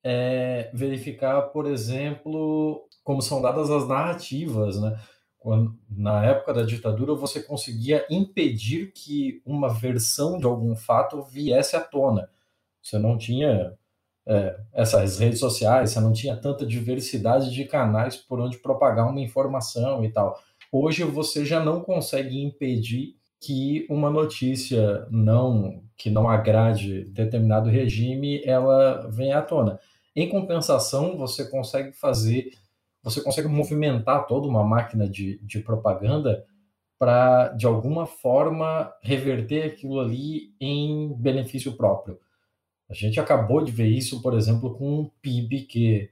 [0.03, 4.97] é verificar, por exemplo, como são dadas as narrativas, né?
[5.43, 11.75] Quando, na época da ditadura, você conseguia impedir que uma versão de algum fato viesse
[11.75, 12.29] à tona.
[12.81, 13.73] Você não tinha
[14.25, 19.19] é, essas redes sociais, você não tinha tanta diversidade de canais por onde propagar uma
[19.19, 20.41] informação e tal.
[20.71, 28.41] Hoje você já não consegue impedir que uma notícia não que não agrade determinado regime
[28.45, 29.77] ela venha à tona.
[30.15, 32.51] Em compensação, você consegue fazer
[33.03, 36.45] você consegue movimentar toda uma máquina de, de propaganda
[36.97, 42.17] para, de alguma forma, reverter aquilo ali em benefício próprio.
[42.89, 46.09] A gente acabou de ver isso, por exemplo, com o PIB, que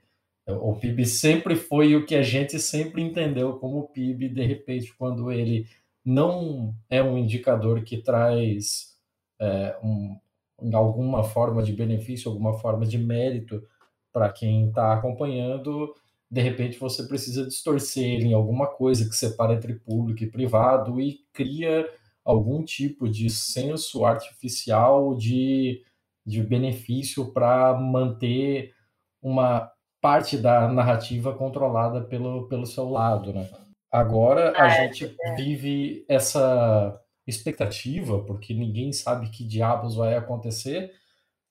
[0.47, 5.31] o PIB sempre foi o que a gente sempre entendeu como PIB, de repente, quando
[5.31, 5.67] ele
[6.03, 8.97] não é um indicador que traz
[9.39, 10.19] é, um,
[10.73, 13.63] alguma forma de benefício, alguma forma de mérito
[14.11, 15.93] para quem está acompanhando,
[16.31, 21.01] de repente você precisa distorcer ele em alguma coisa que separa entre público e privado
[21.01, 21.85] e cria
[22.23, 25.83] algum tipo de senso artificial de,
[26.25, 28.73] de benefício para manter
[29.21, 33.49] uma parte da narrativa controlada pelo, pelo seu lado, né?
[33.91, 35.35] Agora a é, gente é.
[35.35, 36.97] vive essa
[37.27, 40.93] expectativa, porque ninguém sabe que diabos vai acontecer,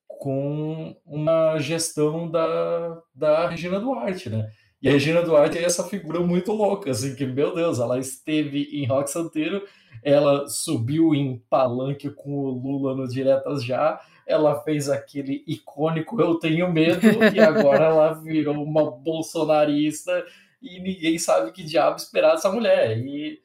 [0.08, 4.50] com uma gestão da, da Regina Duarte, né?
[4.82, 8.68] E a Regina Duarte é essa figura muito louca, assim, que, meu Deus, ela esteve
[8.72, 9.62] em Rock Santeiro,
[10.02, 16.38] ela subiu em palanque com o Lula no Diretas Já, ela fez aquele icônico Eu
[16.38, 20.24] Tenho Medo, e agora ela virou uma bolsonarista
[20.62, 22.96] e ninguém sabe que diabo esperar dessa mulher.
[22.98, 23.38] E,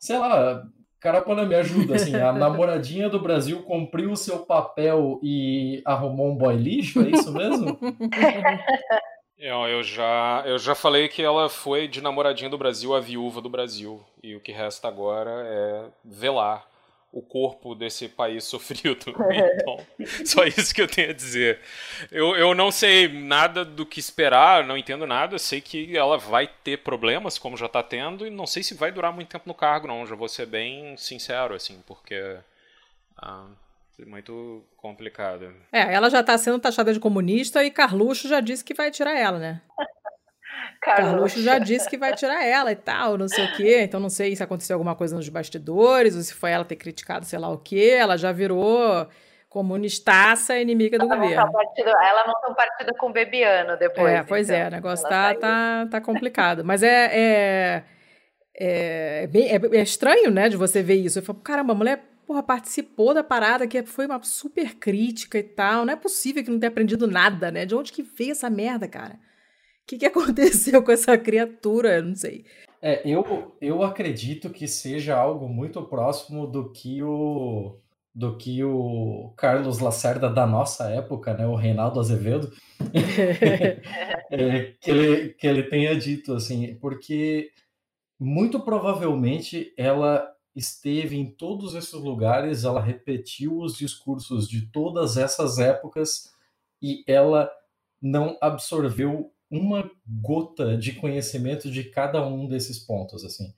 [0.00, 0.66] sei lá,
[0.98, 6.36] Carapana me ajuda, assim, a namoradinha do Brasil cumpriu o seu papel e arrumou um
[6.36, 7.78] boy lixo, é isso mesmo?
[9.38, 13.40] Eu, eu, já, eu já falei que ela foi de namoradinha do Brasil a viúva
[13.42, 14.02] do Brasil.
[14.22, 16.66] E o que resta agora é velar
[17.12, 19.14] o corpo desse país sofrido.
[19.54, 19.86] Então,
[20.24, 21.60] só isso que eu tenho a dizer.
[22.10, 25.38] Eu, eu não sei nada do que esperar, não entendo nada.
[25.38, 28.90] Sei que ela vai ter problemas, como já está tendo, e não sei se vai
[28.90, 30.06] durar muito tempo no cargo, não.
[30.06, 32.38] Já vou ser bem sincero, assim, porque.
[33.16, 33.46] Ah,
[34.04, 35.54] muito complicado.
[35.72, 39.16] É, ela já está sendo taxada de comunista e Carluxo já disse que vai tirar
[39.16, 39.62] ela, né?
[40.82, 43.80] Carluxo já disse que vai tirar ela e tal, não sei o quê.
[43.82, 47.24] Então não sei se aconteceu alguma coisa nos bastidores, ou se foi ela ter criticado
[47.24, 47.96] sei lá o quê.
[47.98, 49.08] Ela já virou
[49.48, 51.50] comunistaça inimiga do ela governo.
[51.50, 54.12] Partido, ela montou um partido com o Bebiano depois.
[54.12, 56.62] É, pois então, é, o negócio tá, tá, tá complicado.
[56.62, 57.84] Mas é, é,
[58.58, 61.18] é, é, é, estranho, né, de você ver isso.
[61.18, 65.42] Eu falo, caramba, a mulher porra, participou da parada, que foi uma super crítica e
[65.42, 65.84] tal.
[65.84, 67.64] Não é possível que não tenha aprendido nada, né?
[67.64, 69.14] De onde que veio essa merda, cara?
[69.14, 69.18] O
[69.86, 71.96] que, que aconteceu com essa criatura?
[71.96, 72.44] Eu não sei.
[72.82, 77.78] É, eu, eu acredito que seja algo muito próximo do que o
[78.14, 82.50] do que o Carlos Lacerda da nossa época, né, o Reinaldo Azevedo,
[84.30, 87.50] é, que, ele, que ele tenha dito assim, porque
[88.18, 90.26] muito provavelmente ela
[90.56, 96.32] esteve em todos esses lugares, ela repetiu os discursos de todas essas épocas
[96.82, 97.50] e ela
[98.00, 103.54] não absorveu uma gota de conhecimento de cada um desses pontos, assim.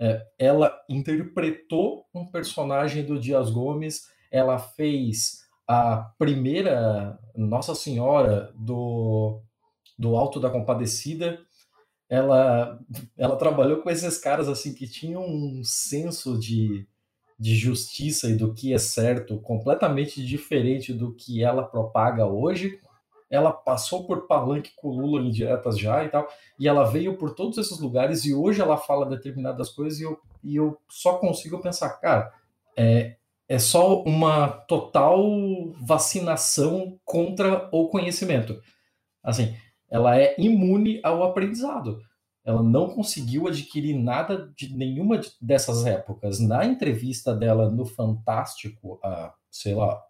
[0.00, 9.42] É, ela interpretou um personagem do Dias Gomes, ela fez a primeira Nossa Senhora do,
[9.98, 11.40] do Alto da Compadecida,
[12.08, 12.78] ela,
[13.16, 16.86] ela trabalhou com esses caras assim que tinham um senso de,
[17.38, 22.80] de justiça e do que é certo completamente diferente do que ela propaga hoje.
[23.30, 26.26] Ela passou por palanque com Lula em diretas já e tal,
[26.58, 30.18] e ela veio por todos esses lugares e hoje ela fala determinadas coisas e eu,
[30.42, 32.32] e eu só consigo pensar, cara,
[32.74, 33.16] é,
[33.46, 35.22] é só uma total
[35.78, 38.58] vacinação contra o conhecimento.
[39.22, 39.54] Assim,
[39.90, 42.00] ela é imune ao aprendizado.
[42.44, 46.40] Ela não conseguiu adquirir nada de nenhuma dessas épocas.
[46.40, 50.00] Na entrevista dela no Fantástico, há, sei lá,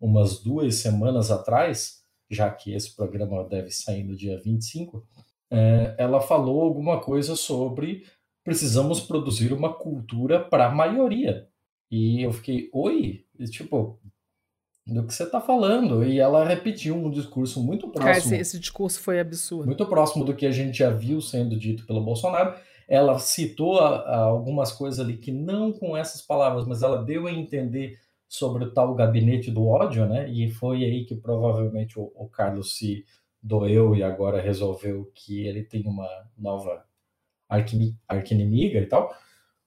[0.00, 5.06] umas duas semanas atrás, já que esse programa deve sair no dia 25,
[5.50, 8.04] é, ela falou alguma coisa sobre
[8.44, 11.48] precisamos produzir uma cultura para a maioria.
[11.90, 13.24] E eu fiquei, oi?
[13.38, 13.98] E, tipo,
[14.86, 16.04] do que você está falando.
[16.04, 18.04] E ela repetiu um discurso muito próximo.
[18.04, 19.66] Cara, esse, esse, discurso foi absurdo.
[19.66, 22.54] Muito próximo do que a gente já viu sendo dito pelo Bolsonaro.
[22.88, 27.26] Ela citou a, a algumas coisas ali que não com essas palavras, mas ela deu
[27.26, 27.98] a entender
[28.28, 30.28] sobre o tal gabinete do ódio, né?
[30.30, 33.04] E foi aí que provavelmente o, o Carlos se
[33.42, 36.84] doeu e agora resolveu que ele tem uma nova
[37.48, 39.12] arquinimiga e tal.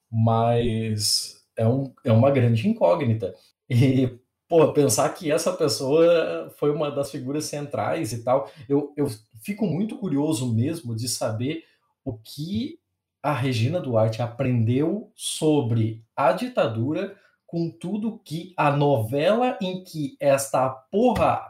[0.10, 3.34] Mas é, um, é uma grande incógnita.
[3.70, 4.18] E
[4.50, 8.50] pô, pensar que essa pessoa foi uma das figuras centrais e tal.
[8.68, 9.08] Eu, eu
[9.44, 11.64] fico muito curioso mesmo de saber
[12.04, 12.80] o que
[13.22, 17.16] a Regina Duarte aprendeu sobre a ditadura
[17.46, 21.42] com tudo que a novela em que esta porra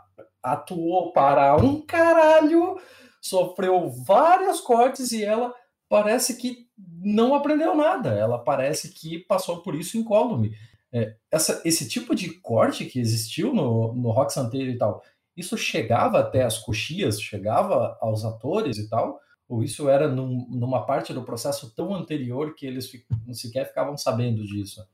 [0.44, 2.80] atuou para um caralho
[3.22, 5.54] sofreu vários cortes e ela
[5.88, 8.10] parece que não aprendeu nada.
[8.10, 10.56] Ela parece que passou por isso incólume
[10.94, 15.04] é, essa, esse tipo de corte que existiu no, no rock santeiro e tal,
[15.36, 19.20] isso chegava até as coxias, chegava aos atores e tal?
[19.48, 23.98] Ou isso era num, numa parte do processo tão anterior que eles fic, sequer ficavam
[23.98, 24.86] sabendo disso?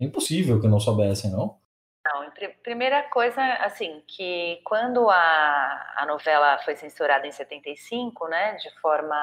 [0.00, 1.60] É impossível que não soubessem, não?
[2.04, 2.32] Não,
[2.62, 9.16] primeira coisa, assim, que quando a, a novela foi censurada em 75, né, de forma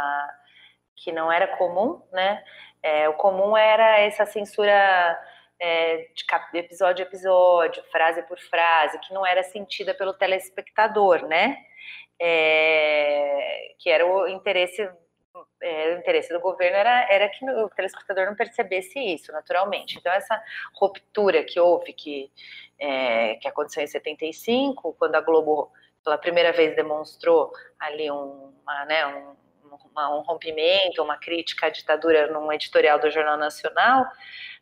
[0.96, 2.42] que não era comum, né,
[2.82, 5.20] é, o comum era essa censura
[5.60, 11.58] é, de episódio a episódio, frase por frase, que não era sentida pelo telespectador, né?
[12.22, 14.82] É, que era o interesse,
[15.62, 19.98] é, o interesse do governo era, era que o telespectador não percebesse isso naturalmente.
[19.98, 20.42] Então essa
[20.76, 22.32] ruptura que houve, que,
[22.78, 25.72] é, que aconteceu em 75, quando a Globo
[26.04, 32.28] pela primeira vez demonstrou ali um, uma, né, um, um rompimento, uma crítica à ditadura
[32.28, 34.06] num editorial do Jornal Nacional,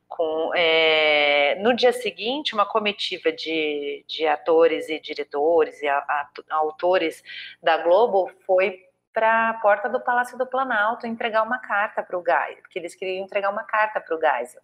[0.08, 6.30] com, é, no dia seguinte, uma comitiva de, de atores e diretores e a, a,
[6.52, 7.24] autores
[7.62, 12.24] da Globo foi para a porta do Palácio do Planalto entregar uma carta para o
[12.24, 14.62] Geisel, porque eles queriam entregar uma carta para o Geisel.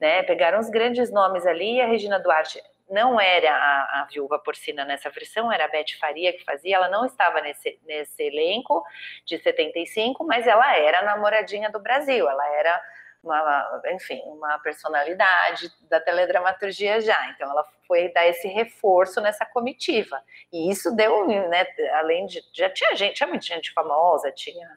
[0.00, 0.22] Né?
[0.22, 4.84] Pegaram os grandes nomes ali e a Regina Duarte não era a, a, viúva porcina
[4.84, 8.82] nessa versão, era a Beth Faria que fazia, ela não estava nesse, nesse elenco
[9.24, 12.82] de 75, mas ela era a namoradinha do Brasil, ela era
[13.22, 17.30] uma, enfim, uma personalidade da teledramaturgia já.
[17.30, 20.22] Então, ela foi dar esse reforço nessa comitiva.
[20.52, 22.42] E isso deu, né, além de.
[22.52, 24.68] Já tinha gente, tinha muita gente famosa, tinha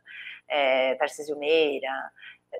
[0.47, 1.89] é, Tarcísio Meira.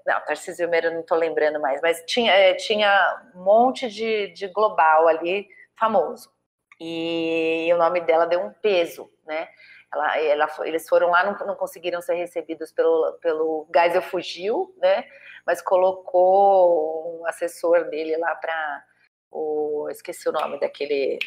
[0.05, 4.47] Não, Tarcísio Meira não estou lembrando mais, mas tinha, é, tinha um monte de, de
[4.47, 5.47] global ali
[5.77, 6.31] famoso.
[6.79, 9.47] E, e o nome dela deu um peso, né?
[9.93, 15.05] Ela, ela, eles foram lá, não, não conseguiram ser recebidos pelo, pelo Geisel fugiu, né?
[15.45, 18.85] Mas colocou um assessor dele lá para
[19.31, 21.17] o esqueci o nome daquele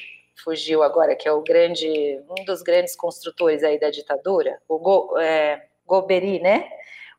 [0.43, 5.19] fugiu agora que é o grande um dos grandes construtores aí da ditadura, o Go,
[5.19, 6.69] é, Goberi, né?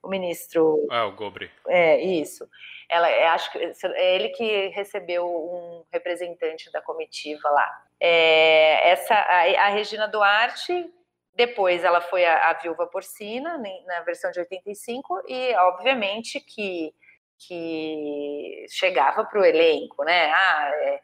[0.02, 0.88] o ministro.
[0.90, 1.52] Ah, o Gobre.
[1.68, 2.48] É, isso.
[2.90, 7.84] Ela, acho que é ele que recebeu um representante da comitiva lá.
[8.00, 10.90] É, essa, a, a, Regina Duarte,
[11.38, 16.94] depois ela foi a, a viúva porcina, na versão de 85, e obviamente que
[17.40, 20.32] que chegava para o elenco, né?
[20.34, 21.02] Ah, é,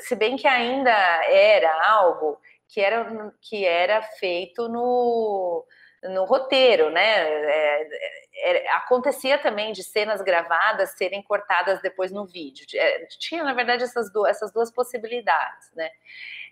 [0.00, 5.64] se bem que ainda era algo que era, que era feito no,
[6.02, 7.02] no roteiro, né?
[7.02, 7.88] É,
[8.38, 12.66] é, acontecia também de cenas gravadas serem cortadas depois no vídeo.
[12.74, 15.90] É, tinha, na verdade, essas duas, essas duas possibilidades, né?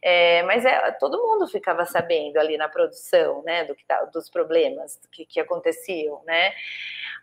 [0.06, 4.28] É, mas é, todo mundo ficava sabendo ali na produção, né, do que tá, dos
[4.28, 6.52] problemas que, que aconteciam, né?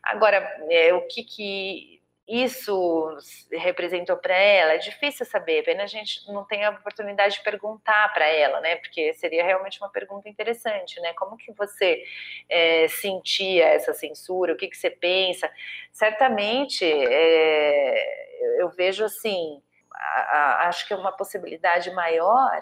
[0.02, 0.38] Agora,
[0.68, 3.18] é, o que, que isso
[3.52, 8.12] representou para ela, é difícil saber, pena a gente não tem a oportunidade de perguntar
[8.14, 8.78] para ela, né?
[8.78, 11.14] Porque seria realmente uma pergunta interessante, né?
[11.14, 12.04] Como que você
[12.50, 14.54] é, sentia essa censura?
[14.54, 15.52] O que, que você pensa?
[15.92, 19.62] Certamente, é, eu vejo assim,
[19.94, 22.60] a, a, acho que é uma possibilidade maior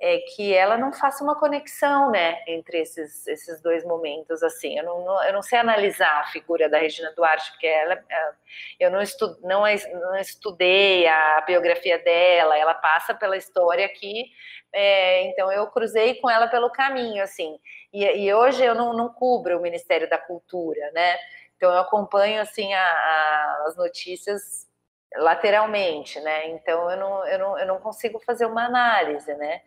[0.00, 4.84] é que ela não faça uma conexão, né, entre esses, esses dois momentos, assim, eu
[4.84, 8.32] não, eu não sei analisar a figura da Regina Duarte, porque ela, é,
[8.80, 14.26] eu não, estu, não, não estudei a biografia dela, ela passa pela história aqui,
[14.72, 17.58] é, então eu cruzei com ela pelo caminho, assim,
[17.92, 21.16] e, e, hoje eu não, não cubro o Ministério da Cultura, né,
[21.56, 24.68] então eu acompanho, assim, a, a, as notícias
[25.16, 29.62] lateralmente, né, então eu não, eu, não, eu não consigo fazer uma análise, né,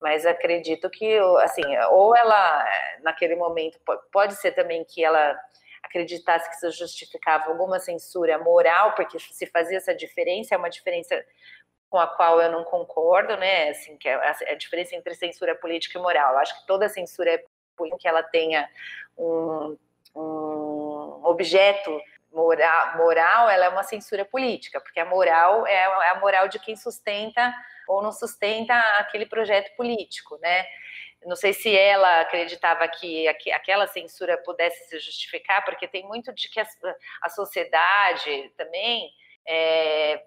[0.00, 2.64] mas acredito que, assim, ou ela,
[3.02, 3.78] naquele momento,
[4.12, 5.38] pode ser também que ela
[5.82, 11.24] acreditasse que isso justificava alguma censura moral, porque se fazia essa diferença, é uma diferença
[11.90, 13.68] com a qual eu não concordo, né?
[13.68, 16.32] Assim, que é a diferença entre censura política e moral.
[16.32, 17.44] Eu acho que toda censura é
[17.98, 18.68] que ela tenha
[19.16, 19.76] um,
[20.16, 22.00] um objeto
[22.32, 26.76] moral, moral, ela é uma censura política, porque a moral é a moral de quem
[26.76, 27.52] sustenta
[27.88, 30.66] ou não sustenta aquele projeto político, né?
[31.24, 36.48] Não sei se ela acreditava que aquela censura pudesse se justificar, porque tem muito de
[36.48, 36.66] que a,
[37.22, 39.08] a sociedade também
[39.46, 40.22] é,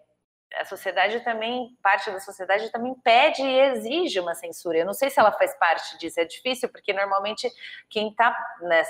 [0.57, 4.77] a sociedade também, parte da sociedade também pede e exige uma censura.
[4.77, 7.51] Eu não sei se ela faz parte disso, é difícil, porque normalmente
[7.89, 8.83] quem está na,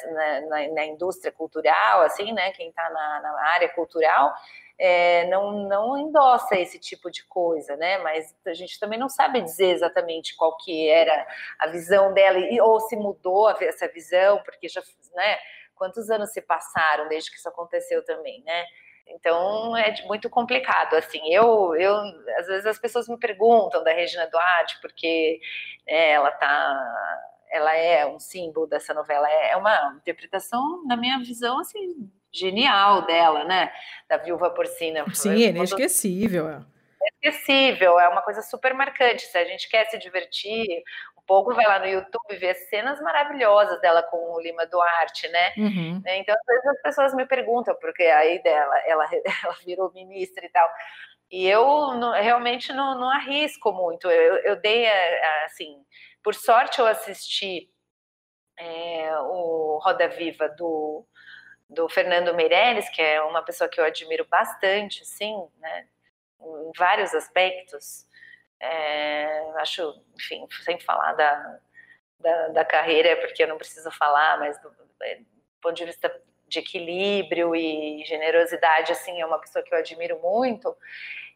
[0.47, 4.33] na, na, indústria cultural, assim, né, quem está na, na, área cultural,
[4.77, 7.97] é, não, não endossa esse tipo de coisa, né?
[7.99, 11.25] Mas a gente também não sabe dizer exatamente qual que era
[11.59, 14.81] a visão dela, ou se mudou essa visão, porque já,
[15.13, 15.37] né?
[15.75, 18.65] Quantos anos se passaram desde que isso aconteceu também, né?
[19.07, 20.95] Então é muito complicado.
[20.95, 21.95] Assim, eu, eu
[22.37, 25.39] às vezes as pessoas me perguntam da Regina Duarte porque
[25.87, 29.29] é, ela tá, ela é um símbolo dessa novela.
[29.29, 33.71] É, é uma interpretação, na minha visão, assim genial dela, né?
[34.09, 35.05] Da viúva porcina.
[35.13, 36.49] Sim, é inesquecível.
[36.49, 39.23] É inesquecível, é uma coisa super marcante.
[39.23, 40.83] Se a gente quer se divertir
[41.25, 45.53] pouco, vai lá no YouTube ver cenas maravilhosas dela com o Lima Duarte, né?
[45.57, 46.01] Uhum.
[46.05, 49.05] Então, às vezes as pessoas me perguntam, porque aí dela, ela,
[49.43, 50.69] ela virou ministra e tal.
[51.31, 54.09] E eu não, realmente não, não, arrisco muito.
[54.09, 54.87] Eu, eu dei,
[55.45, 55.83] assim,
[56.23, 57.69] por sorte eu assisti
[58.57, 61.05] é, o Roda Viva do
[61.69, 65.87] do Fernando Meirelles, que é uma pessoa que eu admiro bastante, sim, né,
[66.39, 68.05] em vários aspectos.
[68.65, 71.59] É, acho, enfim, sem falar da,
[72.19, 74.85] da, da, carreira, porque eu não preciso falar, mas do, do,
[75.61, 76.11] ponto de vista
[76.47, 80.75] de equilíbrio e generosidade, assim, é uma pessoa que eu admiro muito.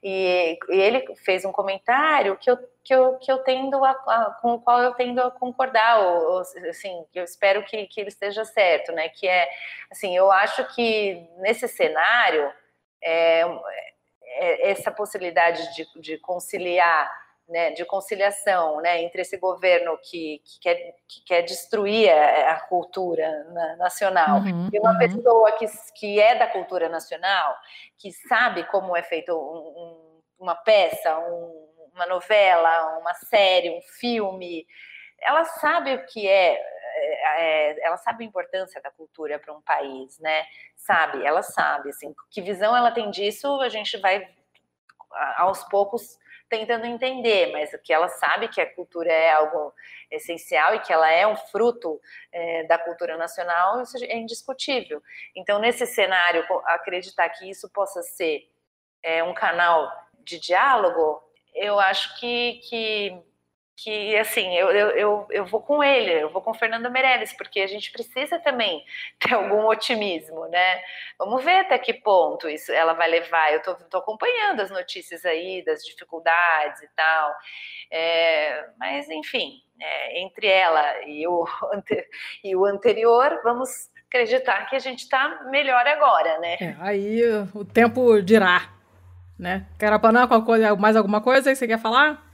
[0.01, 4.38] E, e ele fez um comentário que eu, que eu, que eu tendo a, a,
[4.41, 8.10] com o qual eu tendo a concordar, ou, ou assim, eu espero que, que ele
[8.10, 9.10] esteja certo, né?
[9.10, 9.49] Que é,
[9.91, 12.51] assim, eu acho que nesse cenário,
[13.03, 13.93] é, é
[14.61, 17.10] essa possibilidade de, de conciliar
[17.49, 22.60] né, de conciliação né, entre esse governo que, que, quer, que quer destruir a, a
[22.60, 23.43] cultura
[23.77, 24.97] nacional uhum, e uma uhum.
[24.99, 25.65] pessoa que,
[25.95, 27.57] que é da cultura nacional,
[27.97, 33.81] que sabe como é feito um, um, uma peça, um, uma novela, uma série, um
[33.99, 34.65] filme,
[35.22, 36.61] ela sabe o que é,
[36.99, 40.45] é, é ela sabe a importância da cultura para um país, né?
[40.76, 44.27] Sabe, ela sabe, assim, que visão ela tem disso, a gente vai
[45.38, 46.17] aos poucos
[46.49, 49.71] tentando entender, mas que ela sabe que a cultura é algo
[50.09, 52.01] essencial e que ela é um fruto
[52.31, 55.01] é, da cultura nacional, isso é indiscutível.
[55.35, 58.49] Então, nesse cenário, acreditar que isso possa ser
[59.03, 59.91] é, um canal
[60.23, 61.21] de diálogo,
[61.53, 63.21] eu acho que, que,
[63.81, 67.61] que assim, eu, eu, eu, vou com ele, eu vou com o Fernando Meirelles, porque
[67.61, 68.84] a gente precisa também
[69.19, 70.81] ter algum otimismo, né?
[71.18, 73.53] Vamos ver até que ponto isso ela vai levar.
[73.53, 77.34] Eu tô, acompanhando as notícias aí das dificuldades e tal.
[77.89, 81.47] É, mas, enfim, é, entre ela e o,
[82.43, 86.57] e o anterior, vamos acreditar que a gente está melhor agora, né?
[86.60, 87.22] É, aí
[87.53, 88.73] o tempo dirá,
[89.38, 89.65] né?
[89.77, 90.27] Carapanã,
[90.77, 92.28] mais alguma coisa que você quer falar?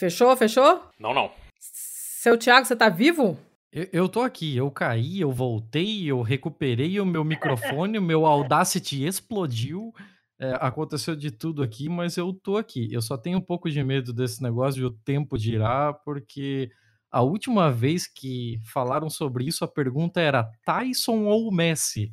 [0.00, 0.34] Fechou?
[0.34, 0.80] Fechou?
[0.98, 1.30] Não, não.
[1.58, 3.38] Seu Thiago, você tá vivo?
[3.70, 8.24] Eu, eu tô aqui, eu caí, eu voltei, eu recuperei o meu microfone, o meu
[8.24, 9.92] Audacity explodiu.
[10.38, 12.88] É, aconteceu de tudo aqui, mas eu tô aqui.
[12.90, 16.70] Eu só tenho um pouco de medo desse negócio de o tempo girar, porque
[17.10, 22.10] a última vez que falaram sobre isso, a pergunta era Tyson ou Messi?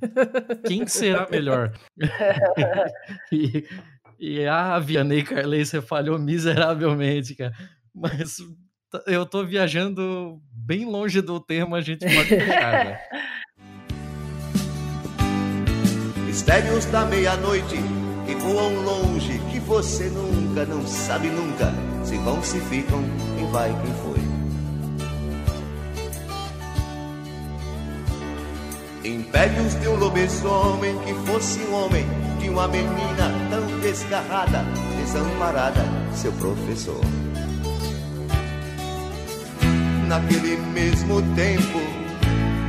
[0.68, 1.72] Quem será melhor?
[3.32, 3.66] e,
[4.20, 7.54] e a Vianney Carley, você falhou miseravelmente, cara.
[8.00, 8.38] Mas
[9.08, 13.00] eu tô viajando bem longe do tema, a gente pode pegar, né?
[16.26, 17.76] Mistérios da meia-noite
[18.28, 23.04] que voam longe, que você nunca, não sabe nunca, se vão, se ficam,
[23.36, 24.18] quem vai, quem foi.
[29.12, 32.06] Impérios de um lobisomem que fosse um homem,
[32.40, 34.64] de uma menina tão desgarrada,
[35.00, 35.82] desamparada,
[36.14, 37.02] seu professor
[40.08, 41.80] naquele mesmo tempo,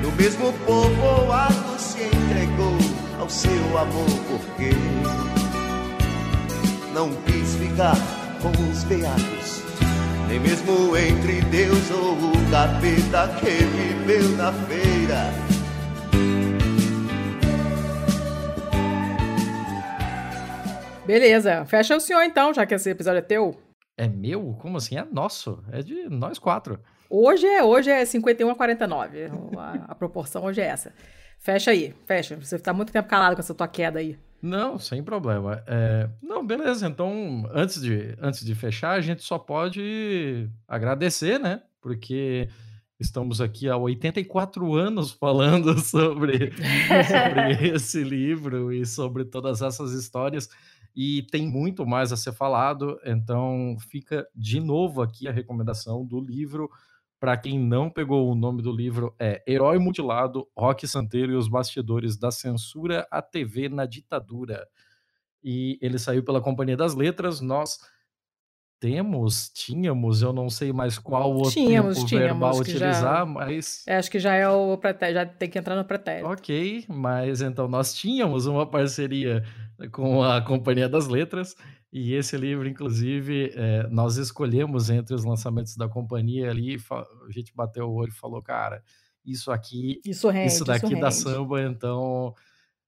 [0.02, 2.76] no mesmo povoado se entregou
[3.20, 4.70] ao seu amor, porque
[6.92, 7.96] não quis ficar
[8.42, 9.62] com os beatos,
[10.28, 15.32] nem mesmo entre Deus ou o capeta que viveu na feira.
[21.06, 23.56] Beleza, fecha o senhor então, já que esse episódio é teu.
[23.96, 24.54] É meu?
[24.60, 24.98] Como assim?
[24.98, 25.64] É nosso.
[25.72, 26.78] É de nós quatro.
[27.10, 29.18] Hoje é, hoje é 51 a 49.
[29.56, 30.92] A, a proporção hoje é essa.
[31.38, 32.36] Fecha aí, fecha.
[32.36, 34.18] Você está muito tempo calado com essa tua queda aí.
[34.42, 35.62] Não, sem problema.
[35.66, 36.08] É...
[36.22, 36.86] Não, beleza.
[36.86, 41.62] Então, antes de, antes de fechar, a gente só pode agradecer, né?
[41.80, 42.48] Porque
[43.00, 50.48] estamos aqui há 84 anos falando sobre, sobre esse livro e sobre todas essas histórias.
[50.94, 53.00] E tem muito mais a ser falado.
[53.04, 56.68] Então, fica de novo aqui a recomendação do livro
[57.20, 61.48] para quem não pegou o nome do livro, é Herói Mutilado, Rock Santeiro e os
[61.48, 64.66] Bastidores da Censura à TV na Ditadura.
[65.42, 67.40] E ele saiu pela Companhia das Letras.
[67.40, 67.78] Nós
[68.80, 73.84] temos, tínhamos, eu não sei mais qual o tínhamos, tempo tínhamos, verbal utilizar, já, mas...
[73.86, 76.28] É, acho que já é o pretérito, já tem que entrar no pretérito.
[76.28, 79.42] Ok, mas então nós tínhamos uma parceria
[79.90, 81.56] com a Companhia das Letras,
[81.92, 87.54] e esse livro, inclusive, é, nós escolhemos entre os lançamentos da companhia ali, a gente
[87.54, 88.82] bateu o olho e falou, cara,
[89.24, 92.34] isso aqui, isso, rende, isso daqui isso da samba, então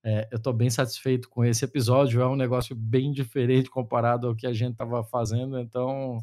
[0.02, 2.20] é, eu estou bem satisfeito com esse episódio.
[2.20, 6.18] É um negócio bem diferente comparado ao que a gente estava fazendo, então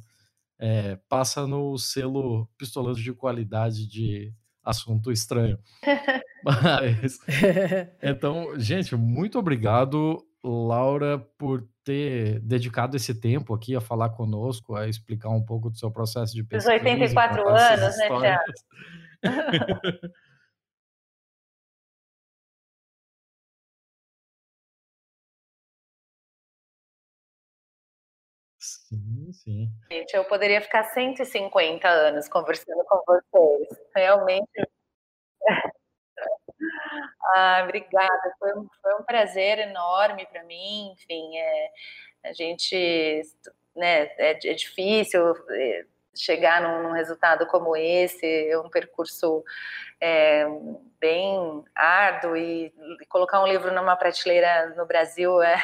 [0.60, 4.34] é, passa no selo pistolando de qualidade de
[4.64, 5.60] assunto estranho.
[6.44, 7.20] Mas,
[8.02, 14.88] então, gente, muito obrigado, Laura, por ter dedicado esse tempo aqui a falar conosco, a
[14.88, 16.76] explicar um pouco do seu processo de pesquisa.
[16.76, 18.44] Os 84 anos, né, Tiago?
[28.60, 29.70] Sim, sim.
[29.92, 33.68] Gente, eu poderia ficar 150 anos conversando com vocês.
[33.96, 34.50] Realmente.
[37.36, 40.92] Ah, obrigada, foi um, foi um prazer enorme para mim.
[40.94, 41.72] Enfim, é,
[42.26, 43.22] a gente,
[43.76, 45.86] né, é, é difícil é,
[46.16, 49.44] chegar num, num, resultado como esse, é um percurso
[50.02, 50.46] é,
[51.00, 55.62] bem árduo e, e, colocar um livro numa prateleira no Brasil é,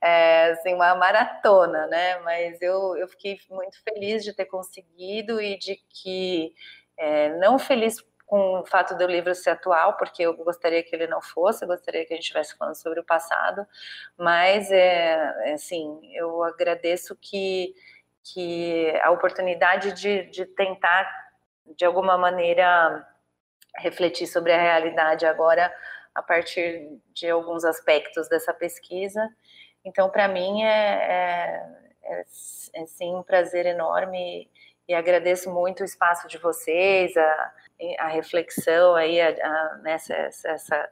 [0.00, 2.18] é assim, uma maratona, né?
[2.20, 6.52] Mas eu, eu fiquei muito feliz de ter conseguido e de que,
[6.96, 11.08] é, não feliz com o fato do livro ser atual, porque eu gostaria que ele
[11.08, 13.66] não fosse, eu gostaria que a gente estivesse falando sobre o passado,
[14.16, 17.74] mas é, é assim, eu agradeço que,
[18.22, 21.12] que a oportunidade de, de tentar,
[21.76, 23.04] de alguma maneira,
[23.78, 25.74] refletir sobre a realidade agora
[26.14, 29.28] a partir de alguns aspectos dessa pesquisa.
[29.84, 31.66] Então, para mim, é, é,
[32.04, 32.24] é,
[32.74, 34.48] é sim um prazer enorme
[34.90, 37.52] e agradeço muito o espaço de vocês, a,
[38.00, 40.90] a reflexão aí, a, a, nessa essa,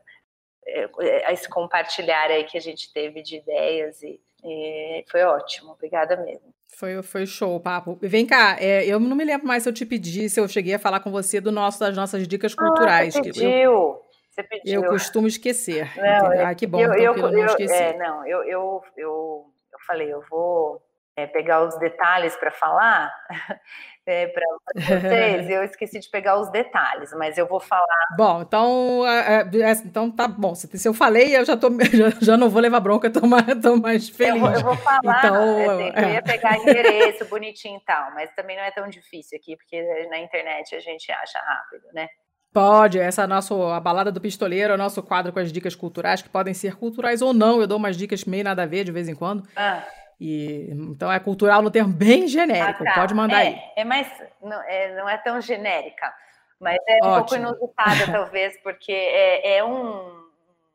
[0.65, 5.73] é, esse compartilhar aí que a gente teve de ideias e, e foi ótimo.
[5.73, 6.55] Obrigada mesmo.
[6.77, 7.99] Foi, foi show o papo.
[8.01, 10.75] Vem cá, é, eu não me lembro mais se eu te pedi, se eu cheguei
[10.75, 13.17] a falar com você do nosso, das nossas dicas culturais.
[13.17, 13.51] Ah, você pediu.
[13.51, 14.85] Eu, você pediu.
[14.85, 15.91] Eu costumo esquecer.
[15.97, 17.75] Não, ah, que bom, eu, então, eu, eu, não esqueci.
[17.75, 20.81] É, não, eu, eu, eu, eu falei, eu vou
[21.19, 23.13] é, pegar os detalhes para falar
[24.07, 25.51] é, para vocês.
[25.51, 28.07] eu esqueci de pegar os detalhes, mas eu vou falar.
[28.17, 30.55] Bom, então, é, é então tá bom.
[30.55, 33.45] Se, se eu falei, eu já, tô, já, já não vou levar bronca, tô mais,
[33.61, 34.35] tô mais feliz.
[34.37, 38.57] Eu vou, eu vou falar, então, eu ia pegar endereço bonitinho e tal, mas também
[38.57, 42.09] não é tão difícil aqui, porque na internet a gente acha rápido, né?
[42.53, 45.53] Pode, essa é a, nossa, a balada do pistoleiro, é o nosso quadro com as
[45.53, 47.61] dicas culturais, que podem ser culturais ou não.
[47.61, 49.47] Eu dou umas dicas meio nada a ver de vez em quando.
[49.55, 49.85] Ah.
[50.21, 52.83] E, então é cultural no termo bem genérico.
[52.83, 52.95] Ah, tá.
[52.95, 53.63] Pode mandar é, aí.
[53.77, 54.09] É mais,
[54.43, 56.13] não é, não é tão genérica,
[56.59, 57.09] mas é Ótimo.
[57.09, 60.29] um pouco inusitada, talvez, porque é, é um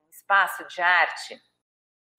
[0.10, 1.36] espaço de arte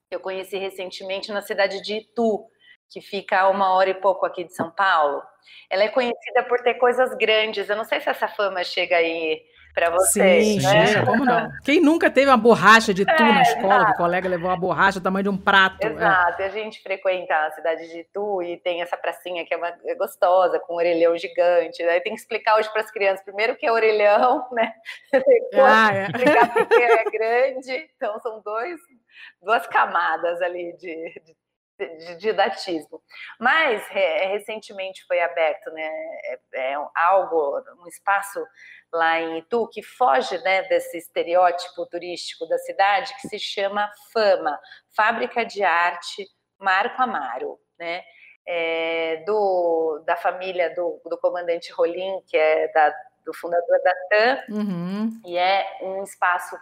[0.09, 2.47] que eu conheci recentemente na cidade de Itu,
[2.91, 5.23] que fica a uma hora e pouco aqui de São Paulo.
[5.71, 7.69] Ela é conhecida por ter coisas grandes.
[7.69, 9.43] Eu não sei se essa fama chega aí
[9.75, 10.63] para vocês.
[10.63, 11.03] Sim, né?
[11.05, 11.51] como não?
[11.65, 13.87] Quem nunca teve uma borracha de tu é, na escola, exato.
[13.87, 15.85] que o colega levou uma borracha do tamanho de um prato?
[15.85, 15.91] É.
[15.91, 16.47] Exato, é.
[16.47, 19.95] a gente frequenta a cidade de Tu e tem essa pracinha que é, uma, é
[19.97, 21.83] gostosa, com um orelhão gigante.
[21.83, 24.73] Aí tem que explicar hoje para as crianças, primeiro que é orelhão, né?
[25.55, 26.03] Ah, é.
[26.05, 28.81] Explicar porque é grande, então são dois,
[29.43, 30.95] duas camadas ali de,
[31.25, 31.44] de
[31.79, 33.03] de didatismo.
[33.39, 35.91] Mas recentemente foi aberto né,
[36.25, 38.45] é, é algo, um espaço
[38.93, 44.59] lá em Itu que foge né, desse estereótipo turístico da cidade que se chama Fama,
[44.97, 46.27] Fábrica de Arte
[46.59, 48.03] Marco Amaro, né?
[48.47, 52.95] É, do, da família do, do comandante Rolim, que é da,
[53.25, 55.21] do fundador da TAM, uhum.
[55.25, 56.55] e é um espaço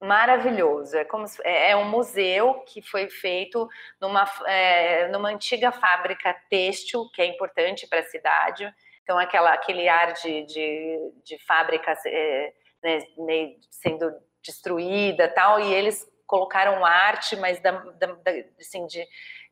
[0.00, 0.96] maravilhoso.
[0.96, 3.68] É como se, é, é, um museu que foi feito
[4.00, 8.72] numa, é, numa antiga fábrica têxtil, que é importante para a cidade.
[9.02, 12.52] Então, aquela, aquele ar de, de, de fábrica é,
[12.82, 14.12] né, sendo
[14.42, 18.14] destruída tal, e eles colocaram arte, mas da, da,
[18.60, 19.04] assim, de,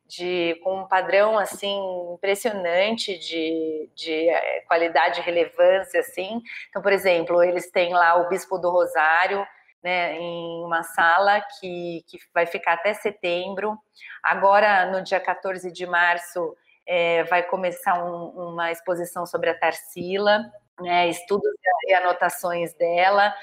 [0.05, 1.77] de, com um padrão assim
[2.13, 6.41] impressionante de, de é, qualidade e relevância assim.
[6.69, 9.45] Então, por exemplo, eles têm lá o Bispo do Rosário,
[9.83, 13.77] né, em uma sala que, que vai ficar até setembro.
[14.23, 16.55] Agora, no dia 14 de março,
[16.85, 21.51] é, vai começar um, uma exposição sobre a Tarsila, né, estudos
[21.85, 23.33] e anotações dela.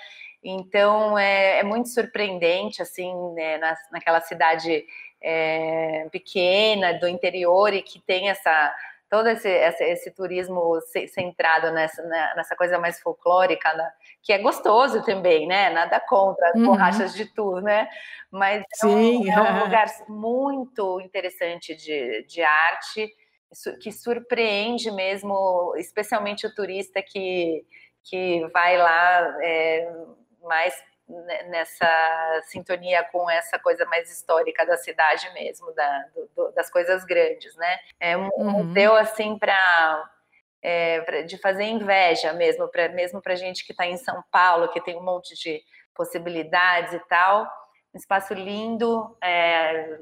[0.43, 4.85] Então, é, é muito surpreendente, assim, né, na, naquela cidade
[5.23, 8.75] é, pequena, do interior, e que tem essa
[9.15, 13.89] todo esse, esse, esse turismo centrado nessa, né, nessa coisa mais folclórica, né?
[14.21, 15.71] que é gostoso também, né?
[15.71, 16.67] Nada contra as uhum.
[16.67, 17.89] borrachas de tu, né?
[18.29, 19.31] Mas Sim.
[19.31, 23.09] É, um, é um lugar muito interessante de, de arte,
[23.81, 27.65] que surpreende mesmo, especialmente o turista que,
[28.03, 29.93] que vai lá é,
[30.43, 30.75] mais
[31.49, 36.05] nessa sintonia com essa coisa mais histórica da cidade mesmo, da,
[36.35, 37.79] do, das coisas grandes, né?
[38.01, 38.65] É um uhum.
[38.65, 40.11] museu assim para
[40.63, 44.81] é, de fazer inveja mesmo, para mesmo para gente que está em São Paulo, que
[44.81, 45.63] tem um monte de
[45.95, 47.47] possibilidades e tal.
[47.95, 49.99] Um espaço lindo, é,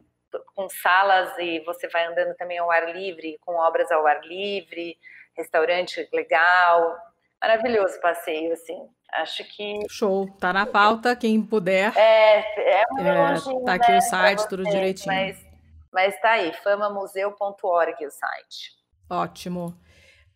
[0.55, 4.97] com salas e você vai andando também ao ar livre, com obras ao ar livre,
[5.37, 6.97] restaurante legal,
[7.43, 8.78] maravilhoso passeio, assim.
[9.12, 9.81] Acho que.
[9.90, 11.93] Show, tá na pauta, quem puder.
[11.97, 15.14] É, é, um é Tá aqui né, o site, tudo direitinho.
[15.14, 15.44] Mas,
[15.93, 18.73] mas tá aí, famamuseu.org o site.
[19.10, 19.77] Ótimo.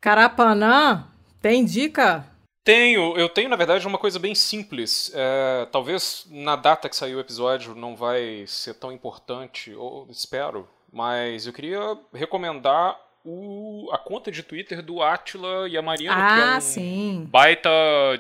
[0.01, 1.11] Carapanã,
[1.41, 2.27] tem dica?
[2.63, 5.13] Tenho, eu tenho na verdade uma coisa bem simples.
[5.15, 10.69] É, talvez na data que saiu o episódio não vai ser tão importante, ou espero,
[10.93, 12.99] mas eu queria recomendar
[13.29, 17.69] o, a conta de Twitter do Atila a Marina, ah, que é um baita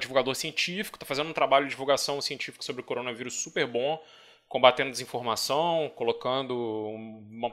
[0.00, 4.02] divulgador científico, está fazendo um trabalho de divulgação científica sobre o coronavírus super bom,
[4.48, 7.52] combatendo desinformação, colocando um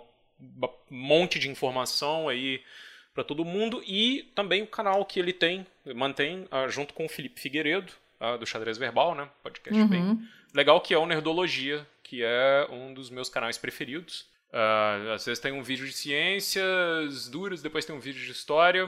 [0.89, 2.61] monte de informação aí
[3.13, 5.65] para todo mundo e também o canal que ele tem,
[5.95, 9.29] mantém uh, junto com o Felipe Figueiredo, uh, do Xadrez Verbal, né?
[9.43, 9.87] Podcast uhum.
[9.87, 14.25] bem legal, que é o Nerdologia, que é um dos meus canais preferidos.
[14.53, 18.87] Uh, às vezes tem um vídeo de ciências duras, depois tem um vídeo de história.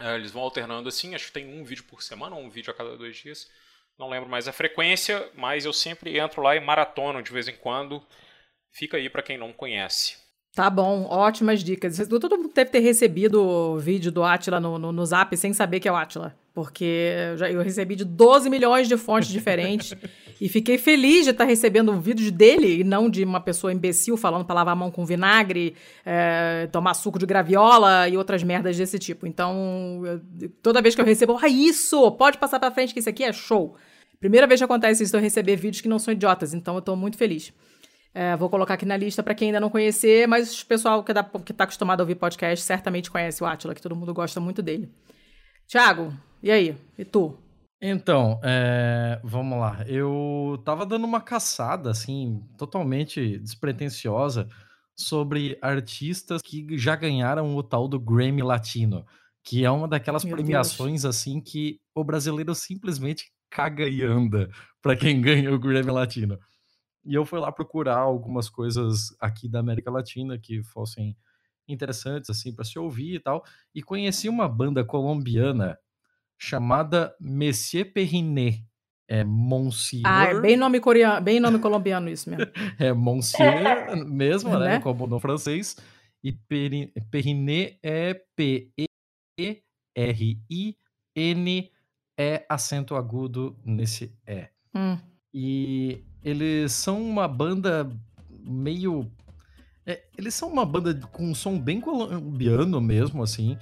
[0.00, 2.72] Uh, eles vão alternando assim, acho que tem um vídeo por semana, ou um vídeo
[2.72, 3.48] a cada dois dias.
[3.96, 7.54] Não lembro mais a frequência, mas eu sempre entro lá e maratono de vez em
[7.54, 8.02] quando.
[8.72, 10.18] Fica aí para quem não conhece.
[10.52, 11.96] Tá bom, ótimas dicas.
[12.08, 15.80] Todo mundo deve ter recebido o vídeo do Atila no, no, no Zap sem saber
[15.80, 16.34] que é o Atila.
[16.52, 19.94] Porque eu, já, eu recebi de 12 milhões de fontes diferentes.
[20.40, 24.16] E fiquei feliz de estar recebendo um vídeo dele e não de uma pessoa imbecil
[24.16, 28.76] falando para lavar a mão com vinagre, é, tomar suco de graviola e outras merdas
[28.76, 29.26] desse tipo.
[29.26, 33.08] Então, eu, toda vez que eu recebo, ah, isso, pode passar para frente que isso
[33.08, 33.76] aqui é show.
[34.20, 36.96] Primeira vez que acontece isso, eu receber vídeos que não são idiotas, então eu estou
[36.96, 37.52] muito feliz.
[38.14, 41.12] É, vou colocar aqui na lista para quem ainda não conhecer, mas o pessoal que,
[41.44, 44.62] que tá acostumado a ouvir podcast certamente conhece o Atila, que todo mundo gosta muito
[44.62, 44.90] dele.
[45.66, 46.76] Tiago, e aí?
[46.98, 47.36] E tu?
[47.80, 49.84] Então, é, vamos lá.
[49.86, 54.48] Eu tava dando uma caçada, assim, totalmente despretensiosa,
[54.98, 59.04] sobre artistas que já ganharam o tal do Grammy Latino,
[59.44, 61.16] que é uma daquelas Meu premiações, Deus.
[61.16, 64.48] assim, que o brasileiro simplesmente caga e anda
[64.80, 66.38] para quem ganha o Grammy Latino.
[67.04, 71.16] E eu fui lá procurar algumas coisas aqui da América Latina que fossem
[71.68, 73.44] interessantes, assim, para se ouvir e tal,
[73.74, 75.78] e conheci uma banda colombiana
[76.38, 78.64] chamada Monsieur Perrinet.
[79.08, 80.02] É Monsieur.
[80.04, 82.50] Ah, é bem nome coreano, bem nome colombiano isso mesmo.
[82.78, 84.68] é Monsieur mesmo, né?
[84.68, 84.80] né?
[84.80, 85.76] Como no francês.
[86.24, 88.76] E Perrinet é P-E-R-I-N
[92.18, 94.48] é acento agudo nesse E.
[94.74, 94.98] Hum.
[95.32, 97.88] E eles são uma banda
[98.40, 99.08] meio.
[99.86, 103.56] É, eles são uma banda com um som bem colombiano mesmo, assim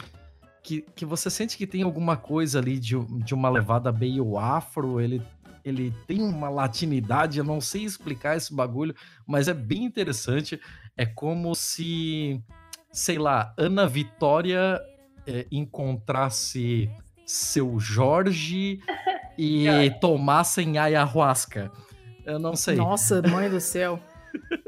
[0.64, 4.98] que, que você sente que tem alguma coisa ali de, de uma levada meio afro,
[4.98, 5.22] ele,
[5.62, 8.94] ele tem uma latinidade, eu não sei explicar esse bagulho,
[9.26, 10.58] mas é bem interessante.
[10.96, 12.42] É como se,
[12.90, 14.80] sei lá, Ana Vitória
[15.26, 16.90] é, encontrasse
[17.26, 18.80] seu Jorge
[19.36, 19.66] e
[20.00, 21.70] tomassem ayahuasca.
[22.24, 22.76] Eu não sei.
[22.76, 24.00] Nossa, mãe do céu.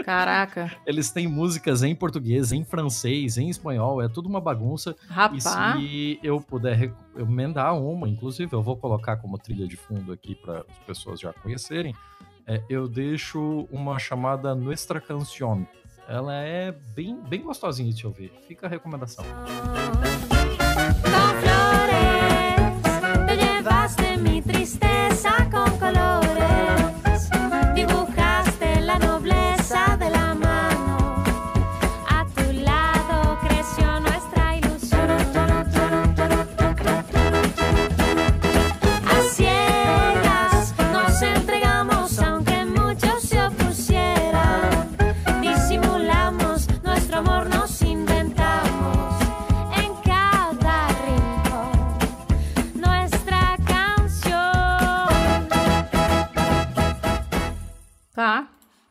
[0.05, 0.71] Caraca.
[0.87, 4.95] Eles têm músicas em português, em francês, em espanhol, é tudo uma bagunça.
[5.09, 5.45] Rapaz.
[5.45, 10.35] E se eu puder emendar uma, inclusive eu vou colocar como trilha de fundo aqui
[10.35, 11.95] para as pessoas já conhecerem,
[12.47, 15.65] é, eu deixo uma chamada Nuestra Canción.
[16.09, 18.33] Ela é bem, bem gostosinha de ouvir.
[18.47, 19.25] Fica a recomendação.
[19.25, 20.16] Com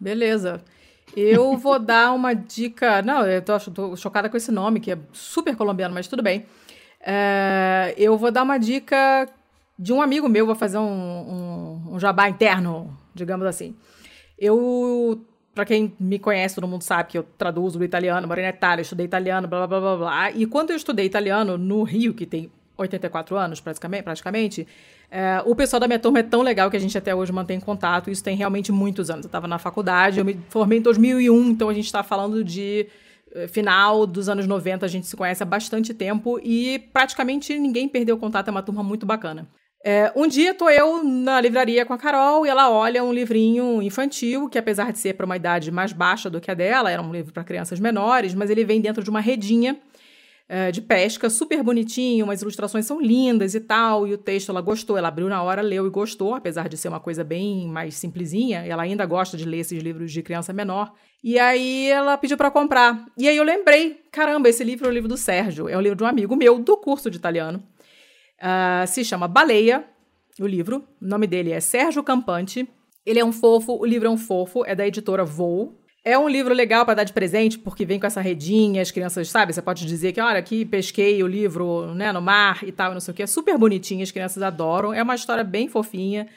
[0.05, 0.61] Beleza.
[1.17, 3.01] Eu vou dar uma dica.
[3.01, 6.45] Não, eu tô, tô, chocada com esse nome, que é super colombiano, mas tudo bem.
[7.01, 9.27] É, eu vou dar uma dica
[9.79, 13.75] de um amigo meu, vou fazer um, um, um jabá interno, digamos assim.
[14.37, 15.25] Eu,
[15.55, 18.83] para quem me conhece, todo mundo sabe que eu traduzo do italiano, morei na Itália,
[18.83, 20.31] estudei italiano, blá blá blá blá.
[20.31, 24.67] E quando eu estudei italiano no Rio, que tem 84 anos praticamente, praticamente
[25.09, 27.59] é, o pessoal da minha turma é tão legal que a gente até hoje mantém
[27.59, 28.09] contato.
[28.09, 29.25] Isso tem realmente muitos anos.
[29.25, 32.87] Eu estava na faculdade, eu me formei em 2001, então a gente está falando de
[33.33, 34.85] eh, final dos anos 90.
[34.85, 38.47] A gente se conhece há bastante tempo e praticamente ninguém perdeu contato.
[38.47, 39.47] É uma turma muito bacana.
[39.87, 43.83] É, um dia tô eu na livraria com a Carol e ela olha um livrinho
[43.83, 46.99] infantil, que apesar de ser para uma idade mais baixa do que a dela, era
[46.99, 49.77] um livro para crianças menores, mas ele vem dentro de uma redinha
[50.47, 54.61] é, de pesca, super bonitinho, as ilustrações são lindas e tal, e o texto ela
[54.61, 57.95] gostou, ela abriu na hora, leu e gostou, apesar de ser uma coisa bem mais
[57.95, 60.93] simplesinha, ela ainda gosta de ler esses livros de criança menor.
[61.23, 63.05] E aí ela pediu para comprar.
[63.17, 65.97] E aí eu lembrei, caramba, esse livro é o livro do Sérgio, é o livro
[65.97, 67.63] de um amigo meu do curso de italiano.
[68.37, 69.83] Uh, se chama Baleia,
[70.39, 70.83] o livro.
[71.01, 72.67] O nome dele é Sérgio Campante.
[73.03, 75.75] Ele é um fofo, o livro é um fofo, é da editora Voo.
[76.07, 79.27] É um livro legal para dar de presente, porque vem com essa redinha, as crianças,
[79.27, 79.51] sabe?
[79.51, 82.99] Você pode dizer que, olha, aqui pesquei o livro né, no mar e tal, não
[82.99, 83.23] sei o que.
[83.23, 84.93] É super bonitinho, as crianças adoram.
[84.93, 86.27] É uma história bem fofinha.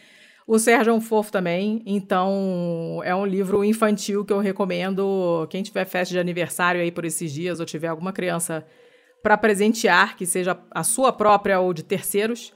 [0.46, 5.46] O Sérgio é um fofo também, então é um livro infantil que eu recomendo.
[5.50, 8.64] Quem tiver festa de aniversário aí por esses dias, ou tiver alguma criança
[9.22, 12.54] para presentear, que seja a sua própria ou de terceiros,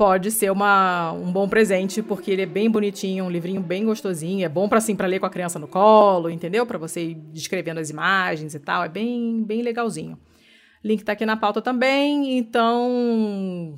[0.00, 4.46] pode ser uma, um bom presente, porque ele é bem bonitinho, um livrinho bem gostosinho,
[4.46, 6.64] é bom para assim para ler com a criança no colo, entendeu?
[6.64, 10.18] Para você ir descrevendo as imagens e tal, é bem bem legalzinho.
[10.82, 13.76] Link tá aqui na pauta também, então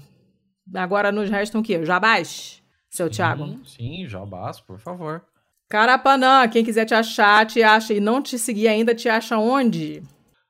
[0.73, 1.85] agora nos restam o quê?
[1.85, 3.59] Jabás, seu sim, Thiago?
[3.66, 5.24] Sim, jabás, por favor.
[5.69, 10.05] Carapanã, quem quiser te achar, te acha e não te seguir ainda, te acha onde?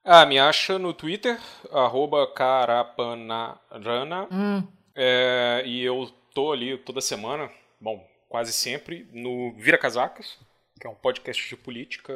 [0.04, 1.38] Ah, me acha no Twitter,
[1.72, 4.28] arroba carapanarana.
[4.30, 4.81] Hum.
[4.94, 7.50] É, e eu tô ali toda semana,
[7.80, 10.38] bom, quase sempre no Vira Casacas,
[10.80, 12.14] que é um podcast de política,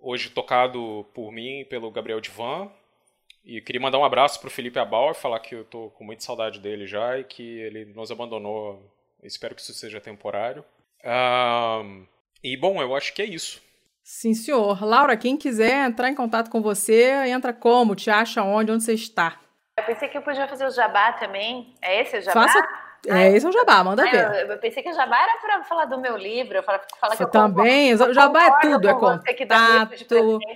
[0.00, 2.70] hoje tocado por mim e pelo Gabriel Divan.
[3.44, 6.22] E queria mandar um abraço para o Felipe Abauer, falar que eu tô com muita
[6.22, 8.82] saudade dele já e que ele nos abandonou.
[9.22, 10.64] Espero que isso seja temporário.
[11.04, 12.06] Um,
[12.44, 13.62] e bom, eu acho que é isso.
[14.02, 14.84] Sim, senhor.
[14.84, 17.94] Laura, quem quiser entrar em contato com você, entra como?
[17.94, 18.72] Te acha onde?
[18.72, 19.40] Onde você está?
[19.80, 21.74] Eu pensei que eu podia fazer o jabá também.
[21.82, 22.42] É esse o jabá?
[22.42, 22.90] Faça...
[23.08, 24.42] É, esse é o jabá, manda ver.
[24.42, 27.16] Eu, eu, pensei que o jabá era para falar do meu livro, eu falar, falar
[27.16, 29.34] que eu também, o jabá é tudo, é contato.
[29.34, 29.88] que dá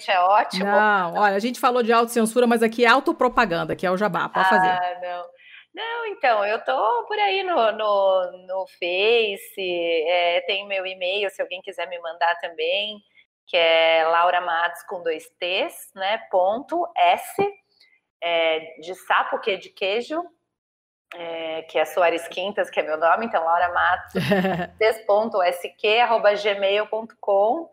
[0.06, 0.66] é ótimo.
[0.66, 4.28] Não, olha, a gente falou de autocensura, mas aqui é autopropaganda, que é o jabá,
[4.28, 4.68] pode ah, fazer.
[4.68, 5.34] Ah, não.
[5.74, 11.40] Não, então, eu tô por aí no, no, no Face, é, tem meu e-mail, se
[11.40, 13.02] alguém quiser me mandar também
[13.46, 16.18] que é Laura Matos com dois T's, né?
[16.30, 17.42] Ponto S
[18.24, 20.24] é, de sapo, que é de queijo,
[21.14, 24.14] é, que é Soares Quintas, que é meu nome, então Laura Matos,
[26.42, 27.70] gmail.com.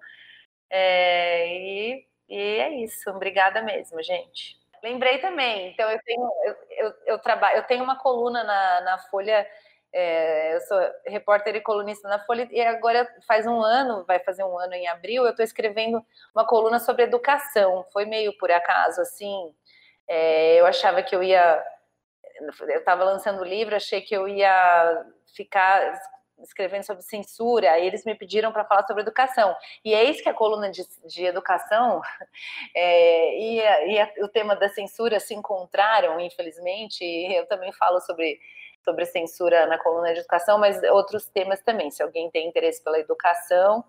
[0.69, 4.60] É, e, e é isso, obrigada mesmo, gente.
[4.84, 8.98] Lembrei também, então eu tenho, eu, eu, eu trabalho, eu tenho uma coluna na, na
[8.98, 9.48] Folha
[9.94, 14.44] é, eu sou repórter e colunista na Folha e agora faz um ano, vai fazer
[14.44, 16.03] um ano em abril, eu estou escrevendo
[16.34, 17.86] uma coluna sobre educação.
[17.91, 19.53] Foi meio por acaso, assim.
[20.07, 21.64] É, eu achava que eu ia.
[22.61, 25.06] Eu estava lançando o livro, achei que eu ia
[25.36, 25.99] ficar
[26.44, 29.56] escrevendo sobre censura, e eles me pediram para falar sobre educação.
[29.86, 32.02] E é isso que a coluna de, de educação
[32.76, 37.99] é, e, a, e a, o tema da censura se encontraram, infelizmente, eu também falo
[38.02, 38.40] sobre
[38.84, 41.91] sobre censura na coluna de educação, mas outros temas também.
[41.91, 43.84] Se alguém tem interesse pela educação,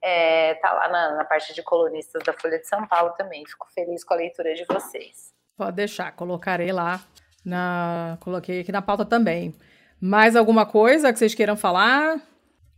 [0.00, 3.44] é, tá lá na, na, parte de colunistas da Folha de São Paulo também.
[3.44, 5.34] Fico feliz com a leitura de vocês.
[5.56, 7.04] Pode deixar, colocarei lá.
[7.44, 9.54] Na, coloquei aqui na pauta também.
[10.00, 12.20] Mais alguma coisa que vocês queiram falar?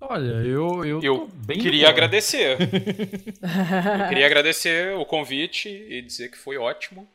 [0.00, 2.56] Olha, eu eu, eu queria agradecer.
[2.60, 7.08] eu queria agradecer o convite e dizer que foi ótimo.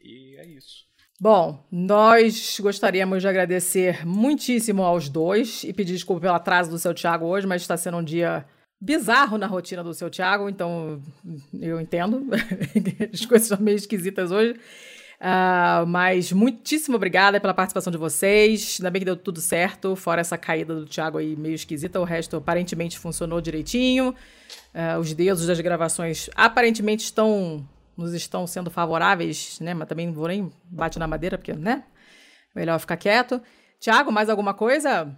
[0.00, 0.88] E é isso.
[1.20, 6.94] Bom, nós gostaríamos de agradecer muitíssimo aos dois e pedir desculpa pelo atraso do seu
[6.94, 8.46] Tiago hoje, mas está sendo um dia
[8.80, 11.02] bizarro na rotina do seu Tiago, então
[11.60, 12.26] eu entendo.
[13.12, 14.58] As coisas são meio esquisitas hoje.
[15.20, 18.78] Uh, mas muitíssimo obrigada pela participação de vocês.
[18.80, 22.00] Ainda bem que deu tudo certo, fora essa caída do Thiago aí meio esquisita.
[22.00, 24.14] O resto aparentemente funcionou direitinho.
[24.74, 27.66] Uh, os dedos das gravações aparentemente estão
[27.96, 29.74] nos estão sendo favoráveis, né?
[29.74, 31.84] Mas também não vou nem bate na madeira, porque, né?
[32.54, 33.42] Melhor ficar quieto.
[33.78, 35.14] Tiago, mais alguma coisa?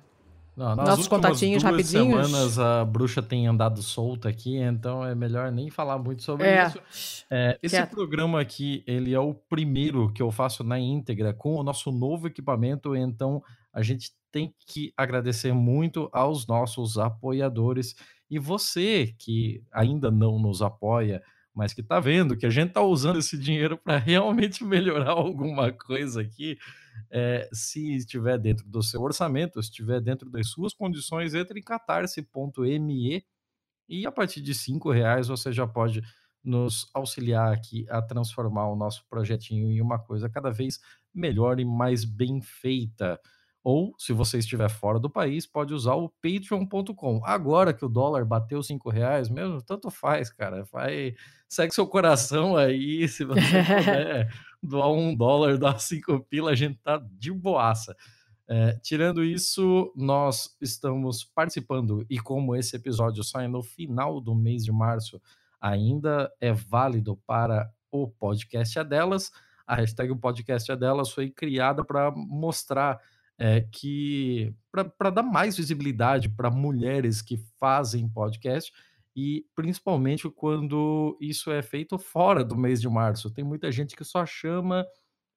[0.55, 2.27] Não, Nossos contatinhos duas rapidinhos.
[2.27, 6.67] semanas a bruxa tem andado solta aqui, então é melhor nem falar muito sobre é.
[6.67, 7.25] isso.
[7.31, 7.91] É, esse Quieto.
[7.91, 12.27] programa aqui, ele é o primeiro que eu faço na íntegra com o nosso novo
[12.27, 13.43] equipamento, então
[13.73, 17.95] a gente tem que agradecer muito aos nossos apoiadores.
[18.31, 21.23] E você que ainda não nos apoia,
[21.55, 25.71] mas que está vendo que a gente está usando esse dinheiro para realmente melhorar alguma
[25.71, 26.59] coisa aqui,
[27.11, 31.63] é, se estiver dentro do seu orçamento, se estiver dentro das suas condições, entre em
[31.63, 33.25] catarse.me
[33.89, 36.03] e a partir de cinco reais você já pode
[36.43, 40.81] nos auxiliar aqui a transformar o nosso projetinho em uma coisa cada vez
[41.15, 43.21] melhor e mais bem feita.
[43.65, 47.21] Ou, se você estiver fora do país, pode usar o patreon.com.
[47.25, 50.65] Agora que o dólar bateu cinco reais, mesmo, tanto faz, cara.
[50.65, 51.15] Vai,
[51.49, 53.07] segue seu coração aí.
[53.07, 54.29] Se você puder
[54.63, 57.97] doar um dólar, dar cinco pila, a gente tá de boaça.
[58.49, 64.65] É, tirando isso, nós estamos participando, e como esse episódio sai no final do mês
[64.65, 65.21] de março,
[65.61, 69.31] ainda é válido para o podcast é delas.
[69.67, 73.01] A hashtag podcast é delas foi criada para mostrar
[73.39, 74.55] é, que
[74.99, 78.73] para dar mais visibilidade para mulheres que fazem podcast
[79.15, 83.31] e principalmente quando isso é feito fora do mês de março.
[83.31, 84.87] Tem muita gente que só chama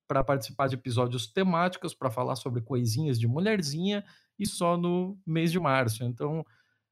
[0.07, 4.03] para participar de episódios temáticos para falar sobre coisinhas de mulherzinha
[4.37, 6.03] e só no mês de março.
[6.03, 6.45] Então,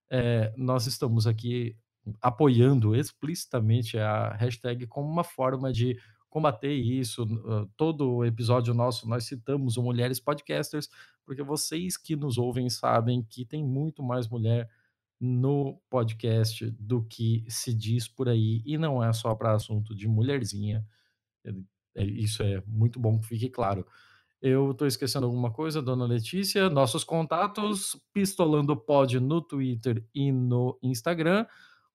[0.10, 1.78] é, nós estamos aqui
[2.22, 5.98] apoiando explicitamente a hashtag como uma forma de
[6.30, 7.26] combater isso.
[7.78, 10.90] Todo episódio nosso nós citamos o Mulheres Podcasters,
[11.26, 14.68] porque vocês que nos ouvem sabem que tem muito mais mulher
[15.26, 20.06] no podcast do que se diz por aí, e não é só para assunto de
[20.06, 20.86] mulherzinha.
[21.96, 23.88] É, isso é muito bom que fique claro.
[24.42, 26.70] Eu estou esquecendo alguma coisa, dona Letícia?
[26.70, 31.46] Nossos contatos, Pistolando Pod no Twitter e no Instagram,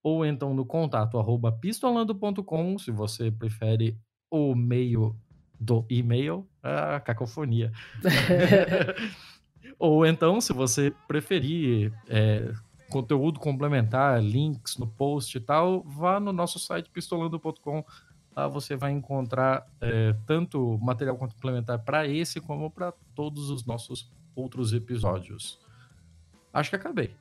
[0.03, 4.01] ou então no contato arroba pistolando.com, se você prefere
[4.31, 5.15] o meio
[5.61, 7.71] do e-mail, a cacofonia.
[9.79, 12.53] Ou então, se você preferir é,
[12.91, 17.85] conteúdo complementar, links no post e tal, vá no nosso site pistolando.com.
[18.35, 24.11] Lá você vai encontrar é, tanto material complementar para esse como para todos os nossos
[24.35, 25.59] outros episódios.
[26.53, 27.15] Acho que acabei.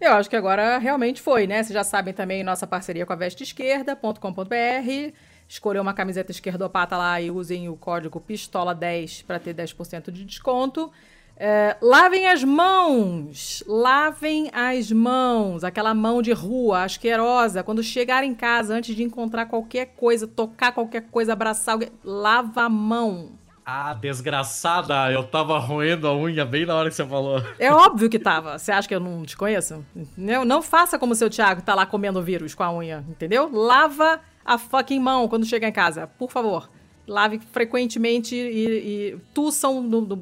[0.00, 1.62] Eu acho que agora realmente foi, né?
[1.62, 5.14] Vocês já sabem também nossa parceria com a vesteesquerda.com.br.
[5.48, 10.92] Escolher uma camiseta esquerdopata lá e usem o código PISTOLA10 para ter 10% de desconto.
[11.42, 17.62] É, lavem as mãos, lavem as mãos, aquela mão de rua, asquerosa.
[17.62, 22.64] Quando chegar em casa, antes de encontrar qualquer coisa, tocar qualquer coisa, abraçar alguém, lava
[22.64, 23.30] a mão.
[23.64, 27.42] Ah, desgraçada, eu tava roendo a unha bem na hora que você falou.
[27.58, 28.58] É óbvio que tava.
[28.58, 29.82] Você acha que eu não te conheço?
[30.18, 33.50] Não, não faça como o seu Thiago tá lá comendo vírus com a unha, entendeu?
[33.50, 36.68] Lava a fucking mão quando chegar em casa, por favor.
[37.10, 40.16] Lave frequentemente e, e tuçam no, no,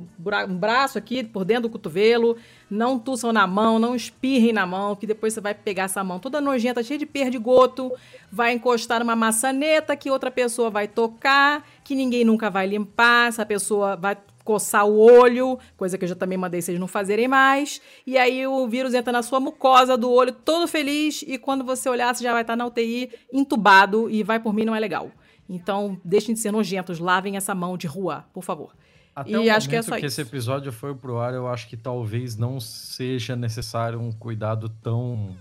[0.48, 2.39] braço aqui, por dentro do cotovelo.
[2.70, 6.19] Não tuçam na mão, não espirrem na mão, que depois você vai pegar essa mão
[6.19, 7.93] toda nojenta, cheia de perdigoto,
[8.32, 13.44] vai encostar numa maçaneta que outra pessoa vai tocar, que ninguém nunca vai limpar, essa
[13.44, 17.82] pessoa vai coçar o olho, coisa que eu já também mandei vocês não fazerem mais.
[18.06, 21.86] E aí o vírus entra na sua mucosa do olho, todo feliz, e quando você
[21.86, 25.10] olhar, você já vai estar na UTI, entubado, e vai por mim, não é legal.
[25.48, 28.74] Então, deixem de ser nojentos, lavem essa mão de rua, por favor.
[29.14, 30.20] Até e o acho que é só que isso.
[30.20, 35.34] esse episódio foi pro ar, eu acho que talvez não seja necessário um cuidado tão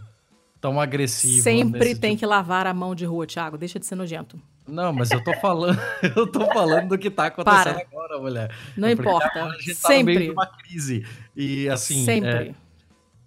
[0.59, 1.43] tão agressivo.
[1.43, 2.19] Sempre tem tipo...
[2.21, 3.57] que lavar a mão de rua, Thiago.
[3.57, 4.41] Deixa de ser nojento.
[4.67, 5.79] Não, mas eu tô falando,
[6.15, 7.87] eu tô falando do que tá acontecendo Para.
[7.87, 8.55] agora, mulher.
[8.75, 9.43] Não Porque importa.
[9.43, 10.13] A gente tá Sempre.
[10.13, 11.05] no meio de uma crise.
[11.35, 12.29] E assim, Sempre.
[12.29, 12.55] É,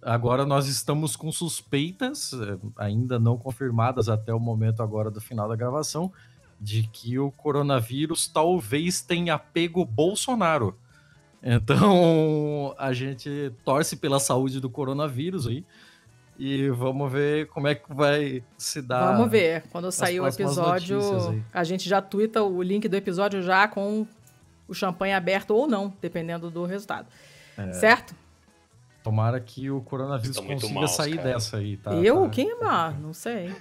[0.01, 5.47] agora nós estamos com suspeitas, é, ainda não confirmadas até o momento agora do final
[5.47, 6.11] da gravação,
[6.61, 10.77] de que o coronavírus talvez tenha pego Bolsonaro.
[11.41, 15.65] Então a gente torce pela saúde do coronavírus aí.
[16.37, 19.13] E vamos ver como é que vai se dar.
[19.13, 19.63] Vamos ver.
[19.71, 20.99] Quando sair o episódio,
[21.51, 24.05] a gente já twitta o link do episódio já com
[24.67, 27.07] o champanhe aberto ou não, dependendo do resultado.
[27.57, 27.73] É.
[27.73, 28.15] Certo?
[29.03, 31.33] Tomara que o coronavírus consiga mal, sair cara.
[31.33, 31.93] dessa aí, tá?
[31.95, 32.23] Eu?
[32.23, 32.29] Tá.
[32.29, 32.55] Quem é
[32.99, 33.51] Não sei.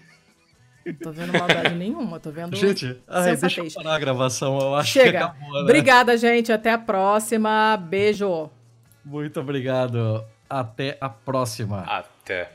[0.85, 2.57] Não tô vendo maldade nenhuma, tô vendo.
[2.57, 5.11] Gente, ai, deixa eu parar a gravação, eu acho Chega.
[5.11, 5.61] que acabou, né?
[5.61, 6.53] Obrigada, gente.
[6.53, 7.77] Até a próxima.
[7.77, 8.51] Beijo.
[9.05, 10.25] Muito obrigado.
[10.49, 11.81] Até a próxima.
[11.83, 12.51] Até.